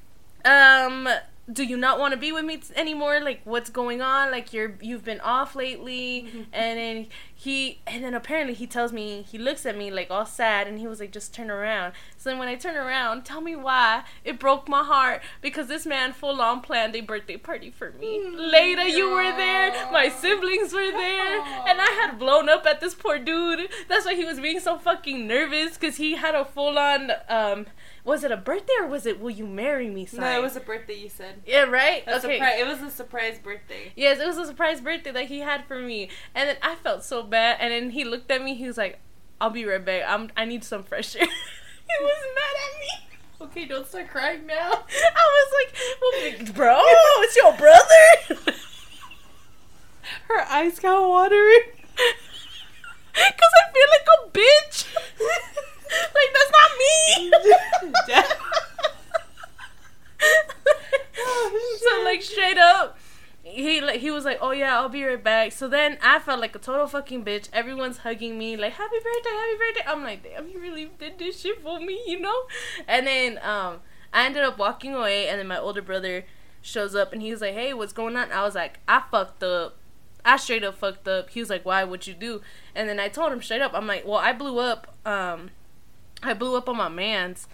um, 0.45 1.09
do 1.51 1.63
you 1.63 1.77
not 1.77 1.99
want 1.99 2.13
to 2.13 2.19
be 2.19 2.31
with 2.31 2.45
me 2.45 2.59
anymore? 2.75 3.19
Like, 3.21 3.41
what's 3.43 3.69
going 3.69 4.01
on? 4.01 4.31
Like, 4.31 4.53
you're 4.53 4.75
you've 4.81 5.03
been 5.03 5.19
off 5.21 5.55
lately, 5.55 6.27
mm-hmm. 6.27 6.41
and 6.53 6.79
then 6.79 7.07
he, 7.41 7.79
and 7.87 8.03
then 8.03 8.13
apparently 8.13 8.53
he 8.53 8.67
tells 8.67 8.91
me 8.91 9.21
he 9.21 9.37
looks 9.37 9.65
at 9.65 9.77
me 9.77 9.89
like 9.89 10.11
all 10.11 10.25
sad, 10.25 10.67
and 10.67 10.77
he 10.77 10.87
was 10.87 10.99
like, 10.99 11.13
just 11.13 11.33
turn 11.33 11.49
around. 11.49 11.93
So 12.17 12.29
then 12.29 12.37
when 12.37 12.49
I 12.49 12.55
turn 12.55 12.75
around, 12.75 13.23
tell 13.23 13.39
me 13.39 13.55
why 13.55 14.03
it 14.25 14.37
broke 14.37 14.67
my 14.67 14.83
heart 14.83 15.21
because 15.39 15.67
this 15.67 15.85
man 15.85 16.11
full 16.11 16.41
on 16.41 16.59
planned 16.59 16.97
a 16.97 17.01
birthday 17.01 17.37
party 17.37 17.71
for 17.71 17.93
me. 17.93 18.29
Later, 18.29 18.85
you 18.85 19.09
were 19.09 19.23
there, 19.23 19.89
my 19.89 20.09
siblings 20.09 20.73
were 20.73 20.91
there, 20.91 21.39
and 21.39 21.79
I 21.79 21.97
had 22.01 22.19
blown 22.19 22.49
up 22.49 22.65
at 22.65 22.81
this 22.81 22.93
poor 22.93 23.17
dude. 23.17 23.69
That's 23.87 24.05
why 24.05 24.15
he 24.15 24.25
was 24.25 24.41
being 24.41 24.59
so 24.59 24.77
fucking 24.77 25.25
nervous 25.25 25.77
because 25.77 25.95
he 25.95 26.15
had 26.15 26.35
a 26.35 26.43
full 26.43 26.77
on 26.77 27.11
um. 27.29 27.67
Was 28.05 28.23
it 28.23 28.31
a 28.31 28.37
birthday 28.37 28.73
or 28.79 28.87
was 28.87 29.05
it 29.05 29.19
"Will 29.19 29.29
you 29.29 29.45
marry 29.45 29.89
me"? 29.89 30.05
Sign? 30.05 30.21
no, 30.21 30.39
it 30.39 30.41
was 30.41 30.55
a 30.55 30.61
birthday. 30.61 30.95
You 30.95 31.09
said. 31.09 31.43
Yeah, 31.45 31.63
right. 31.63 32.03
A 32.07 32.17
okay. 32.17 32.37
surprise. 32.37 32.59
It 32.59 32.65
was 32.65 32.81
a 32.81 32.89
surprise 32.89 33.37
birthday. 33.37 33.91
Yes, 33.95 34.19
it 34.19 34.25
was 34.25 34.37
a 34.37 34.45
surprise 34.47 34.81
birthday 34.81 35.11
that 35.11 35.25
he 35.25 35.39
had 35.39 35.65
for 35.65 35.79
me, 35.79 36.09
and 36.33 36.49
then 36.49 36.57
I 36.63 36.75
felt 36.75 37.03
so 37.03 37.23
bad. 37.29 37.57
And 37.59 37.71
then 37.71 37.91
he 37.91 38.03
looked 38.03 38.29
at 38.31 38.43
me. 38.43 38.55
He 38.55 38.65
was 38.65 38.77
like, 38.77 38.99
"I'll 39.39 39.49
be 39.49 39.65
right 39.65 39.83
back. 39.83 40.03
I'm. 40.07 40.31
I 40.35 40.45
need 40.45 40.63
some 40.63 40.83
fresh 40.83 41.15
air." 41.15 41.25
he 41.25 41.97
was 42.01 42.23
mad 42.35 42.55
at 42.65 42.79
me. 42.79 42.89
Okay, 43.41 43.65
don't 43.65 43.87
start 43.87 44.09
crying 44.09 44.45
now. 44.45 44.71
I 44.71 45.25
was 45.37 45.51
like, 45.59 45.73
well, 46.01 46.53
"Bro, 46.53 46.81
it's 46.85 47.35
your 47.35 47.53
brother." 47.53 48.55
Her 50.27 50.41
eyes 50.41 50.79
got 50.79 51.07
watery. 51.07 51.59
Cause 53.13 53.53
I 53.59 53.71
feel 53.73 53.89
like 53.89 54.07
a 54.15 54.17
bitch. 54.31 54.77
like 56.15 56.31
that's 56.33 56.51
not 56.51 56.69
me. 56.79 57.31
Oh, 61.21 61.77
so 61.81 62.03
like 62.05 62.21
straight 62.21 62.57
up, 62.57 62.97
he 63.49 63.81
like 63.81 63.99
he 63.99 64.11
was 64.11 64.25
like, 64.25 64.39
"Oh 64.41 64.51
yeah, 64.51 64.77
I'll 64.77 64.89
be 64.89 65.03
right 65.03 65.23
back." 65.23 65.51
So 65.51 65.67
then 65.67 65.97
I 66.01 66.19
felt 66.19 66.39
like 66.39 66.55
a 66.55 66.59
total 66.59 66.87
fucking 66.87 67.25
bitch. 67.25 67.49
Everyone's 67.51 67.99
hugging 67.99 68.37
me 68.37 68.57
like, 68.57 68.73
"Happy 68.73 68.95
birthday, 68.97 69.29
happy 69.29 69.57
birthday!" 69.57 69.83
I'm 69.87 70.03
like, 70.03 70.23
"Damn, 70.23 70.47
he 70.47 70.57
really 70.57 70.91
did 70.97 71.19
this 71.19 71.41
shit 71.41 71.61
for 71.61 71.79
me," 71.79 71.99
you 72.07 72.19
know. 72.19 72.43
And 72.87 73.07
then 73.07 73.39
um, 73.39 73.81
I 74.13 74.25
ended 74.25 74.43
up 74.43 74.57
walking 74.57 74.95
away, 74.95 75.27
and 75.27 75.39
then 75.39 75.47
my 75.47 75.59
older 75.59 75.81
brother 75.81 76.25
shows 76.61 76.95
up, 76.95 77.13
and 77.13 77.21
he 77.21 77.31
was 77.31 77.41
like, 77.41 77.53
"Hey, 77.53 77.73
what's 77.73 77.93
going 77.93 78.15
on?" 78.15 78.31
I 78.31 78.43
was 78.43 78.55
like, 78.55 78.79
"I 78.87 79.03
fucked 79.11 79.43
up." 79.43 79.75
I 80.25 80.35
straight 80.37 80.63
up 80.63 80.75
fucked 80.75 81.07
up. 81.07 81.29
He 81.29 81.39
was 81.39 81.49
like, 81.49 81.65
"Why? 81.65 81.83
What 81.83 82.07
you 82.07 82.13
do?" 82.13 82.41
And 82.75 82.87
then 82.89 82.99
I 82.99 83.07
told 83.07 83.31
him 83.31 83.41
straight 83.41 83.61
up. 83.61 83.73
I'm 83.73 83.87
like, 83.87 84.05
"Well, 84.05 84.17
I 84.17 84.33
blew 84.33 84.59
up. 84.59 84.95
Um, 85.05 85.51
I 86.21 86.33
blew 86.33 86.57
up 86.57 86.67
on 86.67 86.77
my 86.77 86.89
man's, 86.89 87.47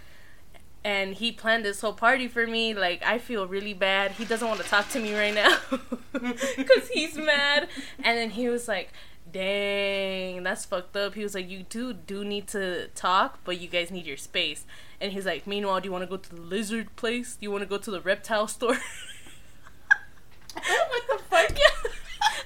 and 0.86 1.16
he 1.16 1.32
planned 1.32 1.66
this 1.66 1.82
whole 1.82 1.94
party 1.94 2.28
for 2.28 2.46
me. 2.46 2.76
Like, 2.76 3.02
I 3.04 3.18
feel 3.18 3.48
really 3.48 3.74
bad. 3.74 4.12
He 4.12 4.24
doesn't 4.24 4.48
want 4.48 4.62
to 4.62 4.68
talk 4.70 4.88
to 4.90 5.00
me 5.00 5.16
right 5.16 5.34
now 5.34 5.58
because 6.14 6.90
he's 6.94 7.18
mad." 7.18 7.68
And 8.04 8.16
then 8.18 8.30
he 8.30 8.48
was 8.48 8.68
like, 8.68 8.94
"Dang, 9.30 10.44
that's 10.44 10.64
fucked 10.64 10.96
up." 10.96 11.16
He 11.16 11.24
was 11.24 11.34
like, 11.34 11.50
"You 11.50 11.64
two 11.64 11.94
do 11.94 12.24
need 12.24 12.48
to 12.50 12.90
talk, 12.90 13.40
but 13.44 13.60
you 13.60 13.68
guys 13.68 13.90
need 13.90 14.06
your 14.06 14.16
space." 14.16 14.64
And 15.02 15.12
he's 15.12 15.26
like, 15.26 15.48
"Meanwhile, 15.48 15.82
do 15.82 15.88
you 15.88 15.92
want 15.92 16.04
to 16.04 16.10
go 16.10 16.18
to 16.18 16.36
the 16.36 16.42
lizard 16.42 16.96
place? 16.96 17.36
Do 17.36 17.46
you 17.46 17.52
want 17.52 17.64
to 17.64 17.68
go 17.68 17.80
to 17.80 17.90
the 17.90 18.02
reptile 18.02 18.48
store?" 18.48 18.78
what 20.54 21.04
the 21.10 21.18
fuck? 21.30 21.50
Yeah. 21.50 21.82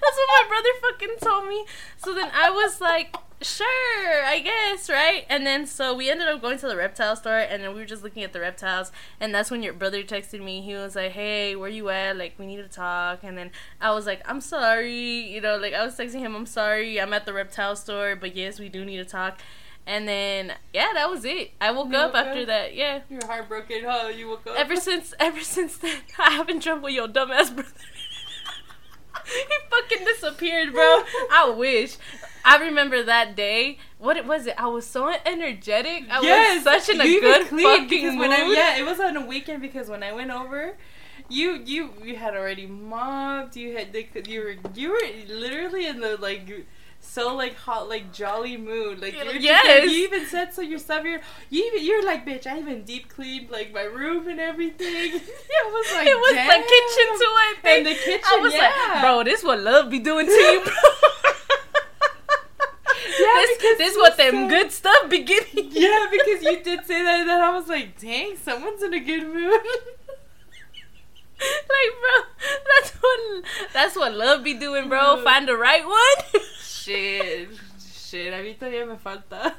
That's 0.01 0.17
what 0.17 0.29
my 0.29 0.45
brother 0.47 0.69
fucking 0.81 1.15
told 1.21 1.45
me. 1.49 1.65
So 1.97 2.13
then 2.15 2.31
I 2.33 2.49
was 2.51 2.79
like, 2.79 3.17
sure, 3.41 4.25
I 4.25 4.39
guess, 4.39 4.89
right? 4.89 5.25
And 5.29 5.45
then 5.45 5.65
so 5.65 5.93
we 5.95 6.09
ended 6.09 6.27
up 6.27 6.41
going 6.41 6.57
to 6.59 6.67
the 6.67 6.75
reptile 6.75 7.15
store 7.15 7.37
and 7.37 7.63
then 7.63 7.73
we 7.73 7.79
were 7.79 7.85
just 7.85 8.03
looking 8.03 8.23
at 8.23 8.33
the 8.33 8.39
reptiles 8.39 8.91
and 9.19 9.33
that's 9.33 9.49
when 9.49 9.63
your 9.63 9.73
brother 9.73 10.03
texted 10.03 10.43
me. 10.43 10.61
He 10.61 10.73
was 10.73 10.95
like, 10.95 11.11
Hey, 11.11 11.55
where 11.55 11.69
you 11.69 11.89
at? 11.89 12.17
Like 12.17 12.33
we 12.37 12.45
need 12.45 12.57
to 12.57 12.67
talk 12.67 13.19
and 13.23 13.37
then 13.37 13.51
I 13.79 13.91
was 13.93 14.05
like, 14.05 14.21
I'm 14.29 14.41
sorry, 14.41 15.19
you 15.31 15.41
know, 15.41 15.57
like 15.57 15.73
I 15.73 15.83
was 15.85 15.95
texting 15.95 16.19
him, 16.19 16.35
I'm 16.35 16.45
sorry, 16.45 16.99
I'm 16.99 17.13
at 17.13 17.25
the 17.25 17.33
reptile 17.33 17.75
store, 17.75 18.15
but 18.15 18.35
yes, 18.35 18.59
we 18.59 18.69
do 18.69 18.83
need 18.83 18.97
to 18.97 19.05
talk. 19.05 19.39
And 19.87 20.07
then 20.07 20.53
yeah, 20.73 20.89
that 20.93 21.09
was 21.09 21.23
it. 21.25 21.51
I 21.61 21.71
woke 21.71 21.89
You 21.91 21.97
up 21.97 22.13
woke 22.13 22.25
after 22.25 22.41
up? 22.41 22.47
that, 22.47 22.75
yeah. 22.75 23.01
You're 23.09 23.25
heartbroken, 23.25 23.83
huh? 23.85 24.09
You 24.09 24.29
woke 24.29 24.45
up. 24.47 24.55
Ever 24.57 24.75
since 24.75 25.13
ever 25.19 25.41
since 25.41 25.77
then, 25.77 25.99
I 26.19 26.31
haven't 26.31 26.61
drunk 26.63 26.83
with 26.83 26.93
your 26.93 27.07
dumbass 27.07 27.53
brother. 27.55 27.69
he 29.25 29.43
fucking 29.69 30.05
disappeared, 30.05 30.73
bro. 30.73 31.03
I 31.31 31.53
wish. 31.55 31.97
I 32.45 32.57
remember 32.57 33.03
that 33.03 33.35
day. 33.35 33.77
What 33.97 34.17
it 34.17 34.25
was 34.25 34.47
it? 34.47 34.55
I 34.57 34.67
was 34.67 34.85
so 34.85 35.13
energetic. 35.25 36.05
I 36.09 36.19
was 36.53 36.63
such 36.63 36.89
in 36.89 37.01
a 37.01 37.19
good 37.19 37.47
fucking 37.47 38.17
mood. 38.17 38.31
I 38.31 38.51
yeah, 38.51 38.77
it 38.77 38.85
was 38.85 38.99
on 38.99 39.17
a 39.17 39.25
weekend 39.25 39.61
because 39.61 39.89
when 39.89 40.03
I 40.03 40.11
went 40.13 40.31
over, 40.31 40.77
you 41.29 41.61
you 41.65 41.93
you 42.03 42.15
had 42.15 42.35
already 42.35 42.65
mopped. 42.65 43.55
You 43.55 43.77
had 43.77 43.93
they, 43.93 44.09
you 44.27 44.41
were 44.41 44.55
you 44.75 44.91
were 44.91 45.33
literally 45.33 45.85
in 45.85 45.99
the 45.99 46.17
like 46.17 46.49
so 47.01 47.35
like 47.35 47.55
hot 47.55 47.89
like 47.89 48.11
jolly 48.11 48.57
mood. 48.57 49.01
Like 49.01 49.13
you're 49.13 49.35
Yes. 49.35 49.91
you 49.91 50.03
even 50.03 50.25
said 50.25 50.53
so 50.53 50.61
yourself. 50.61 51.03
You're 51.05 51.21
you 51.49 51.65
even 51.65 51.85
you're 51.85 52.05
like 52.05 52.25
bitch. 52.25 52.47
I 52.47 52.59
even 52.59 52.83
deep 52.83 53.09
cleaned 53.09 53.49
like 53.49 53.73
my 53.73 53.83
room 53.83 54.27
and 54.27 54.39
everything. 54.39 54.87
it 54.87 55.73
was 55.73 55.93
like 55.93 56.07
it 56.07 56.15
was 56.15 56.31
the 56.31 56.63
kitchen 56.73 57.07
too. 57.19 57.33
I 57.35 57.53
think. 57.61 57.77
And 57.77 57.85
the 57.87 57.95
kitchen, 57.95 58.23
I 58.25 58.37
was 58.37 58.53
yeah. 58.53 58.73
like, 58.93 59.01
bro, 59.01 59.23
this 59.23 59.43
what 59.43 59.59
love 59.59 59.89
be 59.89 59.99
doing 59.99 60.25
to 60.25 60.31
you, 60.31 60.61
bro. 60.63 60.73
Yeah, 63.29 63.45
this 63.59 63.77
this 63.77 63.95
what 63.97 64.17
them 64.17 64.47
good 64.47 64.71
stuff 64.71 65.09
be 65.09 65.19
giving. 65.23 65.71
you. 65.71 65.79
Yeah, 65.89 66.07
because 66.11 66.43
you 66.43 66.63
did 66.63 66.85
say 66.85 67.03
that, 67.03 67.21
and 67.21 67.29
then 67.29 67.41
I 67.41 67.51
was 67.51 67.67
like, 67.67 67.99
dang, 67.99 68.35
someone's 68.37 68.83
in 68.83 68.93
a 68.93 68.99
good 68.99 69.23
mood. 69.23 69.51
like, 71.39 71.93
bro, 72.01 72.15
that's 72.75 72.91
what 72.91 73.43
that's 73.73 73.95
what 73.95 74.13
love 74.13 74.43
be 74.43 74.53
doing, 74.53 74.89
bro. 74.89 75.23
Find 75.23 75.47
the 75.47 75.55
right 75.55 75.85
one. 75.85 76.41
Shit. 76.61 77.49
Shit, 77.79 78.33
a 78.33 78.37
mí 78.37 78.57
todavía 78.57 78.87
me 78.87 78.95
falta. 78.97 79.53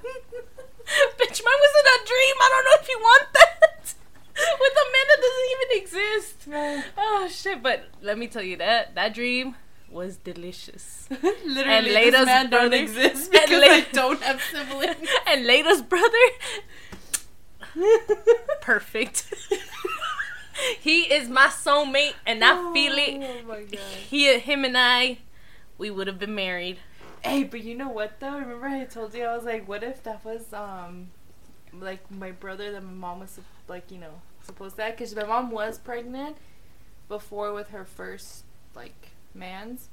Bitch, 1.18 1.40
mine 1.44 1.60
was 1.62 1.74
in 1.78 1.86
a 1.86 1.98
dream. 2.04 2.36
I 2.40 2.48
don't 2.50 2.64
know 2.64 2.78
if 2.80 2.88
you 2.88 2.98
want 2.98 3.26
that. 3.32 3.94
With 4.34 4.72
a 4.72 4.86
man 4.90 5.06
that 5.08 5.20
doesn't 5.26 5.50
even 5.54 5.70
exist. 5.82 6.36
Oh 6.98 7.28
shit! 7.30 7.62
But 7.62 7.90
let 8.00 8.16
me 8.18 8.26
tell 8.26 8.42
you 8.42 8.56
that 8.56 8.94
that 8.94 9.14
dream 9.14 9.54
was 9.90 10.16
delicious. 10.16 11.08
Literally, 11.44 11.62
And 11.64 11.86
Lada's 11.86 12.26
man 12.26 12.50
don't 12.50 12.72
exist 12.74 13.30
because 13.32 13.50
La- 13.50 13.74
I 13.74 13.86
don't 13.92 14.22
have 14.22 14.40
siblings. 14.42 15.08
and 15.26 15.46
Lada's 15.46 15.82
brother, 15.82 16.26
perfect. 18.60 19.32
he 20.80 21.02
is 21.12 21.28
my 21.28 21.46
soulmate, 21.46 22.14
and 22.26 22.44
I 22.44 22.72
feel 22.72 22.92
it. 22.96 23.42
Oh 23.44 23.48
my 23.48 23.62
god. 23.62 23.80
He, 24.08 24.38
him, 24.38 24.64
and 24.64 24.76
I, 24.76 25.18
we 25.78 25.90
would 25.90 26.06
have 26.06 26.18
been 26.18 26.34
married. 26.34 26.78
Hey, 27.22 27.44
but 27.44 27.62
you 27.62 27.74
know 27.76 27.88
what 27.90 28.18
though? 28.20 28.38
Remember 28.38 28.66
I 28.66 28.84
told 28.84 29.14
you 29.14 29.24
I 29.24 29.34
was 29.36 29.44
like, 29.44 29.68
what 29.68 29.82
if 29.82 30.02
that 30.04 30.24
was 30.24 30.52
um, 30.52 31.10
like 31.72 32.10
my 32.10 32.30
brother 32.30 32.72
that 32.72 32.82
my 32.82 32.92
mom 32.92 33.20
was 33.20 33.38
like 33.68 33.90
you 33.90 33.98
know 33.98 34.22
supposed 34.42 34.76
to? 34.76 34.86
Because 34.90 35.14
my 35.14 35.24
mom 35.24 35.50
was 35.50 35.78
pregnant 35.78 36.36
before 37.08 37.52
with 37.52 37.68
her 37.70 37.84
first 37.84 38.44
like 38.74 39.10
man's, 39.34 39.88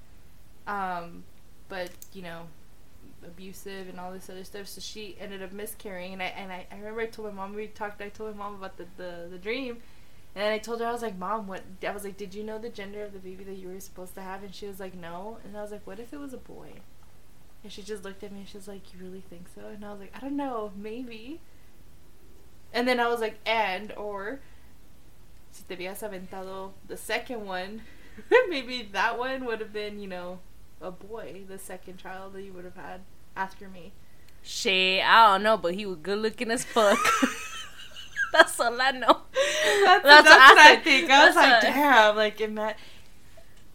um, 0.67 1.23
but 1.69 1.91
you 2.13 2.21
know 2.21 2.43
abusive 3.25 3.89
and 3.89 3.99
all 3.99 4.11
this 4.11 4.29
other 4.29 4.43
stuff. 4.43 4.67
So 4.67 4.81
she 4.81 5.17
ended 5.19 5.41
up 5.41 5.51
miscarrying, 5.51 6.13
and 6.13 6.21
I 6.21 6.25
and 6.25 6.51
I, 6.51 6.67
I 6.71 6.75
remember 6.77 7.01
I 7.01 7.05
told 7.07 7.29
my 7.29 7.33
mom 7.33 7.55
we 7.55 7.67
talked. 7.67 8.01
I 8.01 8.09
told 8.09 8.35
my 8.35 8.43
mom 8.45 8.55
about 8.55 8.77
the 8.77 8.85
the, 8.97 9.27
the 9.31 9.37
dream. 9.37 9.77
And 10.35 10.45
I 10.45 10.59
told 10.59 10.81
her, 10.81 10.85
I 10.85 10.91
was 10.91 11.01
like, 11.01 11.17
Mom, 11.17 11.47
what? 11.47 11.63
I 11.85 11.91
was 11.91 12.03
like, 12.03 12.15
Did 12.15 12.35
you 12.35 12.43
know 12.43 12.59
the 12.59 12.69
gender 12.69 13.03
of 13.03 13.11
the 13.11 13.17
baby 13.17 13.43
that 13.45 13.55
you 13.55 13.69
were 13.69 13.79
supposed 13.79 14.13
to 14.15 14.21
have? 14.21 14.43
And 14.43 14.53
she 14.53 14.67
was 14.67 14.79
like, 14.79 14.93
No. 14.93 15.39
And 15.43 15.57
I 15.57 15.63
was 15.63 15.71
like, 15.71 15.87
What 15.87 15.99
if 15.99 16.13
it 16.13 16.19
was 16.19 16.31
a 16.31 16.37
boy? 16.37 16.73
And 17.63 17.71
she 17.71 17.81
just 17.81 18.03
looked 18.03 18.23
at 18.23 18.31
me 18.31 18.41
and 18.41 18.47
she 18.47 18.55
was 18.55 18.67
like, 18.67 18.93
You 18.93 19.03
really 19.03 19.23
think 19.27 19.47
so? 19.55 19.61
And 19.73 19.83
I 19.83 19.89
was 19.89 19.99
like, 19.99 20.13
I 20.15 20.19
don't 20.19 20.37
know, 20.37 20.71
maybe. 20.75 21.41
And 22.71 22.87
then 22.87 22.99
I 22.99 23.07
was 23.07 23.19
like, 23.19 23.39
And, 23.47 23.91
or, 23.93 24.39
si 25.51 25.63
te 25.67 25.75
habías 25.75 26.03
aventado 26.07 26.73
the 26.87 26.97
second 26.97 27.43
one, 27.43 27.81
maybe 28.49 28.89
that 28.91 29.17
one 29.17 29.45
would 29.45 29.59
have 29.59 29.73
been, 29.73 29.99
you 29.99 30.07
know, 30.07 30.39
a 30.81 30.91
boy, 30.91 31.43
the 31.47 31.57
second 31.57 31.97
child 31.97 32.33
that 32.33 32.43
you 32.43 32.53
would 32.53 32.65
have 32.65 32.75
had 32.75 33.01
after 33.35 33.69
me. 33.69 33.93
Shit, 34.43 35.03
I 35.03 35.33
don't 35.33 35.43
know, 35.43 35.57
but 35.57 35.75
he 35.75 35.85
was 35.85 35.97
good 35.97 36.19
looking 36.19 36.51
as 36.51 36.63
fuck. 36.63 36.97
That's 38.33 38.59
all 38.59 38.79
I 38.81 38.91
know. 38.91 39.21
That's, 39.83 40.03
That's 40.03 40.03
that's, 40.03 40.29
what 40.29 40.39
I 40.39 40.53
what 40.53 40.59
I 40.59 40.75
think. 40.81 41.09
I 41.09 41.27
was 41.27 41.35
like, 41.35 41.51
what- 41.51 41.61
damn, 41.61 42.15
like 42.15 42.41
it 42.41 42.51
meant. 42.51 42.77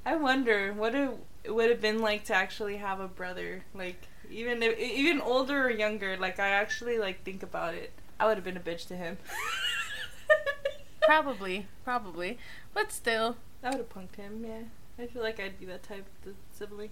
I 0.04 0.16
wonder 0.16 0.72
what 0.72 0.94
it, 0.94 1.10
it 1.44 1.54
would 1.54 1.70
have 1.70 1.80
been 1.80 2.00
like 2.00 2.24
to 2.24 2.34
actually 2.34 2.76
have 2.76 3.00
a 3.00 3.08
brother, 3.08 3.64
like 3.74 3.96
even 4.30 4.62
if, 4.62 4.78
even 4.78 5.20
older 5.20 5.64
or 5.66 5.70
younger. 5.70 6.16
Like 6.16 6.38
I 6.38 6.48
actually 6.48 6.98
like 6.98 7.24
think 7.24 7.42
about 7.42 7.74
it. 7.74 7.92
I 8.20 8.26
would 8.26 8.36
have 8.36 8.44
been 8.44 8.56
a 8.56 8.60
bitch 8.60 8.86
to 8.88 8.96
him. 8.96 9.18
Probably, 11.02 11.66
probably, 11.84 12.38
but 12.72 12.92
still. 12.92 13.36
I 13.64 13.70
would 13.70 13.78
have 13.78 13.88
punked 13.90 14.16
him. 14.16 14.44
Yeah, 14.46 14.62
I 15.02 15.06
feel 15.06 15.22
like 15.22 15.38
I'd 15.38 15.60
be 15.60 15.66
that 15.66 15.84
type 15.84 16.04
of 16.26 16.34
sibling. 16.50 16.90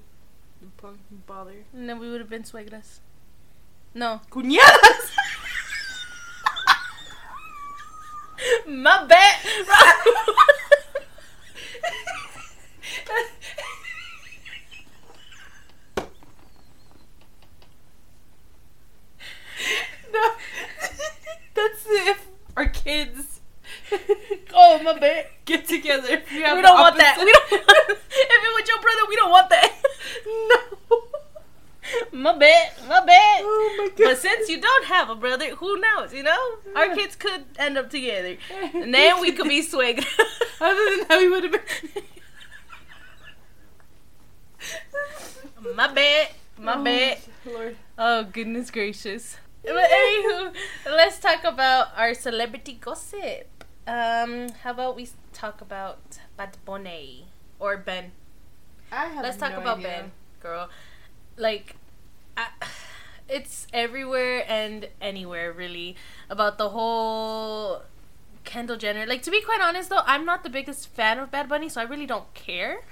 Punk, 0.76 0.98
bother. 1.26 1.64
And 1.72 1.88
then 1.88 1.98
we 1.98 2.10
would 2.10 2.20
have 2.20 2.28
been 2.28 2.42
suegras. 2.42 2.98
No. 3.94 4.20
Cuñadas. 4.30 5.10
My 8.66 9.04
bad. 9.04 9.36
no, 20.12 20.30
that's 21.54 21.86
if 21.86 22.26
our 22.56 22.68
kids 22.68 23.29
oh, 24.55 24.80
my 24.82 24.99
bad. 24.99 25.26
get 25.45 25.66
together. 25.66 26.22
We, 26.32 26.41
don't 26.41 26.62
want 26.78 26.97
that. 26.97 27.18
We 27.18 27.32
don't 27.32 27.51
want 27.51 27.91
If 28.11 28.45
it 28.45 28.53
was 28.55 28.68
your 28.68 28.80
brother, 28.80 29.01
we 29.09 29.16
don't 29.16 29.30
want 29.30 29.49
that. 29.51 29.72
no. 30.91 30.99
My 32.12 32.36
bad. 32.38 32.72
My 32.88 33.05
bad. 33.05 33.41
Oh 33.43 33.74
my 33.78 33.88
god. 33.88 33.97
But 33.99 34.18
since 34.18 34.49
you 34.49 34.61
don't 34.61 34.84
have 34.86 35.11
a 35.11 35.14
brother, 35.16 35.55
who 35.57 35.80
knows, 35.80 36.12
you 36.14 36.22
know? 36.22 36.57
Our 36.76 36.95
kids 36.95 37.16
could 37.16 37.45
end 37.59 37.76
up 37.78 37.91
together. 37.91 38.36
And 38.74 38.95
then 38.95 39.20
we 39.20 39.32
could 39.32 39.49
be 39.49 39.61
suegras. 39.62 40.07
Other 40.61 40.91
than 40.97 41.09
that, 41.09 41.18
we 41.18 41.28
would 41.28 41.43
have 41.45 41.53
been. 41.53 42.03
My 45.74 45.93
bad. 45.93 46.28
My 46.59 46.74
Oh, 46.76 46.84
bad. 46.84 47.18
Lord. 47.47 47.76
Oh, 47.99 48.24
goodness 48.24 48.70
gracious. 48.70 49.36
But 49.62 49.91
anywho, 49.91 50.55
let's 50.86 51.18
talk 51.18 51.45
about 51.45 51.88
our 51.97 52.14
celebrity 52.14 52.78
gossip. 52.80 53.59
Um, 53.86 54.50
how 54.62 54.70
about 54.70 54.96
we 54.96 55.08
talk 55.32 55.60
about 55.60 56.18
Bad 56.36 56.56
Bunny 56.64 57.26
or 57.58 57.76
Ben? 57.76 58.12
I 58.92 59.06
have 59.06 59.24
Let's 59.24 59.36
talk 59.36 59.52
no 59.52 59.60
about 59.60 59.78
idea. 59.78 59.88
Ben, 59.88 60.12
girl. 60.40 60.68
Like, 61.36 61.76
I, 62.36 62.48
it's 63.28 63.66
everywhere 63.72 64.44
and 64.48 64.88
anywhere, 65.00 65.52
really, 65.52 65.96
about 66.28 66.58
the 66.58 66.70
whole 66.70 67.82
Kendall 68.44 68.76
Jenner. 68.76 69.06
Like, 69.06 69.22
to 69.22 69.30
be 69.30 69.40
quite 69.40 69.60
honest, 69.60 69.90
though, 69.90 70.02
I'm 70.04 70.24
not 70.24 70.42
the 70.44 70.50
biggest 70.50 70.88
fan 70.88 71.18
of 71.18 71.30
Bad 71.30 71.48
Bunny, 71.48 71.68
so 71.68 71.80
I 71.80 71.84
really 71.84 72.06
don't 72.06 72.32
care. 72.34 72.82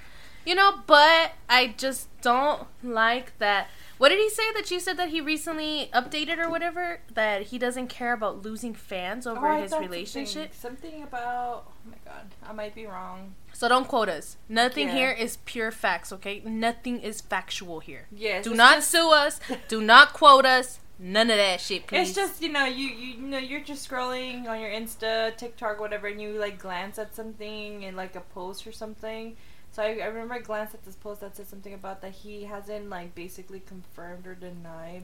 You 0.45 0.55
know, 0.55 0.79
but 0.87 1.33
I 1.49 1.75
just 1.77 2.07
don't 2.21 2.67
like 2.81 3.37
that. 3.39 3.67
What 3.99 4.09
did 4.09 4.17
he 4.19 4.29
say 4.29 4.51
that 4.55 4.71
you 4.71 4.79
said 4.79 4.97
that 4.97 5.09
he 5.09 5.19
recently 5.21 5.89
updated 5.93 6.39
or 6.39 6.49
whatever? 6.49 7.01
That 7.13 7.43
he 7.43 7.59
doesn't 7.59 7.87
care 7.89 8.13
about 8.13 8.41
losing 8.43 8.73
fans 8.73 9.27
over 9.27 9.47
Oh, 9.47 9.61
his 9.61 9.73
relationship? 9.73 10.53
Something, 10.55 10.81
something 10.91 11.03
about. 11.03 11.65
Oh 11.67 11.89
my 11.91 11.97
god, 12.05 12.33
I 12.47 12.53
might 12.53 12.73
be 12.73 12.85
wrong. 12.85 13.35
So 13.53 13.67
don't 13.67 13.87
quote 13.89 14.07
us. 14.09 14.37
Nothing 14.47 14.87
Yeah. 14.87 14.95
here 14.95 15.11
is 15.11 15.37
pure 15.45 15.69
facts, 15.69 16.13
okay? 16.13 16.41
Nothing 16.45 17.01
is 17.01 17.19
factual 17.19 17.81
here. 17.81 18.07
Yes. 18.09 18.45
Do 18.45 18.53
not 18.53 18.75
just- 18.77 18.89
sue 18.91 19.11
us. 19.11 19.39
Do 19.67 19.81
not 19.81 20.13
quote 20.13 20.45
us. 20.45 20.79
None 21.01 21.29
of 21.29 21.37
that 21.37 21.61
shit, 21.61 21.87
please. 21.87 22.09
It's 22.09 22.15
just 22.15 22.41
you 22.41 22.49
know 22.51 22.65
you, 22.65 22.87
you 22.87 23.07
you 23.15 23.27
know 23.27 23.37
you're 23.37 23.61
just 23.61 23.89
scrolling 23.89 24.47
on 24.47 24.59
your 24.61 24.69
Insta, 24.69 25.35
TikTok, 25.37 25.79
whatever, 25.79 26.07
and 26.07 26.21
you 26.21 26.33
like 26.39 26.57
glance 26.57 26.97
at 26.99 27.15
something 27.15 27.85
and 27.85 27.95
like 27.97 28.15
a 28.15 28.21
post 28.21 28.65
or 28.67 28.71
something. 28.73 29.35
So 29.71 29.83
I, 29.83 29.99
I 30.01 30.05
remember 30.05 30.33
I 30.35 30.39
glanced 30.39 30.73
at 30.73 30.83
this 30.83 30.95
post 30.95 31.21
that 31.21 31.35
said 31.37 31.47
something 31.47 31.73
about 31.73 32.01
that 32.01 32.11
he 32.11 32.45
hasn't 32.45 32.89
like 32.89 33.13
basically 33.15 33.59
confirmed 33.59 34.25
or 34.27 34.35
denied 34.35 35.03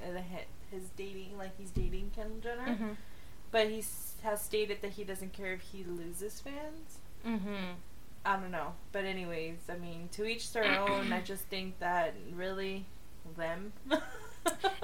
the 0.00 0.20
hit 0.20 0.46
his 0.70 0.84
dating 0.96 1.36
like 1.38 1.56
he's 1.58 1.70
dating 1.70 2.10
Kendall 2.14 2.38
Jenner, 2.40 2.76
Mhm. 2.76 2.96
but 3.50 3.68
he 3.68 3.82
has 4.22 4.40
stated 4.42 4.82
that 4.82 4.92
he 4.92 5.04
doesn't 5.04 5.32
care 5.32 5.52
if 5.52 5.60
he 5.60 5.84
loses 5.84 6.40
fans. 6.40 6.98
Mhm. 7.24 7.74
I 8.26 8.36
don't 8.36 8.50
know, 8.50 8.74
but 8.92 9.04
anyways, 9.04 9.58
I 9.68 9.76
mean 9.76 10.08
to 10.12 10.24
each 10.24 10.52
their 10.52 10.64
own. 10.80 11.12
I 11.12 11.20
just 11.32 11.44
think 11.44 11.78
that 11.80 12.14
really 12.32 12.86
them. 13.36 13.72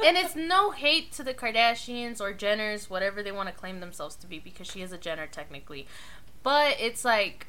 And 0.03 0.17
it's 0.17 0.35
no 0.35 0.71
hate 0.71 1.13
to 1.13 1.23
the 1.23 1.35
Kardashians 1.35 2.19
or 2.19 2.33
Jenners, 2.33 2.89
whatever 2.89 3.23
they 3.23 3.31
want 3.31 3.51
to 3.51 3.55
claim 3.55 3.81
themselves 3.81 4.17
to 4.17 4.27
be, 4.27 4.39
because 4.39 4.67
she 4.67 4.81
is 4.81 4.91
a 4.91 4.97
Jenner 4.97 5.27
technically. 5.27 5.87
But 6.43 6.77
it's 6.81 7.05
like, 7.05 7.49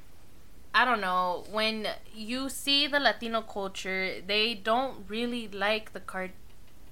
I 0.73 0.85
don't 0.85 1.01
know, 1.01 1.43
when 1.51 1.87
you 2.13 2.49
see 2.49 2.87
the 2.87 2.99
Latino 2.99 3.41
culture, 3.41 4.21
they 4.25 4.53
don't 4.53 5.05
really 5.07 5.47
like 5.47 5.93
the 5.93 5.99
Card 5.99 6.31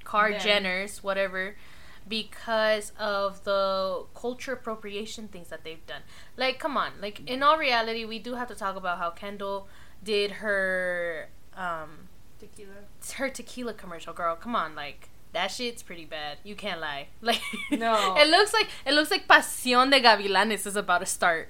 Card 0.04 0.34
Them. 0.36 0.42
Jenners, 0.42 1.02
whatever, 1.04 1.56
because 2.08 2.92
of 3.00 3.44
the 3.44 4.06
culture 4.16 4.54
appropriation 4.54 5.28
things 5.28 5.48
that 5.50 5.64
they've 5.64 5.86
done. 5.86 6.02
Like, 6.36 6.60
come 6.60 6.76
on, 6.76 6.94
like 7.02 7.22
in 7.30 7.42
all 7.44 7.58
reality, 7.58 8.04
we 8.06 8.20
do 8.20 8.36
have 8.36 8.48
to 8.50 8.56
talk 8.56 8.76
about 8.76 8.98
how 8.98 9.12
Kendall 9.12 9.68
did 10.04 10.32
her 10.32 11.30
um 11.56 12.10
Tequila. 12.40 12.72
her 13.16 13.30
tequila 13.30 13.74
commercial, 13.74 14.14
girl. 14.14 14.36
Come 14.36 14.56
on, 14.56 14.76
like 14.76 15.10
that 15.34 15.52
shit's 15.52 15.84
pretty 15.84 16.06
bad. 16.06 16.38
You 16.44 16.56
can't 16.56 16.82
lie. 16.82 17.08
Like 17.22 17.42
No. 17.72 18.16
it 18.18 18.28
looks 18.30 18.54
like 18.54 18.68
it 18.86 18.94
looks 18.94 19.12
like 19.12 19.28
Pasión 19.28 19.92
de 19.92 20.02
Gavilanes 20.02 20.66
is 20.66 20.76
about 20.76 21.00
to 21.00 21.06
start 21.06 21.50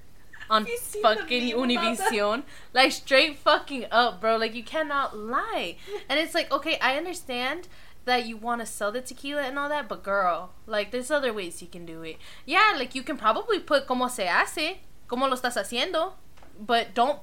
on 0.49 0.63
Have 0.63 0.69
you 0.69 0.77
seen 0.77 1.01
the 1.01 1.07
fucking 1.07 1.49
meme 1.49 1.77
about 1.77 1.97
that? 1.97 2.11
Univision. 2.11 2.43
Like 2.73 2.91
straight 2.91 3.37
fucking 3.37 3.85
up, 3.91 4.21
bro. 4.21 4.37
Like 4.37 4.55
you 4.55 4.63
cannot 4.63 5.17
lie. 5.17 5.77
And 6.07 6.19
it's 6.19 6.33
like, 6.33 6.51
okay, 6.51 6.77
I 6.79 6.97
understand 6.97 7.67
that 8.05 8.25
you 8.25 8.37
want 8.37 8.61
to 8.61 8.65
sell 8.65 8.91
the 8.91 9.01
tequila 9.01 9.43
and 9.43 9.59
all 9.59 9.69
that, 9.69 9.87
but 9.87 10.03
girl, 10.03 10.51
like 10.65 10.91
there's 10.91 11.11
other 11.11 11.31
ways 11.31 11.61
you 11.61 11.67
can 11.67 11.85
do 11.85 12.01
it. 12.01 12.17
Yeah, 12.45 12.73
like 12.75 12.95
you 12.95 13.03
can 13.03 13.17
probably 13.17 13.59
put 13.59 13.85
como 13.85 14.07
se 14.07 14.25
hace, 14.25 14.77
como 15.07 15.27
lo 15.27 15.35
estás 15.35 15.55
haciendo, 15.55 16.13
but 16.59 16.93
don't 16.93 17.19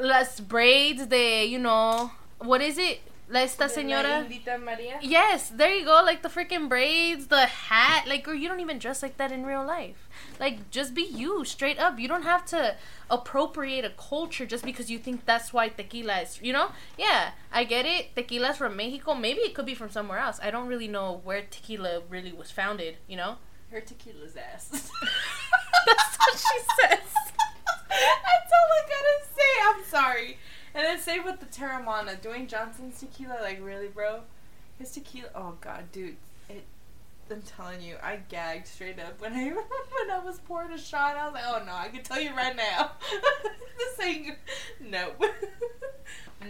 las 0.00 0.40
braids 0.40 1.08
de, 1.08 1.44
you 1.44 1.58
know, 1.58 2.12
what 2.38 2.60
is 2.60 2.78
it? 2.78 3.00
La 3.28 3.40
esta 3.40 3.68
señora. 3.68 4.26
Maria. 4.60 4.98
Yes, 5.00 5.50
there 5.50 5.74
you 5.74 5.84
go. 5.84 6.02
Like 6.04 6.22
the 6.22 6.28
freaking 6.28 6.68
braids, 6.68 7.28
the 7.28 7.46
hat. 7.46 8.06
Like, 8.06 8.24
girl, 8.24 8.34
you 8.34 8.48
don't 8.48 8.60
even 8.60 8.78
dress 8.78 9.02
like 9.02 9.16
that 9.16 9.32
in 9.32 9.46
real 9.46 9.64
life. 9.64 10.08
Like, 10.38 10.70
just 10.70 10.92
be 10.92 11.02
you, 11.02 11.44
straight 11.44 11.78
up. 11.78 11.98
You 11.98 12.08
don't 12.08 12.24
have 12.24 12.44
to 12.46 12.76
appropriate 13.10 13.84
a 13.84 13.90
culture 13.90 14.44
just 14.44 14.64
because 14.64 14.90
you 14.90 14.98
think 14.98 15.24
that's 15.24 15.52
why 15.52 15.68
tequila 15.68 16.20
is. 16.20 16.40
You 16.42 16.52
know? 16.52 16.72
Yeah, 16.98 17.30
I 17.52 17.64
get 17.64 17.86
it. 17.86 18.14
Tequila's 18.14 18.58
from 18.58 18.76
Mexico. 18.76 19.14
Maybe 19.14 19.40
it 19.40 19.54
could 19.54 19.66
be 19.66 19.74
from 19.74 19.90
somewhere 19.90 20.18
else. 20.18 20.38
I 20.42 20.50
don't 20.50 20.66
really 20.66 20.88
know 20.88 21.20
where 21.24 21.42
tequila 21.42 22.02
really 22.10 22.32
was 22.32 22.50
founded. 22.50 22.96
You 23.06 23.16
know? 23.16 23.36
Her 23.70 23.80
tequila's 23.80 24.36
ass. 24.36 24.68
That's 25.86 26.18
what 26.18 26.38
she 26.38 26.58
says. 26.80 26.98
That's 27.92 28.52
all 28.56 28.68
I 28.72 28.82
gotta 28.88 29.16
say. 29.34 29.52
I'm 29.64 29.84
sorry. 29.84 30.38
And 30.74 30.84
then 30.86 30.98
same 30.98 31.24
with 31.24 31.40
the 31.40 31.46
Teremana. 31.46 32.20
Dwayne 32.20 32.48
Johnson's 32.48 32.98
tequila, 33.00 33.38
like 33.42 33.60
really, 33.62 33.88
bro. 33.88 34.20
His 34.78 34.90
tequila. 34.92 35.28
Oh 35.34 35.54
god, 35.60 35.92
dude. 35.92 36.16
It. 36.48 36.64
I'm 37.30 37.42
telling 37.42 37.80
you, 37.80 37.96
I 38.02 38.20
gagged 38.28 38.66
straight 38.66 38.98
up 38.98 39.20
when 39.20 39.32
I 39.32 39.44
when 39.48 40.10
I 40.10 40.18
was 40.24 40.38
pouring 40.40 40.72
a 40.72 40.78
shot. 40.78 41.16
I 41.16 41.26
was 41.26 41.34
like, 41.34 41.44
oh 41.46 41.62
no, 41.64 41.72
I 41.72 41.88
can 41.88 42.02
tell 42.02 42.20
you 42.20 42.34
right 42.34 42.56
now. 42.56 42.92
this 43.78 44.06
ain't. 44.06 44.36
No. 44.80 45.12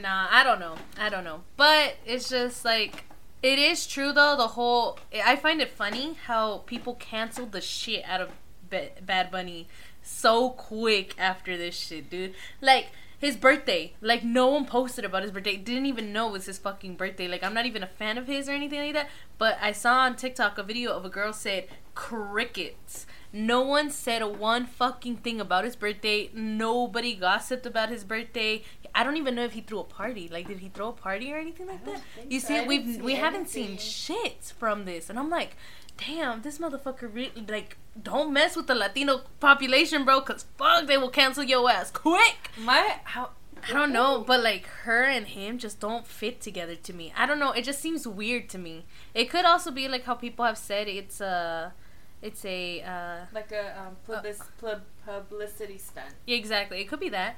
Nah, 0.01 0.27
I 0.31 0.43
don't 0.43 0.59
know. 0.59 0.77
I 0.99 1.09
don't 1.09 1.25
know. 1.25 1.43
But 1.57 1.97
it's 2.07 2.29
just 2.29 2.65
like 2.65 3.05
it 3.43 3.59
is 3.59 3.87
true 3.87 4.13
though. 4.13 4.37
The 4.37 4.49
whole 4.49 4.99
I 5.25 5.37
find 5.37 5.61
it 5.61 5.71
funny 5.71 6.15
how 6.27 6.59
people 6.59 6.95
canceled 6.95 7.53
the 7.53 7.61
shit 7.61 8.05
out 8.05 8.21
of 8.21 8.31
Ba- 8.71 8.91
Bad 9.05 9.31
Bunny 9.31 9.69
so 10.03 10.51
quick 10.51 11.15
after 11.19 11.57
this 11.57 11.77
shit, 11.77 12.09
dude. 12.09 12.35
Like 12.61 12.89
his 13.23 13.37
birthday, 13.37 13.95
like 14.01 14.25
no 14.25 14.49
one 14.49 14.67
posted 14.67 15.05
about 15.05 15.23
his 15.23 15.31
birthday. 15.31 15.57
Didn't 15.57 15.87
even 15.87 16.13
know 16.13 16.31
it 16.31 16.33
was 16.33 16.47
his 16.47 16.59
fucking 16.59 16.97
birthday. 16.97 17.29
Like 17.29 17.45
I'm 17.45 17.55
not 17.55 17.67
even 17.67 17.85
a 17.85 17.87
fan 17.87 18.19
of 18.19 18.27
his 18.27 18.49
or 18.49 18.53
anything 18.53 18.81
like 18.81 18.95
that. 18.95 19.09
But 19.39 19.59
I 19.63 19.71
saw 19.71 20.01
on 20.01 20.17
TikTok 20.17 20.59
a 20.59 20.65
video 20.65 20.91
of 20.91 21.05
a 21.05 21.09
girl 21.09 21.33
said 21.33 21.69
crickets. 21.95 23.07
No 23.33 23.61
one 23.63 23.91
said 23.91 24.23
a 24.23 24.29
one 24.29 24.67
fucking 24.67 25.19
thing 25.19 25.41
about 25.41 25.65
his 25.65 25.77
birthday. 25.77 26.31
Nobody 26.35 27.15
gossiped 27.15 27.65
about 27.65 27.91
his 27.91 28.03
birthday. 28.03 28.65
I 28.93 29.05
don't 29.05 29.17
even 29.17 29.37
know 29.37 29.45
if 29.45 29.53
he 29.53 29.61
threw 29.61 29.79
a 29.79 29.85
party. 29.85 30.29
Like, 30.29 30.49
did 30.49 30.59
he 30.59 30.69
throw 30.69 30.89
a 30.89 30.93
party 30.93 31.33
or 31.33 31.37
anything 31.37 31.69
like 31.69 31.85
that? 31.85 32.03
You 32.29 32.41
so. 32.41 32.49
see, 32.49 32.67
we've 32.67 32.97
see 32.97 33.01
we 33.01 33.15
haven't 33.15 33.49
seen 33.49 33.69
anything. 33.69 33.79
shit 33.79 34.53
from 34.59 34.85
this, 34.85 35.09
and 35.09 35.19
I'm 35.19 35.31
like, 35.31 35.57
damn, 35.97 36.43
this 36.43 36.59
motherfucker 36.59 37.13
really 37.13 37.45
like 37.49 37.77
don't 38.01 38.33
mess 38.33 38.57
with 38.57 38.67
the 38.67 38.75
Latino 38.75 39.23
population, 39.41 40.05
bro, 40.05 40.21
cause 40.21 40.47
fuck, 40.57 40.87
they 40.87 40.99
will 40.99 41.11
cancel 41.11 41.43
your 41.43 41.71
ass 41.71 41.91
quick. 41.91 42.51
My 42.59 43.01
how 43.05 43.31
I 43.69 43.73
don't 43.73 43.93
know, 43.93 44.25
but 44.27 44.43
like 44.43 44.67
her 44.67 45.05
and 45.05 45.27
him 45.27 45.59
just 45.59 45.79
don't 45.79 46.07
fit 46.07 46.41
together 46.41 46.75
to 46.75 46.93
me. 46.93 47.13
I 47.17 47.27
don't 47.27 47.39
know. 47.39 47.53
It 47.53 47.63
just 47.63 47.81
seems 47.81 48.09
weird 48.09 48.49
to 48.51 48.59
me. 48.59 48.87
It 49.15 49.31
could 49.31 49.45
also 49.45 49.71
be 49.71 49.87
like 49.87 50.05
how 50.05 50.15
people 50.15 50.45
have 50.45 50.59
said 50.59 50.89
it's 50.89 51.21
a, 51.21 51.73
it's 52.21 52.45
a 52.45 52.83
uh, 52.83 53.27
like 53.33 53.53
a 53.53 53.79
um, 53.81 53.97
public, 54.05 54.37
pub- 54.61 54.83
publicity 55.07 55.79
stunt. 55.79 56.15
Yeah, 56.27 56.37
exactly. 56.37 56.81
It 56.81 56.89
could 56.89 57.01
be 57.01 57.11
that, 57.11 57.37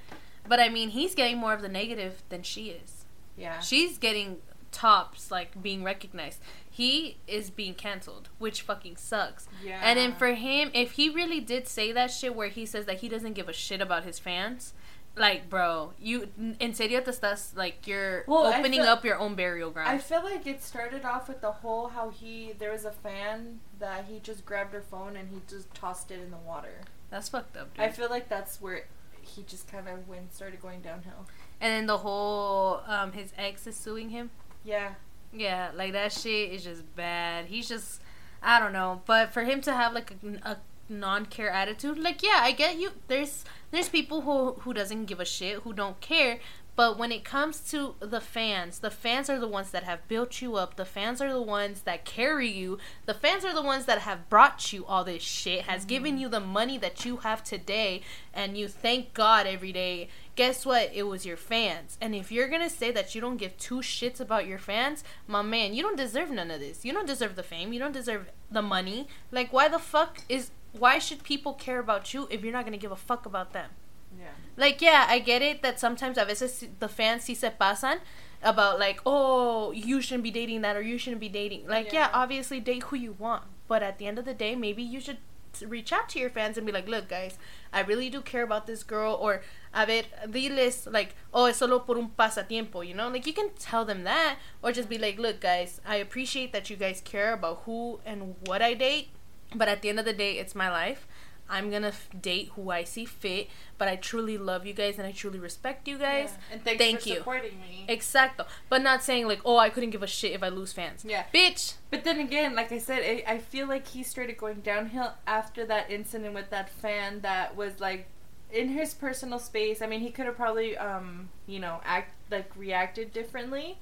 but 0.49 0.61
I 0.61 0.71
mean, 0.71 0.91
he's 0.91 1.15
getting 1.15 1.37
more 1.37 1.53
of 1.53 1.61
the 1.61 1.69
negative 1.69 2.23
than 2.31 2.43
she 2.43 2.71
is. 2.71 3.05
Yeah. 3.37 3.61
She's 3.61 3.99
getting 3.99 4.39
tops, 4.73 5.31
like 5.31 5.61
being 5.63 5.85
recognized. 5.85 6.41
He 6.75 7.19
is 7.29 7.51
being 7.51 7.75
canceled, 7.75 8.31
which 8.39 8.63
fucking 8.63 8.97
sucks. 8.97 9.47
yeah. 9.65 9.79
And 9.83 9.97
then 9.97 10.13
for 10.17 10.35
him, 10.35 10.71
if 10.75 10.93
he 10.93 11.09
really 11.09 11.39
did 11.39 11.69
say 11.69 11.93
that 11.93 12.11
shit 12.11 12.35
where 12.35 12.49
he 12.49 12.67
says 12.67 12.87
that 12.87 12.97
he 12.97 13.09
doesn't 13.09 13.35
give 13.35 13.49
a 13.49 13.53
shit 13.53 13.81
about 13.81 14.03
his 14.03 14.19
fans, 14.19 14.75
like, 15.17 15.49
bro, 15.49 15.93
you 16.01 16.31
in 16.59 16.75
serio 16.75 17.01
te 17.01 17.13
estás 17.13 17.57
like 17.57 17.87
you're 17.87 18.25
Well, 18.27 18.47
opening 18.53 18.81
feel- 18.81 18.89
up 18.91 19.05
your 19.05 19.19
own 19.21 19.37
burial 19.37 19.71
ground. 19.71 19.89
I 19.89 19.99
feel 19.99 20.25
like 20.25 20.49
it 20.49 20.65
started 20.65 21.05
off 21.05 21.29
with 21.29 21.41
the 21.41 21.53
whole 21.53 21.87
how 21.91 22.11
he 22.11 22.53
there 22.59 22.73
was 22.73 22.85
a 22.85 22.91
fan 22.91 23.61
that 23.79 24.07
he 24.11 24.19
just 24.19 24.45
grabbed 24.45 24.73
her 24.75 24.83
phone 24.83 25.15
and 25.17 25.29
he 25.29 25.43
just 25.49 25.73
tossed 25.75 26.11
it 26.11 26.19
in 26.21 26.33
the 26.33 26.37
water. 26.53 26.81
That's 27.11 27.29
fucked 27.29 27.57
up, 27.57 27.73
dude. 27.75 27.85
I 27.85 27.91
feel 27.91 28.11
like 28.11 28.29
that's 28.29 28.61
where 28.61 28.87
he 29.21 29.45
just 29.45 29.71
kind 29.71 29.89
of 29.89 30.09
went 30.09 30.35
started 30.35 30.61
going 30.61 30.81
downhill. 30.81 31.27
and 31.61 31.71
then 31.73 31.87
the 31.87 31.99
whole 31.99 32.83
um 32.89 33.13
his 33.13 33.33
ex 33.39 33.69
is 33.69 33.77
suing 33.77 34.11
him. 34.11 34.31
Yeah. 34.65 34.95
Yeah, 35.35 35.71
like 35.75 35.93
that 35.93 36.13
shit 36.13 36.53
is 36.53 36.65
just 36.65 36.95
bad. 36.95 37.47
He's 37.47 37.69
just, 37.69 38.01
I 38.43 38.61
don't 38.61 38.73
know. 38.73 39.03
But 39.07 39.33
for 39.33 39.45
him 39.45 39.61
to 39.63 39.73
have 39.73 39.93
like 39.93 40.13
a, 40.13 40.51
a 40.51 40.57
non-care 40.89 41.51
attitude, 41.51 41.99
like 41.99 42.23
yeah, 42.23 42.41
I 42.41 42.53
get 42.53 42.79
you. 42.79 42.91
There's 43.09 43.45
there's 43.71 43.89
people 43.89 44.23
who 44.23 44.55
who 44.61 44.73
doesn't 44.73 45.07
give 45.07 45.21
a 45.21 45.25
shit, 45.25 45.61
who 45.61 45.73
don't 45.73 46.01
care. 46.01 46.39
But 46.77 46.99
when 46.99 47.13
it 47.13 47.25
comes 47.25 47.61
to 47.71 47.95
the 48.01 48.21
fans, 48.21 48.81
the 48.81 48.91
fans 48.91 49.31
are 49.31 49.39
the 49.39 49.47
ones 49.47 49.71
that 49.71 49.85
have 49.85 50.09
built 50.09 50.43
you 50.43 50.57
up. 50.57 50.75
The 50.75 50.85
fans 50.85 51.23
are 51.23 51.33
the 51.33 51.41
ones 51.41 51.83
that 51.83 52.05
carry 52.05 52.49
you. 52.49 52.79
The 53.07 53.15
fans 53.15 53.45
are 53.45 53.55
the 53.55 53.63
ones 53.63 53.85
that 53.87 54.01
have 54.01 54.29
brought 54.29 54.73
you 54.73 54.85
all 54.85 55.05
this 55.05 55.23
shit, 55.23 55.63
has 55.63 55.83
mm-hmm. 55.83 55.89
given 55.89 56.19
you 56.19 56.29
the 56.29 56.41
money 56.41 56.77
that 56.79 57.05
you 57.05 57.19
have 57.19 57.45
today, 57.45 58.03
and 58.33 58.59
you 58.59 58.67
thank 58.67 59.15
God 59.15 59.47
every 59.47 59.73
day. 59.73 60.09
Guess 60.35 60.67
what? 60.67 60.91
It 60.93 61.05
was 61.05 61.25
your 61.25 61.37
fans. 61.37 61.97
And 62.01 62.13
if 62.13 62.33
you're 62.33 62.49
gonna 62.49 62.69
say 62.69 62.91
that 62.91 63.15
you 63.15 63.21
don't 63.21 63.37
give 63.37 63.57
two 63.57 63.77
shits 63.77 64.19
about 64.21 64.49
your 64.49 64.59
fans, 64.59 65.05
my 65.29 65.43
man, 65.43 65.75
you 65.75 65.83
don't 65.83 65.97
deserve 65.97 66.33
none 66.33 66.51
of 66.51 66.59
this. 66.59 66.85
You 66.85 66.93
don't 66.93 67.07
deserve 67.07 67.37
the 67.37 67.45
fame. 67.45 67.73
You 67.73 67.79
don't 67.79 67.93
deserve 67.93 68.31
the 68.51 68.63
money. 68.63 69.07
Like, 69.31 69.53
why 69.53 69.69
the 69.69 69.79
fuck 69.79 70.23
is. 70.29 70.51
Why 70.73 70.99
should 70.99 71.23
people 71.23 71.53
care 71.53 71.79
about 71.79 72.13
you 72.13 72.27
if 72.33 72.43
you're 72.43 72.53
not 72.53 72.65
gonna 72.65 72.79
give 72.79 72.91
a 72.91 72.97
fuck 72.97 73.27
about 73.27 73.53
them? 73.53 73.71
Yeah. 74.19 74.27
Like, 74.57 74.81
yeah, 74.81 75.07
I 75.09 75.19
get 75.19 75.43
it 75.43 75.63
that 75.63 75.81
sometimes 75.81 76.17
a 76.19 76.25
veces 76.25 76.65
the 76.79 76.89
fans 76.89 77.25
sí 77.25 77.37
se 77.37 77.53
pasan 77.61 77.99
about 78.43 78.79
like, 78.79 79.01
oh, 79.05 79.73
you 79.73 80.01
shouldn't 80.01 80.23
be 80.23 80.31
dating 80.31 80.61
that 80.63 80.77
or 80.77 80.83
you 80.83 80.99
shouldn't 80.99 81.21
be 81.21 81.29
dating. 81.29 81.67
Like, 81.67 81.93
yeah. 81.93 82.09
Yeah. 82.09 82.11
obviously 82.13 82.61
date 82.61 82.85
who 82.85 82.97
you 82.97 83.17
want, 83.19 83.45
but 83.69 83.83
at 83.83 83.99
the 83.99 84.07
end 84.07 84.19
of 84.19 84.25
the 84.25 84.35
day, 84.35 84.55
maybe 84.55 84.83
you 84.83 85.01
should 85.01 85.19
reach 85.67 85.93
out 85.93 86.09
to 86.11 86.19
your 86.19 86.31
fans 86.31 86.57
and 86.57 86.67
be 86.67 86.73
like, 86.73 86.89
look, 86.89 87.09
guys, 87.09 87.39
I 87.73 87.81
really 87.83 88.11
do 88.11 88.21
care 88.21 88.43
about 88.43 88.67
this 88.67 88.83
girl, 88.83 89.15
or 89.15 89.43
a 89.73 89.87
ver, 89.87 90.03
diles 90.29 90.87
like, 90.91 91.15
oh, 91.33 91.47
es 91.47 91.59
solo 91.59 91.79
por 91.79 91.97
un 91.97 92.11
pasatiempo, 92.19 92.87
you 92.87 92.95
know? 92.95 93.09
Like, 93.09 93.27
you 93.27 93.33
can 93.33 93.51
tell 93.59 93.85
them 93.85 94.05
that, 94.05 94.37
or 94.63 94.73
just 94.73 94.89
be 94.89 94.99
like, 94.99 95.19
look, 95.19 95.41
guys, 95.41 95.81
I 95.87 95.97
appreciate 95.97 96.53
that 96.53 96.71
you 96.71 96.77
guys 96.77 97.01
care 97.05 97.33
about 97.33 97.63
who 97.67 98.01
and 98.05 98.35
what 98.47 98.63
I 98.63 98.75
date, 98.75 99.09
but 99.55 99.69
at 99.69 99.83
the 99.83 99.89
end 99.89 100.01
of 100.01 100.05
the 100.05 100.13
day, 100.13 100.39
it's 100.39 100.55
my 100.55 100.71
life. 100.71 101.07
I'm 101.49 101.71
gonna 101.71 101.89
f- 101.89 102.09
date 102.21 102.51
who 102.57 102.71
I 102.71 102.85
see 102.85 103.05
fit, 103.05 103.49
but 103.77 103.87
I 103.87 103.97
truly 103.97 104.39
love 104.39 104.67
you 104.67 104.73
guys 104.73 104.99
and 104.99 105.07
I 105.07 105.13
truly 105.13 105.39
respect 105.39 105.87
you 105.87 105.99
guys. 105.99 106.31
Yeah. 106.51 106.55
And 106.55 106.79
Thank 106.79 107.01
for 107.01 107.09
you. 107.09 107.17
supporting 107.17 107.61
me. 107.61 107.85
Exacto. 107.89 108.47
But 108.69 108.83
not 108.83 109.05
saying 109.05 109.29
like, 109.29 109.41
oh, 109.45 109.59
I 109.59 109.69
couldn't 109.69 109.91
give 109.91 110.03
a 110.03 110.07
shit 110.07 110.33
if 110.33 110.43
I 110.43 110.49
lose 110.49 110.73
fans. 110.73 111.05
Yeah. 111.07 111.25
Bitch. 111.35 111.75
But 111.91 112.05
then 112.05 112.19
again, 112.19 112.55
like 112.55 112.73
I 112.73 112.79
said, 112.79 113.03
I, 113.03 113.35
I 113.35 113.39
feel 113.39 113.67
like 113.69 113.87
he 113.89 114.03
started 114.03 114.39
going 114.39 114.61
downhill 114.61 115.13
after 115.27 115.67
that 115.67 115.91
incident 115.91 116.35
with 116.35 116.51
that 116.51 116.71
fan 116.71 117.21
that 117.21 117.57
was 117.57 117.79
like 117.79 118.09
in 118.51 118.69
his 118.69 118.95
personal 118.95 119.39
space. 119.39 119.83
I 119.83 119.87
mean, 119.87 120.01
he 120.01 120.11
could 120.11 120.27
have 120.27 120.37
probably, 120.37 120.77
um, 120.79 121.29
you 121.47 121.59
know, 121.59 121.81
act 121.85 122.15
like 122.31 122.51
reacted 122.57 123.13
differently, 123.13 123.79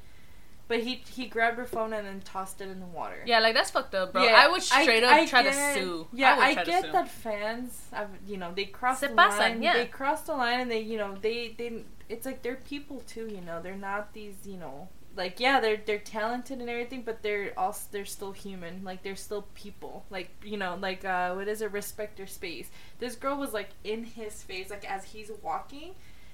but 0.73 0.81
he 0.81 1.03
he 1.11 1.27
grabbed 1.27 1.59
her 1.59 1.67
phone 1.67 1.93
and 1.93 2.07
then 2.07 2.23
tossed 2.23 2.63
it 2.63 2.69
in 2.71 2.81
the 2.81 2.87
water. 2.87 3.23
Yeah, 3.27 3.41
like 3.41 3.55
that's 3.55 3.71
fucked 3.71 3.95
up, 3.95 4.15
bro. 4.15 4.23
Yeah, 4.25 4.37
I 4.43 4.49
would 4.49 4.63
straight 4.63 5.05
up 5.05 5.13
I 5.13 5.27
try 5.27 5.43
get- 5.43 5.53
to 5.53 5.75
sue. 5.81 6.07
Yeah, 6.15 6.37
would 6.37 6.59
I, 6.59 6.65
get 6.65 6.91
that 6.93 7.09
fans, 7.09 7.79
I've, 7.93 8.09
you 8.27 8.39
know, 8.39 8.53
they 8.55 8.65
cross 8.65 9.01
Se 9.01 9.09
the 9.09 9.13
pasan, 9.15 9.39
line. 9.39 9.63
yeah. 9.63 9.75
They 9.75 9.85
cross 9.87 10.23
the 10.23 10.33
line, 10.33 10.61
and 10.61 10.71
they, 10.71 10.81
you 10.81 10.97
know, 10.97 11.15
they, 11.21 11.55
they, 11.59 11.85
it's 12.09 12.25
like 12.25 12.41
they're 12.43 12.57
people 12.57 13.03
too. 13.07 13.27
You 13.31 13.43
know, 13.43 13.61
they're 13.61 13.77
not 13.77 14.15
these, 14.15 14.47
you 14.47 14.57
know, 14.57 14.89
like 15.15 15.39
yeah, 15.41 15.61
they're 15.61 15.81
they're 15.85 15.99
talented 15.99 16.59
and 16.61 16.71
everything, 16.71 17.03
but 17.03 17.23
they're 17.23 17.53
also 17.59 17.83
they're 17.91 18.07
still 18.07 18.33
human. 18.33 18.83
Like 18.83 19.03
they're 19.03 19.15
still 19.29 19.43
people. 19.55 20.07
Like 20.09 20.31
you 20.43 20.57
know, 20.57 20.79
like 20.81 21.05
uh, 21.05 21.35
what 21.35 21.49
is 21.49 21.61
it? 21.61 21.71
Respect 21.71 22.17
their 22.17 22.27
space. 22.27 22.71
This 22.99 23.15
girl 23.15 23.37
was 23.37 23.53
like 23.53 23.69
in 23.85 24.05
his 24.05 24.43
face, 24.43 24.71
like 24.71 24.91
as 24.91 25.05
he's 25.05 25.31
walking. 25.43 25.93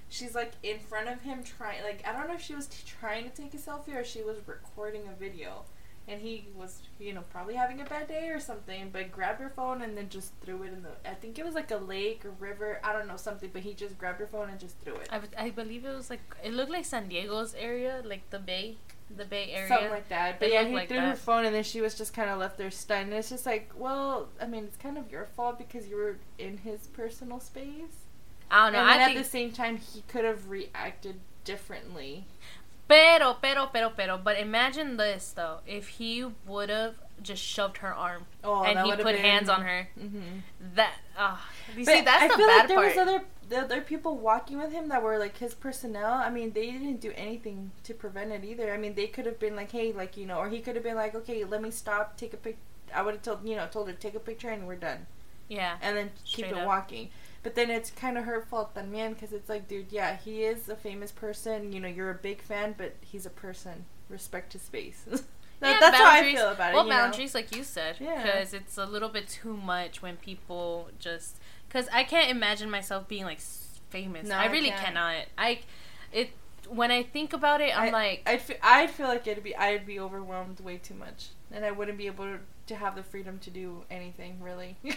She's 0.09 0.33
like 0.35 0.53
in 0.63 0.79
front 0.79 1.07
of 1.07 1.21
him 1.21 1.43
trying 1.43 1.83
like 1.83 2.03
I 2.07 2.11
don't 2.13 2.27
know 2.27 2.33
if 2.35 2.41
she 2.41 2.55
was 2.55 2.67
t- 2.67 2.83
trying 2.99 3.23
to 3.23 3.29
take 3.29 3.53
a 3.53 3.57
selfie 3.57 3.95
or 3.95 4.03
she 4.03 4.21
was 4.23 4.37
recording 4.45 5.03
a 5.07 5.17
video. 5.19 5.65
And 6.07 6.19
he 6.19 6.47
was 6.55 6.81
you 6.99 7.13
know 7.13 7.21
probably 7.29 7.53
having 7.53 7.81
a 7.81 7.85
bad 7.85 8.07
day 8.07 8.29
or 8.29 8.39
something 8.39 8.89
but 8.91 9.11
grabbed 9.11 9.39
her 9.39 9.49
phone 9.49 9.83
and 9.83 9.95
then 9.95 10.09
just 10.09 10.31
threw 10.43 10.63
it 10.63 10.73
in 10.73 10.81
the 10.81 10.89
i 11.07 11.13
think 11.13 11.37
it 11.37 11.45
was 11.45 11.53
like 11.53 11.69
a 11.69 11.77
lake 11.77 12.25
or 12.25 12.31
river 12.39 12.79
i 12.83 12.91
don't 12.91 13.07
know 13.07 13.15
something 13.15 13.51
but 13.53 13.61
he 13.61 13.75
just 13.75 13.95
grabbed 13.99 14.19
her 14.19 14.25
phone 14.25 14.49
and 14.49 14.59
just 14.59 14.75
threw 14.79 14.95
it. 14.95 15.07
I, 15.11 15.19
I 15.37 15.49
believe 15.51 15.85
it 15.85 15.93
was 15.95 16.09
like 16.09 16.21
it 16.43 16.51
looked 16.53 16.71
like 16.71 16.85
San 16.85 17.09
Diego's 17.09 17.53
area, 17.53 18.01
like 18.03 18.27
the 18.31 18.39
Bay, 18.39 18.77
the 19.15 19.25
Bay 19.25 19.51
area. 19.51 19.67
something 19.67 19.91
like 19.91 20.09
that 20.09 20.39
but 20.39 20.47
It 20.47 20.53
yeah 20.53 20.63
he 20.63 20.73
like 20.73 20.89
threw 20.89 20.99
her 20.99 21.15
phone 21.15 21.45
and 21.45 21.53
then 21.53 21.63
she 21.63 21.79
was 21.79 21.93
just 21.93 22.11
kind 22.11 22.31
of 22.31 22.39
left 22.39 22.57
there 22.57 22.71
stunned. 22.71 23.09
And 23.09 23.13
it's 23.19 23.29
just 23.29 23.45
like 23.45 23.69
well 23.77 24.29
i 24.41 24.47
mean 24.47 24.63
it's 24.63 24.77
kind 24.77 24.97
of 24.97 25.11
your 25.11 25.25
fault 25.25 25.59
because 25.59 25.87
you 25.87 25.95
were 25.95 26.17
in 26.39 26.57
his 26.57 26.87
personal 26.87 27.39
space 27.39 28.07
I 28.51 28.63
don't 28.65 28.73
know. 28.73 28.79
and 28.79 28.89
I 28.89 28.97
at 28.97 29.05
think 29.07 29.17
the 29.19 29.23
same 29.29 29.51
time 29.51 29.77
he 29.77 30.01
could 30.07 30.25
have 30.25 30.49
reacted 30.49 31.19
differently 31.43 32.25
Pero, 32.87 33.35
pero, 33.39 33.67
pero, 33.67 33.91
pero. 33.91 34.17
But 34.17 34.39
imagine 34.39 34.97
this 34.97 35.31
though: 35.35 35.59
if 35.67 35.87
he 35.99 36.25
would 36.47 36.69
have 36.69 36.95
just 37.21 37.43
shoved 37.43 37.77
her 37.77 37.93
arm 37.93 38.25
oh 38.43 38.63
and 38.63 38.79
he 38.79 38.91
put 38.95 39.03
been- 39.05 39.17
hands 39.17 39.47
on 39.49 39.61
her, 39.61 39.89
Mhm. 39.99 40.41
that 40.73 40.93
ah, 41.15 41.47
you 41.77 41.85
But 41.85 41.93
see, 41.93 42.01
that's 42.01 42.23
I 42.23 42.27
the 42.29 42.33
feel 42.37 42.47
bad 42.47 42.57
like 42.57 42.67
there 42.67 42.77
part. 42.77 42.87
was 42.87 42.97
other 42.97 43.23
the 43.47 43.57
other 43.59 43.81
people 43.81 44.17
walking 44.17 44.57
with 44.57 44.71
him 44.71 44.87
that 44.89 45.03
were 45.03 45.19
like 45.19 45.37
his 45.37 45.53
personnel. 45.53 46.13
I 46.13 46.31
mean, 46.31 46.53
they 46.53 46.71
didn't 46.71 46.99
do 46.99 47.11
anything 47.15 47.71
to 47.83 47.93
prevent 47.93 48.31
it 48.31 48.43
either. 48.43 48.73
I 48.73 48.77
mean, 48.77 48.95
they 48.95 49.05
could 49.07 49.27
have 49.27 49.37
been 49.39 49.55
like, 49.55 49.71
hey, 49.71 49.91
like 49.91 50.17
you 50.17 50.25
know, 50.25 50.39
or 50.39 50.49
he 50.49 50.59
could 50.59 50.73
have 50.75 50.83
been 50.83 50.95
like, 50.95 51.13
okay, 51.13 51.43
let 51.45 51.61
me 51.61 51.69
stop, 51.69 52.17
take 52.17 52.33
a 52.33 52.37
pic. 52.37 52.57
I 52.95 53.03
would 53.03 53.13
have 53.13 53.21
told 53.23 53.47
you 53.47 53.55
know 53.55 53.67
told 53.67 53.87
her 53.87 53.93
take 53.93 54.15
a 54.15 54.19
picture 54.19 54.49
and 54.49 54.65
we're 54.65 54.77
done, 54.77 55.05
yeah, 55.47 55.77
and 55.83 55.95
then 55.95 56.09
keep 56.25 56.47
it 56.47 56.57
up. 56.57 56.65
walking. 56.65 57.09
But 57.41 57.55
then 57.55 57.69
it's 57.69 57.89
kind 57.91 58.17
of 58.17 58.25
her 58.25 58.41
fault 58.41 58.75
también 58.75 59.09
because 59.13 59.31
it's 59.31 59.47
like, 59.49 59.67
dude, 59.67 59.91
yeah, 59.91 60.17
he 60.17 60.43
is 60.43 60.67
a 60.69 60.75
famous 60.75 61.11
person. 61.11 61.71
You 61.71 61.79
know, 61.79 61.87
you're 61.87 62.09
a 62.09 62.15
big 62.15 62.41
fan, 62.41 62.75
but 62.77 62.95
he's 63.01 63.25
a 63.25 63.29
person. 63.29 63.85
Respect 64.09 64.53
his 64.53 64.61
space. 64.63 65.03
that, 65.09 65.21
Yeah, 65.61 65.77
that's 65.79 65.97
how 65.97 66.05
I 66.09 66.15
boundaries- 66.15 66.35
feel 66.37 66.49
about 66.51 66.71
it. 66.71 66.75
Well, 66.75 66.83
you 66.83 66.89
know? 66.89 66.95
boundaries, 66.97 67.33
like 67.35 67.55
you 67.55 67.63
said, 67.63 67.95
Yeah. 67.99 68.21
because 68.23 68.53
it's 68.53 68.77
a 68.77 68.85
little 68.85 69.09
bit 69.09 69.27
too 69.29 69.55
much 69.55 70.01
when 70.01 70.17
people 70.17 70.89
just. 70.99 71.37
Because 71.67 71.87
I 71.93 72.03
can't 72.03 72.29
imagine 72.29 72.69
myself 72.69 73.07
being 73.07 73.23
like 73.25 73.39
famous. 73.89 74.27
No, 74.27 74.35
I 74.35 74.43
I 74.43 74.45
really 74.47 74.69
can't. 74.71 74.85
cannot. 74.85 75.25
I, 75.37 75.59
it 76.11 76.31
when 76.67 76.91
I 76.91 77.03
think 77.03 77.31
about 77.33 77.61
it, 77.61 77.75
I'm 77.77 77.89
I- 77.89 77.91
like, 77.91 78.23
I'd 78.25 78.41
feel, 78.41 78.57
I'd 78.61 78.89
feel 78.89 79.07
like 79.07 79.25
it'd 79.27 79.43
be 79.43 79.55
I'd 79.55 79.85
be 79.85 79.99
overwhelmed 79.99 80.59
way 80.59 80.77
too 80.77 80.93
much, 80.95 81.29
and 81.51 81.63
I 81.63 81.71
wouldn't 81.71 81.97
be 81.97 82.07
able 82.07 82.37
to 82.67 82.75
have 82.75 82.95
the 82.95 83.03
freedom 83.03 83.39
to 83.39 83.49
do 83.49 83.85
anything 83.89 84.41
really. 84.41 84.77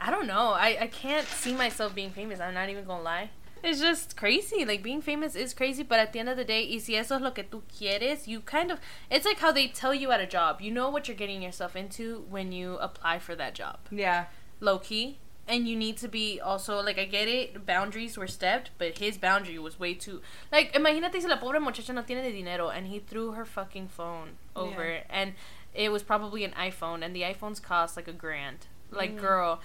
I 0.00 0.10
don't 0.10 0.26
know. 0.26 0.52
I, 0.52 0.76
I 0.82 0.86
can't 0.88 1.26
see 1.26 1.52
myself 1.54 1.94
being 1.94 2.10
famous. 2.10 2.40
I'm 2.40 2.54
not 2.54 2.68
even 2.68 2.84
gonna 2.84 3.02
lie. 3.02 3.30
It's 3.62 3.80
just 3.80 4.16
crazy. 4.16 4.64
Like 4.64 4.82
being 4.82 5.00
famous 5.00 5.34
is 5.34 5.54
crazy, 5.54 5.82
but 5.82 5.98
at 5.98 6.12
the 6.12 6.18
end 6.18 6.28
of 6.28 6.36
the 6.36 6.44
day, 6.44 6.68
y 6.70 6.78
si 6.78 6.96
eso 6.96 7.16
es 7.16 7.22
lo 7.22 7.30
que 7.30 7.44
tú 7.44 7.62
quieres, 7.72 8.26
you 8.28 8.40
kind 8.40 8.70
of 8.70 8.78
it's 9.10 9.24
like 9.24 9.38
how 9.38 9.52
they 9.52 9.68
tell 9.68 9.94
you 9.94 10.10
at 10.12 10.20
a 10.20 10.26
job. 10.26 10.60
You 10.60 10.70
know 10.70 10.90
what 10.90 11.08
you're 11.08 11.16
getting 11.16 11.40
yourself 11.40 11.74
into 11.74 12.24
when 12.28 12.52
you 12.52 12.76
apply 12.78 13.20
for 13.20 13.34
that 13.36 13.54
job. 13.54 13.78
yeah, 13.90 14.26
Low 14.60 14.78
key. 14.78 15.18
And 15.46 15.68
you 15.68 15.76
need 15.76 15.98
to 15.98 16.08
be 16.08 16.40
also 16.40 16.80
like 16.82 16.98
I 16.98 17.04
get 17.04 17.28
it, 17.28 17.64
boundaries 17.66 18.16
were 18.18 18.26
stepped, 18.26 18.70
but 18.78 18.98
his 18.98 19.16
boundary 19.18 19.58
was 19.58 19.78
way 19.78 19.92
too 19.94 20.20
like 20.52 20.72
imagínate 20.74 21.20
si 21.20 21.26
la 21.26 21.36
pobre 21.36 21.60
muchacha 21.60 21.92
no 21.92 22.02
tiene 22.02 22.22
de 22.22 22.32
dinero 22.32 22.68
and 22.70 22.86
he 22.86 22.98
threw 22.98 23.32
her 23.32 23.44
fucking 23.44 23.88
phone 23.88 24.36
over 24.56 24.90
Yeah. 24.90 25.00
and 25.10 25.34
it 25.74 25.90
was 25.92 26.02
probably 26.02 26.44
an 26.44 26.52
iPhone 26.52 27.02
and 27.04 27.14
the 27.14 27.22
iPhones 27.22 27.62
cost 27.62 27.94
like 27.96 28.08
a 28.08 28.12
grand. 28.12 28.66
Like 28.90 29.16
Mm. 29.16 29.20
girl, 29.20 29.60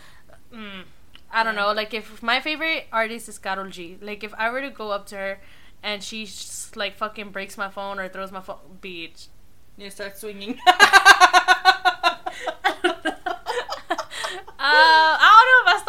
mm, 0.53 0.83
I 1.31 1.43
don't 1.43 1.55
Yeah. 1.55 1.61
know. 1.61 1.71
Like 1.73 1.93
if 1.93 2.21
my 2.23 2.39
favorite 2.39 2.87
artist 2.91 3.29
is 3.29 3.37
Karol 3.39 3.69
G, 3.69 3.97
like 4.01 4.23
if 4.23 4.33
I 4.37 4.49
were 4.49 4.61
to 4.61 4.69
go 4.69 4.91
up 4.91 5.05
to 5.07 5.15
her 5.17 5.39
and 5.83 6.03
she 6.03 6.25
just, 6.25 6.75
like 6.77 6.97
fucking 6.97 7.29
breaks 7.31 7.57
my 7.57 7.69
phone 7.69 7.99
or 7.99 8.07
throws 8.09 8.31
my 8.31 8.41
phone, 8.41 8.57
bitch. 8.81 9.27
you 9.77 9.89
start 9.89 10.17
swinging. 10.17 10.59
Uh, 14.61 15.17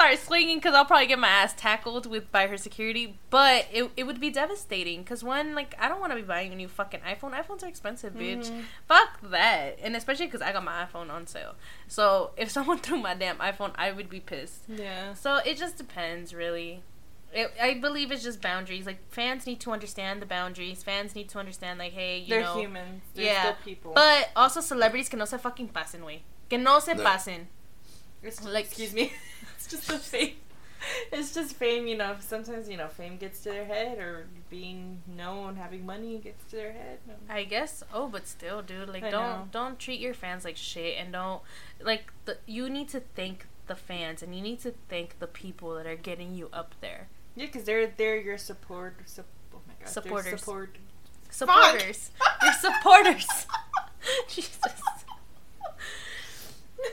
start 0.00 0.18
swinging 0.18 0.56
because 0.58 0.74
I'll 0.74 0.84
probably 0.84 1.06
get 1.06 1.18
my 1.18 1.28
ass 1.28 1.52
tackled 1.54 2.06
with 2.06 2.30
by 2.32 2.46
her 2.46 2.56
security. 2.56 3.18
But 3.30 3.66
it, 3.72 3.90
it 3.96 4.04
would 4.04 4.20
be 4.20 4.30
devastating 4.30 5.02
because 5.02 5.22
one, 5.22 5.54
like, 5.54 5.74
I 5.78 5.88
don't 5.88 6.00
want 6.00 6.12
to 6.12 6.16
be 6.16 6.22
buying 6.22 6.52
a 6.52 6.56
new 6.56 6.68
fucking 6.68 7.00
iPhone. 7.00 7.32
iPhones 7.32 7.62
are 7.62 7.68
expensive, 7.68 8.14
bitch. 8.14 8.50
Mhm. 8.50 8.62
Fuck 8.88 9.20
that. 9.30 9.78
And 9.82 9.94
especially 9.96 10.26
because 10.26 10.42
I 10.42 10.52
got 10.52 10.64
my 10.64 10.86
iPhone 10.86 11.10
on 11.10 11.26
sale. 11.26 11.54
So 11.88 12.30
if 12.36 12.50
someone 12.56 12.78
threw 12.78 12.96
my 12.98 13.14
damn 13.14 13.36
iPhone, 13.38 13.72
I 13.76 13.92
would 13.92 14.08
be 14.08 14.20
pissed. 14.20 14.64
Yeah. 14.68 15.14
So 15.14 15.36
it 15.36 15.56
just 15.58 15.76
depends, 15.76 16.32
really. 16.34 16.82
It, 17.32 17.52
I 17.62 17.74
believe 17.74 18.10
it's 18.10 18.24
just 18.24 18.40
boundaries. 18.42 18.86
Like 18.86 18.98
fans 19.12 19.46
need 19.46 19.60
to 19.60 19.70
understand 19.70 20.20
the 20.20 20.26
boundaries. 20.26 20.82
Fans 20.82 21.14
need 21.14 21.28
to 21.28 21.38
understand, 21.38 21.78
like, 21.78 21.92
hey, 21.92 22.18
you 22.18 22.28
They're 22.28 22.40
know, 22.42 22.58
humans. 22.58 23.02
They're 23.14 23.26
yeah. 23.26 23.42
still 23.42 23.56
people. 23.64 23.92
But 23.94 24.30
also 24.34 24.60
celebrities 24.60 25.08
que 25.08 25.16
no 25.18 25.26
se 25.26 25.38
fucking 25.38 25.68
pasen, 25.68 26.04
way. 26.04 26.22
Que 26.48 26.58
no 26.58 26.80
se 26.80 26.94
No. 26.94 27.04
pasen. 27.04 27.46
It's 28.22 28.42
Like- 28.44 28.64
excuse 28.66 28.92
me. 28.92 29.12
it's 29.72 29.86
just 29.86 29.88
the 29.88 29.98
fame. 29.98 30.34
It's 31.12 31.34
just 31.34 31.56
fame, 31.56 31.86
you 31.86 31.96
know. 31.96 32.16
Sometimes 32.20 32.68
you 32.68 32.76
know 32.76 32.88
fame 32.88 33.18
gets 33.18 33.42
to 33.42 33.50
their 33.50 33.64
head, 33.64 33.98
or 33.98 34.26
being 34.48 35.02
known, 35.06 35.56
having 35.56 35.84
money 35.84 36.18
gets 36.18 36.50
to 36.50 36.56
their 36.56 36.72
head. 36.72 36.98
I 37.28 37.44
guess. 37.44 37.84
Oh, 37.92 38.08
but 38.08 38.26
still, 38.26 38.62
dude. 38.62 38.88
Like, 38.88 39.04
I 39.04 39.10
don't 39.10 39.22
know. 39.22 39.48
don't 39.52 39.78
treat 39.78 40.00
your 40.00 40.14
fans 40.14 40.44
like 40.44 40.56
shit, 40.56 40.96
and 40.98 41.12
don't 41.12 41.42
like 41.82 42.12
the. 42.24 42.38
You 42.46 42.70
need 42.70 42.88
to 42.90 43.00
thank 43.00 43.46
the 43.66 43.74
fans, 43.74 44.22
and 44.22 44.34
you 44.34 44.40
need 44.40 44.60
to 44.60 44.72
thank 44.88 45.18
the 45.18 45.26
people 45.26 45.74
that 45.74 45.86
are 45.86 45.96
getting 45.96 46.34
you 46.34 46.48
up 46.52 46.74
there. 46.80 47.08
Yeah, 47.36 47.46
because 47.46 47.64
they're 47.64 47.86
they're 47.86 48.20
your 48.20 48.38
support. 48.38 48.96
Sup, 49.04 49.26
oh 49.54 49.58
my 49.68 49.74
god, 49.80 49.88
Supporters. 49.88 50.40
Support. 50.40 50.76
Supporters. 51.30 52.10
Your 52.42 52.52
supporters. 52.54 53.46
Jesus. 54.28 54.58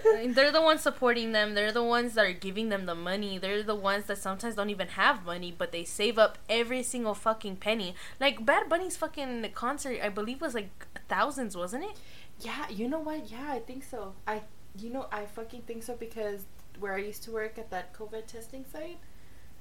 They're 0.03 0.51
the 0.51 0.61
ones 0.61 0.81
supporting 0.81 1.31
them. 1.31 1.53
They're 1.53 1.71
the 1.71 1.83
ones 1.83 2.13
that 2.15 2.25
are 2.25 2.33
giving 2.33 2.69
them 2.69 2.85
the 2.85 2.95
money. 2.95 3.37
They're 3.37 3.63
the 3.63 3.75
ones 3.75 4.05
that 4.05 4.17
sometimes 4.17 4.55
don't 4.55 4.69
even 4.69 4.89
have 4.89 5.25
money, 5.25 5.53
but 5.57 5.71
they 5.71 5.83
save 5.83 6.17
up 6.17 6.37
every 6.49 6.83
single 6.83 7.13
fucking 7.13 7.57
penny. 7.57 7.95
Like 8.19 8.45
Bad 8.45 8.69
Bunny's 8.69 8.97
fucking 8.97 9.49
concert, 9.53 9.99
I 10.03 10.09
believe 10.09 10.41
was 10.41 10.53
like 10.53 10.87
thousands, 11.07 11.55
wasn't 11.55 11.85
it? 11.85 11.97
Yeah, 12.39 12.67
you 12.69 12.87
know 12.87 12.99
what? 12.99 13.31
Yeah, 13.31 13.49
I 13.49 13.59
think 13.59 13.83
so. 13.83 14.13
I, 14.27 14.41
you 14.77 14.91
know, 14.91 15.07
I 15.11 15.25
fucking 15.25 15.63
think 15.63 15.83
so 15.83 15.95
because 15.95 16.45
where 16.79 16.93
I 16.93 16.99
used 16.99 17.23
to 17.23 17.31
work 17.31 17.57
at 17.57 17.71
that 17.71 17.93
COVID 17.93 18.27
testing 18.27 18.65
site, 18.71 18.99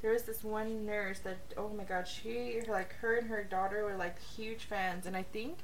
there 0.02 0.12
was 0.12 0.24
this 0.24 0.44
one 0.44 0.84
nurse 0.84 1.20
that, 1.20 1.38
oh 1.56 1.70
my 1.70 1.84
god, 1.84 2.06
she, 2.06 2.60
like, 2.68 2.92
her 2.96 3.16
and 3.16 3.28
her 3.28 3.42
daughter 3.44 3.84
were 3.84 3.96
like 3.96 4.20
huge 4.22 4.64
fans, 4.64 5.06
and 5.06 5.16
I 5.16 5.22
think 5.22 5.58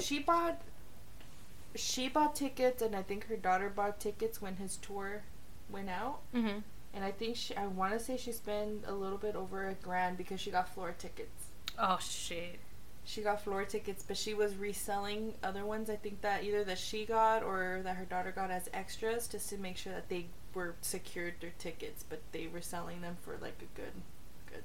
she 0.00 0.18
bought, 0.18 0.60
she 1.76 2.08
bought 2.08 2.34
tickets, 2.34 2.82
and 2.82 2.94
I 2.94 3.02
think 3.02 3.26
her 3.28 3.36
daughter 3.36 3.68
bought 3.68 4.00
tickets 4.00 4.40
when 4.42 4.56
his 4.56 4.76
tour 4.76 5.22
went 5.70 5.88
out, 5.90 6.20
Mm-hmm. 6.34 6.58
and 6.94 7.04
I 7.04 7.10
think 7.10 7.36
she, 7.36 7.56
I 7.56 7.66
want 7.66 7.92
to 7.92 7.98
say 7.98 8.16
she 8.16 8.32
spent 8.32 8.84
a 8.86 8.92
little 8.92 9.18
bit 9.18 9.34
over 9.36 9.66
a 9.68 9.74
grand 9.74 10.16
because 10.16 10.40
she 10.40 10.50
got 10.50 10.68
floor 10.68 10.94
tickets. 10.98 11.46
Oh 11.78 11.98
shit. 12.00 12.58
She 13.04 13.20
got 13.22 13.40
floor 13.42 13.64
tickets, 13.64 14.02
but 14.06 14.16
she 14.16 14.34
was 14.34 14.56
reselling 14.56 15.34
other 15.42 15.64
ones. 15.64 15.88
I 15.90 15.94
think 15.96 16.22
that 16.22 16.42
either 16.42 16.64
that 16.64 16.78
she 16.78 17.04
got 17.04 17.44
or 17.44 17.80
that 17.84 17.94
her 17.96 18.04
daughter 18.04 18.32
got 18.32 18.50
as 18.50 18.68
extras, 18.74 19.28
just 19.28 19.48
to 19.50 19.58
make 19.58 19.76
sure 19.76 19.92
that 19.92 20.08
they 20.08 20.26
were 20.54 20.74
secured 20.80 21.34
their 21.40 21.52
tickets. 21.58 22.02
But 22.08 22.20
they 22.32 22.48
were 22.48 22.60
selling 22.60 23.02
them 23.02 23.16
for 23.22 23.36
like 23.40 23.62
a 23.62 23.78
good, 23.78 23.92
good 24.52 24.64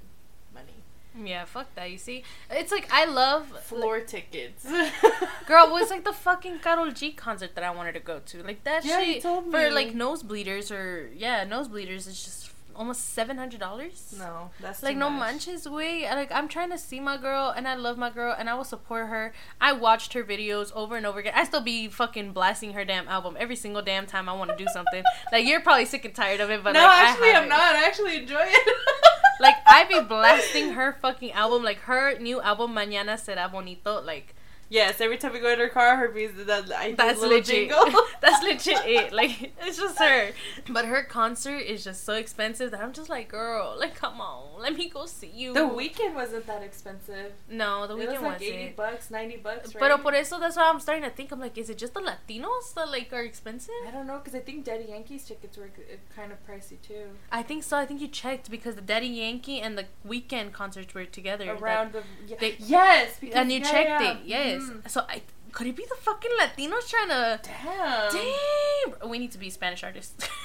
money. 0.55 0.73
Yeah, 1.13 1.43
fuck 1.45 1.73
that. 1.75 1.91
You 1.91 1.97
see, 1.97 2.23
it's 2.49 2.71
like 2.71 2.87
I 2.91 3.05
love 3.05 3.47
Floor 3.63 3.99
tickets. 3.99 4.65
Girl, 5.45 5.65
it 5.67 5.71
was 5.71 5.89
like 5.89 6.05
the 6.05 6.13
fucking 6.13 6.59
Karol 6.59 6.91
G 6.91 7.11
concert 7.11 7.53
that 7.55 7.63
I 7.65 7.71
wanted 7.71 7.93
to 7.93 7.99
go 7.99 8.19
to. 8.27 8.43
Like 8.43 8.63
that 8.63 8.85
Yeah, 8.85 9.01
shit 9.03 9.21
for 9.23 9.69
like 9.71 9.93
nosebleeders 9.93 10.71
or 10.71 11.09
yeah, 11.15 11.43
nosebleeders 11.43 12.07
is 12.07 12.23
just 12.23 12.51
almost 12.73 13.09
seven 13.13 13.37
hundred 13.37 13.59
dollars. 13.59 14.15
no, 14.17 14.49
that's 14.61 14.81
Like 14.81 14.95
no 14.95 15.09
much. 15.09 15.19
manches 15.33 15.67
way. 15.67 16.03
Like 16.09 16.31
I'm 16.31 16.47
trying 16.47 16.69
to 16.69 16.77
see 16.77 17.01
my 17.01 17.17
girl 17.17 17.53
and 17.55 17.67
I 17.67 17.75
love 17.75 17.97
my 17.97 18.09
girl 18.09 18.33
and 18.37 18.49
I 18.49 18.53
will 18.53 18.63
support 18.63 19.07
her. 19.09 19.33
I 19.59 19.73
watched 19.73 20.13
her 20.13 20.23
videos 20.23 20.71
over 20.73 20.95
and 20.95 21.05
over 21.05 21.19
again. 21.19 21.33
I 21.35 21.43
still 21.43 21.59
be 21.59 21.89
fucking 21.89 22.31
blasting 22.31 22.71
her 22.71 22.85
damn 22.85 23.09
album 23.09 23.35
every 23.37 23.57
single 23.57 23.81
damn 23.81 24.05
time 24.05 24.29
I 24.29 24.33
want 24.33 24.51
to 24.51 24.55
do 24.55 24.67
something. 24.71 25.03
like 25.33 25.45
you're 25.45 25.59
probably 25.59 25.85
sick 25.85 26.05
and 26.05 26.15
tired 26.15 26.39
of 26.39 26.49
it, 26.49 26.63
but 26.63 26.71
no, 26.71 26.79
like, 26.85 26.89
actually, 27.09 27.27
have 27.31 27.43
I'm 27.43 27.49
not. 27.49 27.59
I 27.75 27.85
actually 27.85 28.15
enjoy 28.19 28.39
it. 28.45 28.77
Like 29.41 29.57
I'd 29.65 29.89
be 29.89 29.99
blasting 30.05 30.73
her 30.77 30.93
fucking 31.01 31.31
album, 31.31 31.63
like 31.63 31.79
her 31.89 32.13
new 32.19 32.39
album 32.41 32.77
Mañana 32.77 33.17
será 33.17 33.49
bonito. 33.51 33.99
Like 33.99 34.35
yes, 34.71 34.99
every 34.99 35.17
time 35.17 35.33
we 35.33 35.39
go 35.39 35.51
in 35.51 35.59
her 35.59 35.69
car, 35.69 35.97
her 35.97 36.09
music 36.11 36.47
that 36.47 36.71
I 36.71 36.93
That's 36.93 37.19
little 37.19 37.37
legit. 37.37 37.69
jingle. 37.69 37.85
That's 38.21 38.41
legit 38.43 38.81
it. 38.85 39.13
Like 39.13 39.53
it's 39.61 39.77
just 39.77 39.99
her. 39.99 40.31
But 40.69 40.85
her 40.85 41.03
concert 41.03 41.57
is 41.59 41.83
just 41.83 42.03
so 42.05 42.13
expensive 42.13 42.71
that 42.71 42.81
I'm 42.81 42.93
just 42.93 43.09
like, 43.09 43.27
girl, 43.29 43.75
like 43.77 43.93
come 43.95 44.19
on, 44.21 44.61
let 44.61 44.75
me 44.75 44.89
go 44.89 45.05
see 45.05 45.31
you. 45.33 45.53
the 45.53 45.59
Weeknd 45.61 46.15
wasn't 46.15 46.47
that 46.47 46.63
expensive. 46.63 47.33
No, 47.49 47.85
the 47.85 47.95
it 47.97 47.99
Weeknd 47.99 48.13
was 48.13 48.21
like 48.21 48.31
wasn't. 48.39 48.51
eighty 48.51 48.73
bucks, 48.75 49.11
ninety 49.11 49.37
bucks. 49.37 49.75
Right? 49.75 49.81
Pero 49.81 49.97
por 49.97 50.13
eso 50.15 50.39
that's 50.39 50.55
why 50.55 50.69
I'm 50.69 50.79
starting 50.79 51.03
to 51.03 51.09
think. 51.09 51.31
I'm 51.31 51.39
like, 51.39 51.57
is 51.57 51.69
it 51.69 51.77
just 51.77 51.93
the 51.93 52.01
Latinos 52.01 52.73
that 52.75 52.89
like 52.89 53.11
are 53.13 53.23
expensive? 53.23 53.75
I 53.87 53.91
don't 53.91 54.07
know 54.07 54.17
because 54.19 54.35
I 54.35 54.39
think 54.39 54.63
Daddy 54.65 54.85
Yankee's 54.89 55.25
tickets 55.25 55.57
were 55.57 55.69
kind 56.15 56.31
of 56.31 56.37
pricey 56.47 56.81
too. 56.81 57.05
I 57.31 57.43
think 57.43 57.63
so. 57.63 57.77
I 57.77 57.85
think 57.85 57.99
you 58.01 58.07
checked 58.07 58.49
because 58.49 58.75
the 58.75 58.81
Daddy 58.81 59.07
Yankee 59.07 59.59
and 59.59 59.77
the 59.77 59.85
Weeknd 60.07 60.53
concerts 60.53 60.93
were 60.93 61.05
together. 61.05 61.51
Around 61.51 61.93
the 61.93 62.03
yeah, 62.27 62.37
they- 62.39 62.55
yes, 62.59 63.17
because, 63.19 63.35
and 63.35 63.51
you 63.51 63.59
yeah, 63.59 63.71
checked 63.71 64.01
yeah. 64.01 64.11
it. 64.11 64.17
Yes. 64.25 64.60
Mhm. 64.61 64.89
So 64.89 65.01
I 65.09 65.21
could 65.51 65.67
it 65.67 65.75
be 65.75 65.85
the 65.87 65.95
fucking 65.95 66.31
Latinos 66.39 66.89
trying 66.89 67.09
to? 67.09 67.39
Damn. 67.43 68.11
Damn. 68.11 69.09
We 69.09 69.19
need 69.19 69.31
to 69.33 69.37
be 69.37 69.49
Spanish 69.49 69.83
artists. 69.83 70.27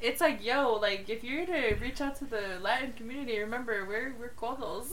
It's 0.00 0.20
like 0.20 0.44
yo, 0.44 0.74
like 0.74 1.08
if 1.08 1.24
you're 1.24 1.46
to 1.46 1.76
reach 1.80 2.02
out 2.02 2.16
to 2.16 2.26
the 2.26 2.58
Latin 2.60 2.92
community, 2.92 3.38
remember 3.38 3.86
we're 3.88 4.12
we're 4.20 4.34
codos. 4.36 4.90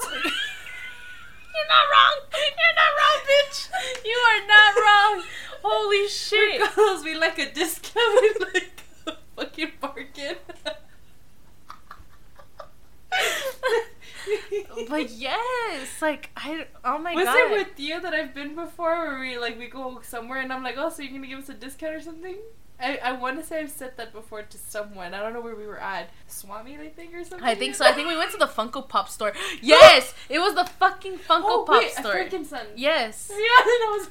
You're 1.54 1.68
not 1.68 1.86
wrong. 1.92 2.18
You're 2.32 2.78
not 2.80 2.92
wrong, 2.98 3.20
bitch. 3.28 3.68
You 4.06 4.18
are 4.30 4.48
not 4.48 4.72
wrong. 4.82 5.24
Holy 5.64 5.98
we're 6.04 6.08
shit. 6.08 6.62
codos. 6.62 7.04
We 7.04 7.16
like 7.16 7.38
a 7.40 7.52
discount. 7.52 8.22
We 8.22 8.46
like 8.54 8.84
a 9.08 9.14
fucking 9.36 9.72
bargain. 9.82 10.38
But 14.90 15.10
yes, 15.12 16.02
like 16.02 16.30
I. 16.36 16.68
Oh 16.84 16.98
my 16.98 17.14
Was 17.14 17.26
god. 17.26 17.34
Was 17.34 17.52
it 17.52 17.68
with 17.68 17.80
you 17.80 18.02
that 18.02 18.14
I've 18.14 18.34
been 18.34 18.56
before 18.56 18.96
where 19.08 19.20
we 19.20 19.38
like 19.38 19.58
we 19.58 19.68
go 19.68 20.00
somewhere 20.04 20.40
and 20.40 20.52
I'm 20.52 20.64
like, 20.64 20.76
oh, 20.78 20.90
so 20.90 21.02
you're 21.02 21.12
gonna 21.12 21.28
give 21.28 21.40
us 21.40 21.50
a 21.50 21.54
discount 21.54 21.96
or 21.96 22.02
something? 22.02 22.38
I, 22.82 22.98
I 22.98 23.12
want 23.12 23.40
to 23.40 23.46
say 23.46 23.60
I've 23.60 23.70
said 23.70 23.96
that 23.98 24.12
before 24.12 24.42
to 24.42 24.58
someone. 24.58 25.14
I 25.14 25.20
don't 25.20 25.34
know 25.34 25.42
where 25.42 25.56
we 25.56 25.68
were 25.68 25.80
at. 25.80 26.10
Swami, 26.26 26.78
I 26.80 26.90
think, 26.90 27.14
or 27.14 27.24
something. 27.24 27.48
I 27.48 27.54
think 27.54 27.76
so. 27.76 27.86
I 27.86 27.92
think 27.92 28.08
we 28.08 28.18
went 28.18 28.32
to 28.32 28.38
the 28.38 28.48
Funko 28.48 28.88
Pop 28.88 29.08
store. 29.08 29.34
Yes, 29.62 30.14
it 30.30 30.40
was 30.40 30.56
the 30.56 30.66
fucking 30.66 31.20
Funko 31.20 31.44
oh, 31.44 31.64
Pop 31.68 31.82
wait, 31.82 31.92
store. 31.92 32.14
A 32.14 32.26
freaking 32.26 32.46
son. 32.46 32.66
Yes. 32.76 33.32
Yeah, 33.32 33.38
and 33.38 33.84
I 33.84 33.98
was 34.00 34.10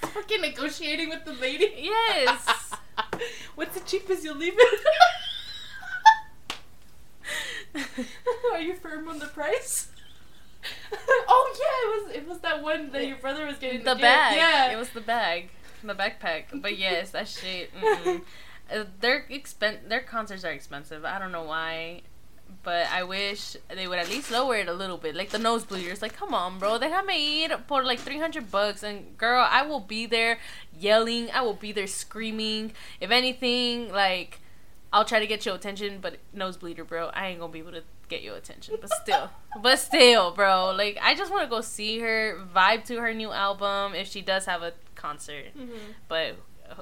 fucking 0.12 0.40
negotiating 0.40 1.10
with 1.10 1.24
the 1.24 1.34
lady. 1.34 1.72
Yes. 1.76 2.72
What's 3.54 3.78
the 3.78 3.86
cheapest 3.86 4.24
you'll 4.24 4.36
leave 4.36 4.54
it? 4.56 4.80
Are 8.52 8.60
you 8.60 8.74
firm 8.74 9.08
on 9.08 9.18
the 9.18 9.26
price? 9.26 9.88
oh 10.92 11.56
yeah, 11.58 11.88
it 11.88 12.04
was 12.04 12.16
it 12.16 12.28
was 12.28 12.38
that 12.40 12.62
one 12.62 12.90
that 12.92 13.06
your 13.06 13.16
brother 13.16 13.46
was 13.46 13.56
getting 13.56 13.82
the 13.82 13.94
gift. 13.94 14.02
bag. 14.02 14.36
Yeah, 14.36 14.72
It 14.72 14.76
was 14.76 14.90
the 14.90 15.00
bag. 15.00 15.48
The 15.82 15.94
backpack. 15.94 16.44
But 16.60 16.78
yes, 16.78 17.10
that 17.10 17.28
shit. 17.28 17.70
Uh, 18.72 18.84
their 19.00 19.26
expen- 19.28 19.88
their 19.88 20.00
concerts 20.00 20.44
are 20.44 20.52
expensive. 20.52 21.04
I 21.04 21.18
don't 21.18 21.32
know 21.32 21.42
why. 21.42 22.02
But 22.62 22.86
I 22.92 23.02
wish 23.02 23.56
they 23.68 23.88
would 23.88 23.98
at 23.98 24.08
least 24.08 24.30
lower 24.30 24.56
it 24.58 24.68
a 24.68 24.72
little 24.72 24.96
bit. 24.96 25.16
Like 25.16 25.30
the 25.30 25.38
nosebleeders. 25.40 26.00
Like, 26.02 26.14
come 26.14 26.32
on, 26.32 26.60
bro. 26.60 26.78
They 26.78 26.86
Déjame 26.88 27.48
ir 27.50 27.58
for 27.66 27.82
like 27.82 27.98
300 27.98 28.48
bucks. 28.48 28.84
And 28.84 29.18
girl, 29.18 29.44
I 29.48 29.62
will 29.62 29.80
be 29.80 30.06
there 30.06 30.38
yelling. 30.78 31.30
I 31.32 31.40
will 31.42 31.54
be 31.54 31.72
there 31.72 31.88
screaming. 31.88 32.72
If 33.00 33.10
anything, 33.10 33.90
like, 33.92 34.38
I'll 34.92 35.04
try 35.04 35.20
to 35.20 35.26
get 35.26 35.46
your 35.46 35.54
attention. 35.54 35.98
But 36.00 36.16
nosebleeder, 36.36 36.86
bro. 36.86 37.08
I 37.14 37.28
ain't 37.28 37.40
gonna 37.40 37.52
be 37.52 37.60
able 37.60 37.72
to 37.72 37.82
get 38.08 38.22
your 38.22 38.36
attention. 38.36 38.76
But 38.80 38.90
still. 38.94 39.30
but 39.62 39.78
still, 39.78 40.32
bro. 40.32 40.72
Like, 40.76 40.98
I 41.00 41.14
just 41.14 41.30
want 41.30 41.44
to 41.44 41.48
go 41.50 41.60
see 41.60 42.00
her, 42.00 42.38
vibe 42.54 42.84
to 42.86 42.96
her 43.00 43.14
new 43.14 43.30
album 43.32 43.94
if 43.94 44.08
she 44.08 44.20
does 44.20 44.46
have 44.46 44.62
a 44.62 44.72
concert. 44.96 45.46
Mhm. 45.56 45.70
But 46.08 46.36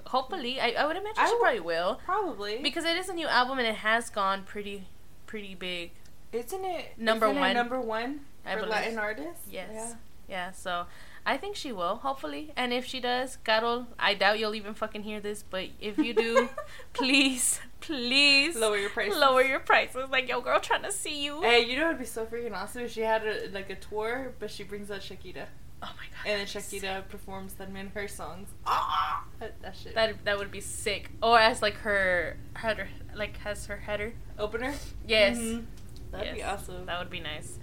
hopefully, 0.06 0.60
I, 0.60 0.70
I 0.70 0.86
would 0.86 0.96
imagine 0.96 1.18
I 1.18 1.26
she 1.28 1.36
probably 1.40 1.60
will. 1.60 2.00
probably 2.04 2.58
Because 2.62 2.84
it 2.84 2.96
is 2.96 3.08
a 3.08 3.14
new 3.14 3.26
album 3.26 3.58
and 3.58 3.66
it 3.68 3.76
has 3.76 4.10
gone 4.10 4.42
pretty, 4.44 4.86
pretty 5.26 5.54
big. 5.54 5.92
isn't 6.32 6.64
it 6.64 6.98
Number 6.98 7.26
isn't 7.26 7.36
it 7.36 7.40
one. 7.40 7.54
number 7.54 7.80
one 7.80 8.20
I 8.44 8.52
for 8.54 8.60
believe. 8.60 8.70
Latin 8.72 8.98
artists? 8.98 9.46
Yes. 9.50 9.70
Yeah. 9.72 9.92
Yeah, 10.28 10.50
so 10.52 10.84
I 11.28 11.36
think 11.36 11.56
she 11.56 11.72
will, 11.72 11.96
hopefully. 11.96 12.52
And 12.56 12.72
if 12.72 12.86
she 12.86 13.00
does, 13.00 13.36
Karol, 13.44 13.86
I 13.98 14.14
doubt 14.14 14.38
you'll 14.38 14.54
even 14.54 14.72
fucking 14.72 15.02
hear 15.02 15.20
this, 15.20 15.42
but 15.42 15.66
if 15.78 15.98
you 15.98 16.14
do, 16.14 16.48
please, 16.94 17.60
please 17.80 18.56
Lower 18.56 18.78
your 18.78 18.88
prices. 18.88 19.18
lower 19.18 19.42
your 19.42 19.60
prices. 19.60 20.08
Like, 20.10 20.26
yo, 20.26 20.40
girl, 20.40 20.58
trying 20.58 20.84
to 20.84 20.90
see 20.92 21.22
you. 21.22 21.42
Hey, 21.42 21.66
you 21.66 21.76
know 21.78 21.88
it'd 21.88 21.98
be 21.98 22.06
so 22.06 22.24
freaking 22.24 22.54
awesome 22.54 22.82
if 22.84 22.92
she 22.92 23.02
had 23.02 23.26
a, 23.26 23.50
like 23.52 23.68
a 23.68 23.74
tour, 23.74 24.32
but 24.38 24.50
she 24.50 24.64
brings 24.64 24.90
out 24.90 25.00
Shakira. 25.00 25.44
Oh 25.82 25.92
my 25.96 26.06
god. 26.10 26.26
And 26.26 26.40
then. 26.40 26.46
Shakira 26.46 27.06
performs 27.08 27.52
them 27.54 27.76
in 27.76 27.88
her 27.88 28.08
songs. 28.08 28.48
Ah, 28.66 29.24
that, 29.38 29.60
that 29.60 29.76
shit. 29.76 29.94
That 29.94 30.24
that 30.24 30.38
would 30.38 30.50
be 30.50 30.60
sick. 30.62 31.10
Or 31.22 31.38
as 31.38 31.60
like 31.60 31.74
her 31.88 32.38
header, 32.54 32.88
like 33.14 33.36
has 33.38 33.66
her 33.66 33.76
header. 33.76 34.14
opener. 34.38 34.72
Yes. 35.06 35.36
Mhm. 35.36 35.66
That'd 36.10 36.34
be 36.34 36.42
awesome. 36.42 36.86
That 36.86 36.98
would 36.98 37.10
be 37.10 37.20
nice. 37.20 37.58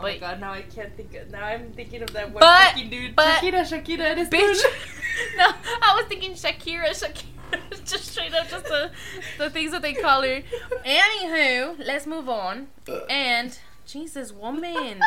Oh 0.00 0.02
my 0.02 0.18
god, 0.18 0.40
now 0.40 0.52
I 0.52 0.62
can't 0.62 0.96
think. 0.96 1.14
Of, 1.14 1.30
now 1.30 1.44
I'm 1.44 1.72
thinking 1.72 2.02
of 2.02 2.12
that 2.12 2.32
one 2.32 2.40
But- 2.40 2.72
fucking 2.72 2.90
dude. 2.90 3.14
but- 3.16 3.40
Shakira, 3.40 3.62
Shakira, 3.62 4.00
eres 4.16 4.28
Bitch. 4.28 4.62
no, 5.36 5.44
I 5.46 5.94
was 5.96 6.06
thinking 6.08 6.32
Shakira, 6.32 6.88
Shakira. 6.90 7.26
just 7.84 8.04
straight 8.12 8.32
up, 8.32 8.48
just 8.48 8.64
the 8.64 8.90
the 9.38 9.50
things 9.50 9.72
that 9.72 9.82
they 9.82 9.92
call 9.92 10.22
her. 10.22 10.40
Anywho, 10.84 11.84
let's 11.84 12.06
move 12.06 12.28
on. 12.28 12.68
And 13.08 13.58
Jesus, 13.86 14.32
woman, 14.32 15.00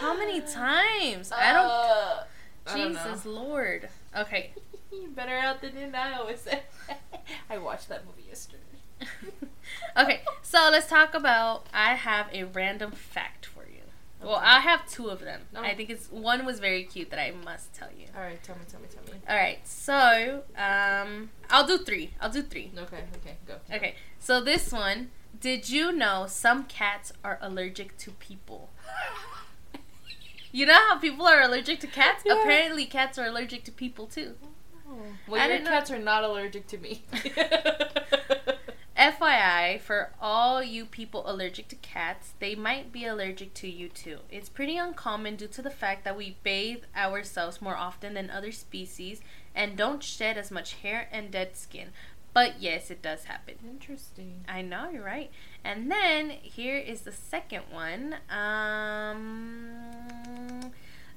how 0.00 0.16
many 0.16 0.40
times? 0.54 1.32
I 1.32 1.52
don't. 1.52 1.66
Uh, 1.66 2.24
I 2.66 2.78
don't. 2.78 2.92
Jesus 2.94 3.26
Lord. 3.26 3.88
Okay. 4.16 4.52
Better 5.16 5.36
out 5.36 5.60
than 5.62 5.76
in, 5.76 5.94
I 5.94 6.12
always 6.14 6.40
say. 6.40 6.62
I 7.50 7.58
watched 7.58 7.88
that 7.88 8.04
movie 8.06 8.24
yesterday. 8.28 8.58
okay, 9.96 10.20
so 10.42 10.68
let's 10.70 10.86
talk 10.88 11.14
about. 11.14 11.66
I 11.74 11.94
have 11.94 12.28
a 12.32 12.44
random 12.44 12.92
fact 12.92 13.51
Well, 14.22 14.40
I 14.42 14.60
have 14.60 14.88
two 14.88 15.08
of 15.08 15.20
them. 15.20 15.42
No. 15.52 15.60
I 15.60 15.74
think 15.74 15.90
it's 15.90 16.08
one 16.10 16.44
was 16.46 16.60
very 16.60 16.84
cute 16.84 17.10
that 17.10 17.18
I 17.20 17.32
must 17.44 17.72
tell 17.74 17.88
you. 17.96 18.06
All 18.16 18.22
right, 18.22 18.42
tell 18.42 18.54
me, 18.56 18.62
tell 18.70 18.80
me, 18.80 18.86
tell 18.88 19.02
me. 19.14 19.20
All 19.28 19.36
right, 19.36 19.58
so 19.66 20.42
um, 20.56 21.30
I'll 21.50 21.66
do 21.66 21.78
three. 21.78 22.10
I'll 22.20 22.30
do 22.30 22.42
three. 22.42 22.70
Okay, 22.76 23.04
okay, 23.16 23.36
go. 23.46 23.54
Okay, 23.74 23.94
so 24.18 24.40
this 24.40 24.72
one. 24.72 25.10
Did 25.40 25.68
you 25.70 25.90
know 25.92 26.26
some 26.28 26.64
cats 26.64 27.12
are 27.24 27.38
allergic 27.40 27.96
to 27.98 28.10
people? 28.12 28.70
You 30.54 30.66
know 30.66 30.74
how 30.74 30.98
people 30.98 31.26
are 31.26 31.40
allergic 31.40 31.80
to 31.80 31.86
cats? 31.86 32.24
Yeah. 32.26 32.38
Apparently, 32.38 32.84
cats 32.84 33.16
are 33.18 33.24
allergic 33.24 33.64
to 33.64 33.72
people 33.72 34.06
too. 34.06 34.34
Well, 35.26 35.40
I 35.40 35.46
your 35.46 35.54
didn't 35.56 35.64
know- 35.64 35.70
cats 35.70 35.90
are 35.90 35.98
not 35.98 36.24
allergic 36.24 36.66
to 36.68 36.76
me. 36.76 37.02
FYI, 39.02 39.80
for 39.80 40.12
all 40.20 40.62
you 40.62 40.86
people 40.86 41.28
allergic 41.28 41.66
to 41.66 41.74
cats, 41.74 42.34
they 42.38 42.54
might 42.54 42.92
be 42.92 43.04
allergic 43.04 43.52
to 43.54 43.68
you 43.68 43.88
too. 43.88 44.18
It's 44.30 44.48
pretty 44.48 44.76
uncommon 44.76 45.34
due 45.34 45.48
to 45.48 45.60
the 45.60 45.70
fact 45.70 46.04
that 46.04 46.16
we 46.16 46.36
bathe 46.44 46.84
ourselves 46.94 47.60
more 47.60 47.74
often 47.76 48.14
than 48.14 48.30
other 48.30 48.52
species 48.52 49.20
and 49.56 49.76
don't 49.76 50.04
shed 50.04 50.38
as 50.38 50.52
much 50.52 50.74
hair 50.74 51.08
and 51.10 51.32
dead 51.32 51.56
skin. 51.56 51.88
But 52.32 52.62
yes, 52.62 52.92
it 52.92 53.02
does 53.02 53.24
happen. 53.24 53.56
Interesting. 53.68 54.44
I 54.48 54.62
know, 54.62 54.90
you're 54.90 55.02
right. 55.02 55.32
And 55.64 55.90
then 55.90 56.30
here 56.30 56.78
is 56.78 57.00
the 57.00 57.10
second 57.10 57.64
one. 57.72 58.18
Um, 58.30 59.72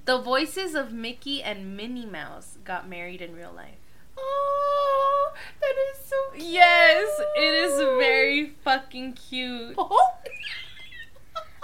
the 0.06 0.18
voices 0.18 0.74
of 0.74 0.92
Mickey 0.92 1.44
and 1.44 1.78
Minnie 1.78 2.08
Mouse 2.08 2.58
got 2.64 2.90
married 2.90 3.22
in 3.22 3.36
real 3.36 3.54
life. 3.56 3.85
Oh, 4.18 5.34
that 5.62 5.74
is 5.92 6.06
so 6.06 6.16
cute. 6.34 6.48
Yes, 6.54 7.22
it 7.36 7.54
is 7.54 7.78
very 7.78 8.54
fucking 8.64 9.14
cute. 9.14 9.78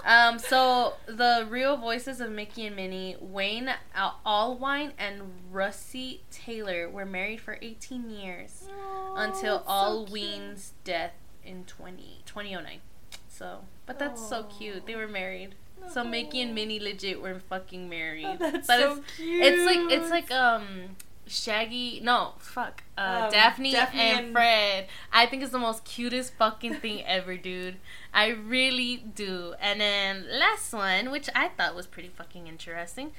Um, 0.03 0.39
so 0.39 0.93
the 1.05 1.45
real 1.49 1.77
voices 1.77 2.21
of 2.21 2.31
Mickey 2.31 2.65
and 2.65 2.75
Minnie, 2.75 3.15
Wayne 3.19 3.71
Al- 3.93 4.19
Allwine 4.25 4.93
and 4.97 5.21
Russi 5.53 6.21
Taylor, 6.31 6.89
were 6.89 7.05
married 7.05 7.39
for 7.39 7.59
18 7.61 8.09
years 8.09 8.67
until 9.15 9.59
Allwine's 9.61 10.73
death 10.83 11.13
in 11.45 11.65
20, 11.65 12.21
2009. 12.25 12.79
So, 13.27 13.59
but 13.85 13.99
that's 13.99 14.27
so 14.27 14.43
cute. 14.43 14.85
They 14.87 14.95
were 14.95 15.07
married. 15.07 15.55
So 15.91 16.03
Mickey 16.03 16.41
and 16.41 16.53
Minnie 16.53 16.79
legit 16.79 17.21
were 17.21 17.39
fucking 17.39 17.89
married. 17.89 18.25
Oh, 18.25 18.37
that's 18.39 18.67
but 18.67 18.79
so 18.79 18.91
it's, 18.97 19.15
cute. 19.17 19.43
it's 19.43 19.65
like 19.65 19.91
it's 19.91 20.09
like 20.11 20.31
um 20.31 20.95
Shaggy 21.27 21.99
no 22.03 22.33
fuck 22.39 22.83
uh 22.97 23.21
Um, 23.25 23.31
Daphne, 23.31 23.71
Daphne 23.71 23.99
and, 23.99 24.19
and- 24.25 24.33
Fred. 24.33 24.87
I 25.13 25.25
think 25.25 25.43
it's 25.43 25.51
the 25.51 25.59
most 25.59 25.85
cutest 25.85 26.33
fucking 26.35 26.75
thing 26.75 27.03
ever, 27.05 27.37
dude. 27.37 27.77
I 28.13 28.27
really 28.29 28.97
do. 28.97 29.53
And 29.59 29.79
then 29.79 30.25
last 30.29 30.73
one, 30.73 31.09
which 31.11 31.29
I 31.35 31.47
thought 31.49 31.75
was 31.75 31.87
pretty 31.87 32.09
fucking 32.09 32.47
interesting, 32.47 33.11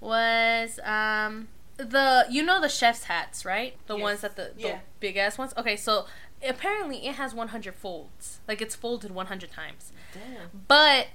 was 0.00 0.78
um 0.84 1.48
the 1.76 2.26
you 2.30 2.42
know 2.42 2.60
the 2.60 2.68
chef's 2.68 3.04
hats, 3.04 3.44
right? 3.44 3.74
The 3.86 3.96
Yes. 3.96 4.02
ones 4.02 4.20
that 4.22 4.36
the, 4.36 4.52
the 4.56 4.60
Yeah. 4.68 4.78
big 5.00 5.16
ass 5.16 5.36
ones. 5.38 5.52
Okay, 5.56 5.76
so 5.76 6.06
apparently 6.46 7.06
it 7.06 7.16
has 7.16 7.34
100 7.34 7.74
folds. 7.74 8.40
Like 8.48 8.60
it's 8.62 8.74
folded 8.74 9.10
100 9.10 9.50
times. 9.50 9.92
Damn. 10.14 10.62
But 10.66 11.08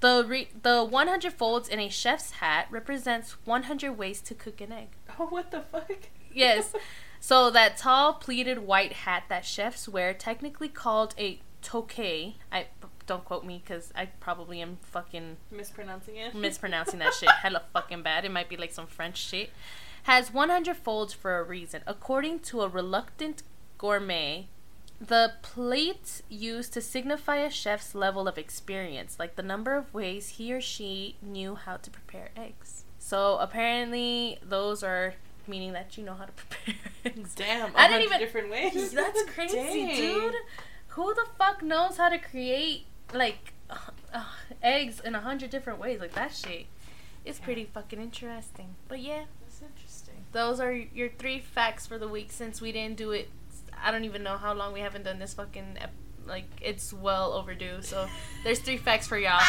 the 0.00 0.24
re- 0.26 0.48
the 0.62 0.84
100 0.84 1.32
folds 1.32 1.68
in 1.68 1.78
a 1.80 1.88
chef's 1.88 2.32
hat 2.32 2.66
represents 2.70 3.32
100 3.46 3.92
ways 3.92 4.20
to 4.22 4.34
cook 4.34 4.60
an 4.60 4.72
egg. 4.72 4.88
Oh, 5.18 5.26
what 5.26 5.50
the 5.50 5.62
fuck? 5.62 6.08
Yes. 6.32 6.72
So 7.18 7.50
that 7.50 7.78
tall 7.78 8.12
pleated 8.12 8.58
white 8.58 8.92
hat 8.92 9.24
that 9.30 9.44
chefs 9.44 9.88
wear, 9.88 10.12
technically 10.14 10.68
called 10.68 11.14
a 11.18 11.40
toque. 11.62 12.34
I 12.52 12.66
don't 13.06 13.24
quote 13.24 13.44
me 13.44 13.60
because 13.64 13.90
I 13.96 14.06
probably 14.20 14.60
am 14.60 14.76
fucking 14.82 15.38
Mispronouncing 15.50 16.16
it. 16.16 16.34
mispronouncing 16.34 16.98
that 17.00 17.14
shit 17.18 17.30
hella 17.30 17.62
fucking 17.72 18.02
bad. 18.02 18.24
It 18.26 18.30
might 18.30 18.48
be 18.50 18.56
like 18.56 18.70
some 18.72 18.86
French 18.86 19.16
shit. 19.16 19.50
Has 20.04 20.32
100 20.32 20.76
folds 20.76 21.14
for 21.14 21.38
a 21.38 21.42
reason. 21.42 21.80
According 21.86 22.40
to 22.40 22.60
a 22.60 22.68
reluctant 22.68 23.42
gourmet, 23.78 24.46
the 25.00 25.32
plate 25.42 26.22
used 26.28 26.72
to 26.74 26.80
signify 26.80 27.36
a 27.36 27.50
chef's 27.50 27.94
level 27.94 28.26
of 28.28 28.38
experience, 28.38 29.16
like 29.18 29.36
the 29.36 29.42
number 29.42 29.74
of 29.76 29.92
ways 29.92 30.30
he 30.30 30.52
or 30.52 30.60
she 30.60 31.16
knew 31.20 31.54
how 31.54 31.76
to 31.76 31.90
prepare 31.90 32.30
eggs. 32.36 32.84
So 32.98 33.36
apparently, 33.38 34.38
those 34.42 34.82
are 34.82 35.14
meaning 35.46 35.72
that 35.74 35.96
you 35.96 36.04
know 36.04 36.14
how 36.14 36.24
to 36.24 36.32
prepare 36.42 36.74
eggs. 37.04 37.34
Damn. 37.34 37.70
I 37.76 37.88
didn't 37.88 38.00
100 38.00 38.04
even- 38.06 38.18
different 38.20 38.50
ways. 38.50 38.92
That's 38.92 39.22
crazy, 39.34 39.54
Dang. 39.56 39.96
dude. 39.96 40.34
Who 40.88 41.14
the 41.14 41.26
fuck 41.38 41.62
knows 41.62 41.98
how 41.98 42.08
to 42.08 42.18
create 42.18 42.86
like 43.12 43.52
uh, 43.68 43.76
uh, 44.14 44.24
eggs 44.62 44.98
in 45.00 45.14
a 45.14 45.20
hundred 45.20 45.50
different 45.50 45.78
ways? 45.78 46.00
Like 46.00 46.14
that 46.14 46.34
shit. 46.34 46.66
It's 47.24 47.38
pretty 47.38 47.64
fucking 47.64 48.00
interesting. 48.00 48.76
But 48.88 49.00
yeah, 49.00 49.24
That's 49.42 49.60
interesting. 49.60 50.14
those 50.32 50.58
are 50.60 50.72
your 50.72 51.10
three 51.18 51.40
facts 51.40 51.86
for 51.86 51.98
the 51.98 52.08
week. 52.08 52.32
Since 52.32 52.60
we 52.62 52.72
didn't 52.72 52.96
do 52.96 53.10
it, 53.10 53.28
I 53.82 53.90
don't 53.90 54.04
even 54.04 54.22
know 54.22 54.36
how 54.36 54.54
long 54.54 54.72
we 54.72 54.80
haven't 54.80 55.04
done 55.04 55.18
this 55.18 55.34
fucking. 55.34 55.78
Ep- 55.80 55.92
like 56.26 56.46
it's 56.60 56.92
well 56.92 57.32
overdue. 57.32 57.82
So 57.82 58.08
there's 58.44 58.58
three 58.58 58.76
facts 58.76 59.06
for 59.06 59.18
y'all. 59.18 59.40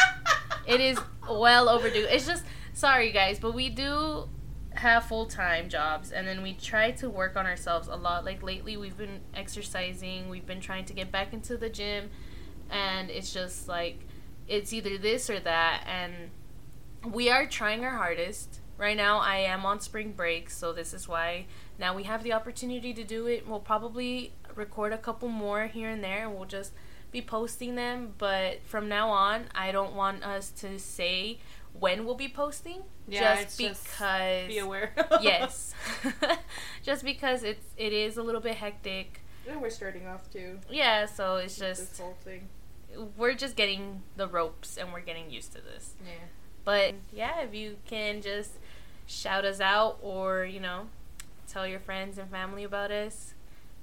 It 0.66 0.80
is 0.80 0.98
well 1.28 1.68
overdue. 1.68 2.06
It's 2.08 2.26
just 2.26 2.44
sorry 2.72 3.10
guys, 3.10 3.38
but 3.38 3.54
we 3.54 3.68
do 3.68 4.28
have 4.74 5.04
full 5.06 5.26
time 5.26 5.68
jobs 5.68 6.12
and 6.12 6.26
then 6.26 6.42
we 6.42 6.54
try 6.54 6.90
to 6.92 7.10
work 7.10 7.36
on 7.36 7.46
ourselves 7.46 7.88
a 7.88 7.96
lot. 7.96 8.24
Like 8.24 8.42
lately 8.42 8.76
we've 8.76 8.96
been 8.96 9.20
exercising, 9.34 10.28
we've 10.28 10.46
been 10.46 10.60
trying 10.60 10.84
to 10.86 10.92
get 10.92 11.10
back 11.10 11.32
into 11.32 11.56
the 11.56 11.68
gym 11.68 12.10
and 12.70 13.10
it's 13.10 13.32
just 13.32 13.68
like 13.68 14.00
it's 14.46 14.72
either 14.72 14.98
this 14.98 15.28
or 15.28 15.40
that 15.40 15.84
and 15.86 16.12
we 17.12 17.30
are 17.30 17.46
trying 17.46 17.84
our 17.84 17.96
hardest. 17.96 18.60
Right 18.76 18.96
now 18.96 19.18
I 19.18 19.38
am 19.38 19.66
on 19.66 19.80
spring 19.80 20.12
break, 20.12 20.50
so 20.50 20.72
this 20.72 20.94
is 20.94 21.08
why 21.08 21.46
now 21.78 21.94
we 21.94 22.04
have 22.04 22.22
the 22.22 22.32
opportunity 22.32 22.92
to 22.92 23.04
do 23.04 23.26
it. 23.26 23.46
We'll 23.46 23.60
probably 23.60 24.32
record 24.54 24.92
a 24.92 24.98
couple 24.98 25.28
more 25.28 25.66
here 25.66 25.88
and 25.88 26.02
there 26.02 26.26
and 26.26 26.34
we'll 26.34 26.46
just 26.46 26.72
be 27.10 27.22
posting 27.22 27.74
them, 27.74 28.14
but 28.18 28.62
from 28.64 28.88
now 28.88 29.08
on, 29.08 29.44
I 29.54 29.72
don't 29.72 29.94
want 29.94 30.24
us 30.24 30.50
to 30.60 30.78
say 30.78 31.38
when 31.78 32.04
we'll 32.04 32.14
be 32.14 32.28
posting 32.28 32.82
Yeah, 33.06 33.36
just 33.36 33.42
it's 33.42 33.56
just 33.56 33.84
because 33.84 34.48
Be 34.48 34.58
aware. 34.58 34.92
yes. 35.22 35.74
just 36.82 37.04
because 37.04 37.42
it's 37.42 37.64
it 37.76 37.92
is 37.92 38.16
a 38.16 38.22
little 38.22 38.40
bit 38.40 38.56
hectic. 38.56 39.22
And 39.48 39.62
we're 39.62 39.70
starting 39.70 40.06
off 40.06 40.30
too. 40.30 40.58
Yeah, 40.68 41.06
so 41.06 41.36
it's 41.36 41.56
just 41.56 41.92
this 41.92 41.98
whole 42.00 42.16
thing. 42.24 42.48
we're 43.16 43.34
just 43.34 43.56
getting 43.56 44.02
the 44.16 44.28
ropes 44.28 44.76
and 44.76 44.92
we're 44.92 45.00
getting 45.00 45.30
used 45.30 45.52
to 45.52 45.60
this. 45.62 45.94
Yeah. 46.04 46.12
But 46.64 46.94
yeah, 47.12 47.40
if 47.40 47.54
you 47.54 47.76
can 47.86 48.20
just 48.20 48.52
shout 49.06 49.46
us 49.46 49.60
out 49.60 49.98
or, 50.02 50.44
you 50.44 50.60
know, 50.60 50.88
tell 51.58 51.66
your 51.66 51.80
friends 51.80 52.18
and 52.18 52.30
family 52.30 52.62
about 52.62 52.92
us, 52.92 53.34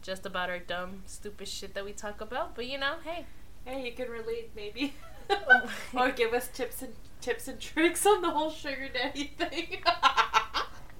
just 0.02 0.26
about 0.26 0.50
our 0.50 0.60
dumb, 0.60 1.04
stupid 1.06 1.46
shit 1.46 1.74
that 1.74 1.84
we 1.84 1.92
talk 1.92 2.22
about. 2.22 2.56
But 2.56 2.68
you 2.68 2.78
know, 2.78 2.96
hey. 3.04 3.26
Hey, 3.66 3.86
you 3.86 3.92
can 3.92 4.10
relate 4.10 4.52
maybe. 4.56 4.94
Oh. 5.30 5.70
or 5.94 6.12
give 6.12 6.34
us 6.34 6.48
tips 6.48 6.82
and 6.82 6.94
tips 7.20 7.50
and 7.50 7.60
tricks 7.60 8.06
on 8.06 8.22
the 8.22 8.30
whole 8.30 8.50
sugar 8.50 8.88
daddy 8.94 9.34
thing. 9.38 9.84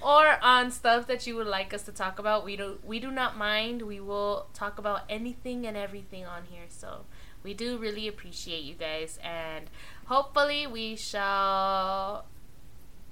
or 0.03 0.37
on 0.43 0.69
stuff 0.69 1.07
that 1.07 1.25
you 1.25 1.35
would 1.37 1.47
like 1.47 1.73
us 1.73 1.81
to 1.83 1.91
talk 1.91 2.19
about. 2.19 2.45
We 2.45 2.55
do 2.55 2.77
we 2.83 2.99
do 2.99 3.09
not 3.09 3.35
mind. 3.35 3.81
We 3.81 3.99
will 3.99 4.45
talk 4.53 4.77
about 4.77 5.05
anything 5.09 5.65
and 5.65 5.75
everything 5.75 6.23
on 6.23 6.43
here. 6.51 6.65
So 6.67 7.05
we 7.41 7.55
do 7.55 7.79
really 7.79 8.07
appreciate 8.07 8.63
you 8.63 8.75
guys 8.75 9.17
and 9.23 9.71
hopefully 10.05 10.67
we 10.67 10.95
shall 10.95 12.25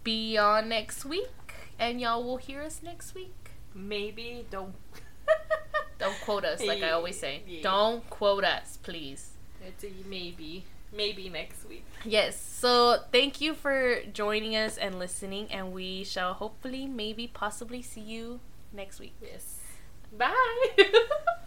be 0.03 0.37
on 0.37 0.69
next 0.69 1.05
week 1.05 1.29
and 1.79 1.99
y'all 2.01 2.23
will 2.23 2.37
hear 2.37 2.61
us 2.61 2.81
next 2.83 3.15
week. 3.15 3.51
maybe 3.73 4.45
don't. 4.51 4.75
Don't 5.99 6.15
quote 6.21 6.45
us 6.45 6.63
like 6.63 6.81
I 6.81 6.91
always 6.91 7.19
say. 7.19 7.43
Yeah. 7.45 7.61
Don't 7.61 8.09
quote 8.09 8.45
us, 8.45 8.77
please. 8.81 9.31
It's 9.61 9.83
a 9.83 9.91
maybe. 10.07 10.63
maybe 10.93 11.27
next 11.27 11.67
week. 11.67 11.83
Yes. 12.05 12.39
So 12.39 12.99
thank 13.11 13.41
you 13.41 13.53
for 13.53 13.99
joining 14.13 14.55
us 14.55 14.77
and 14.77 14.97
listening, 14.97 15.51
and 15.51 15.73
we 15.73 16.05
shall 16.05 16.33
hopefully, 16.33 16.87
maybe, 16.87 17.27
possibly 17.27 17.81
see 17.81 17.99
you 18.01 18.39
next 18.71 18.99
week. 19.01 19.13
Yes. 19.21 19.59
Bye. 20.17 20.31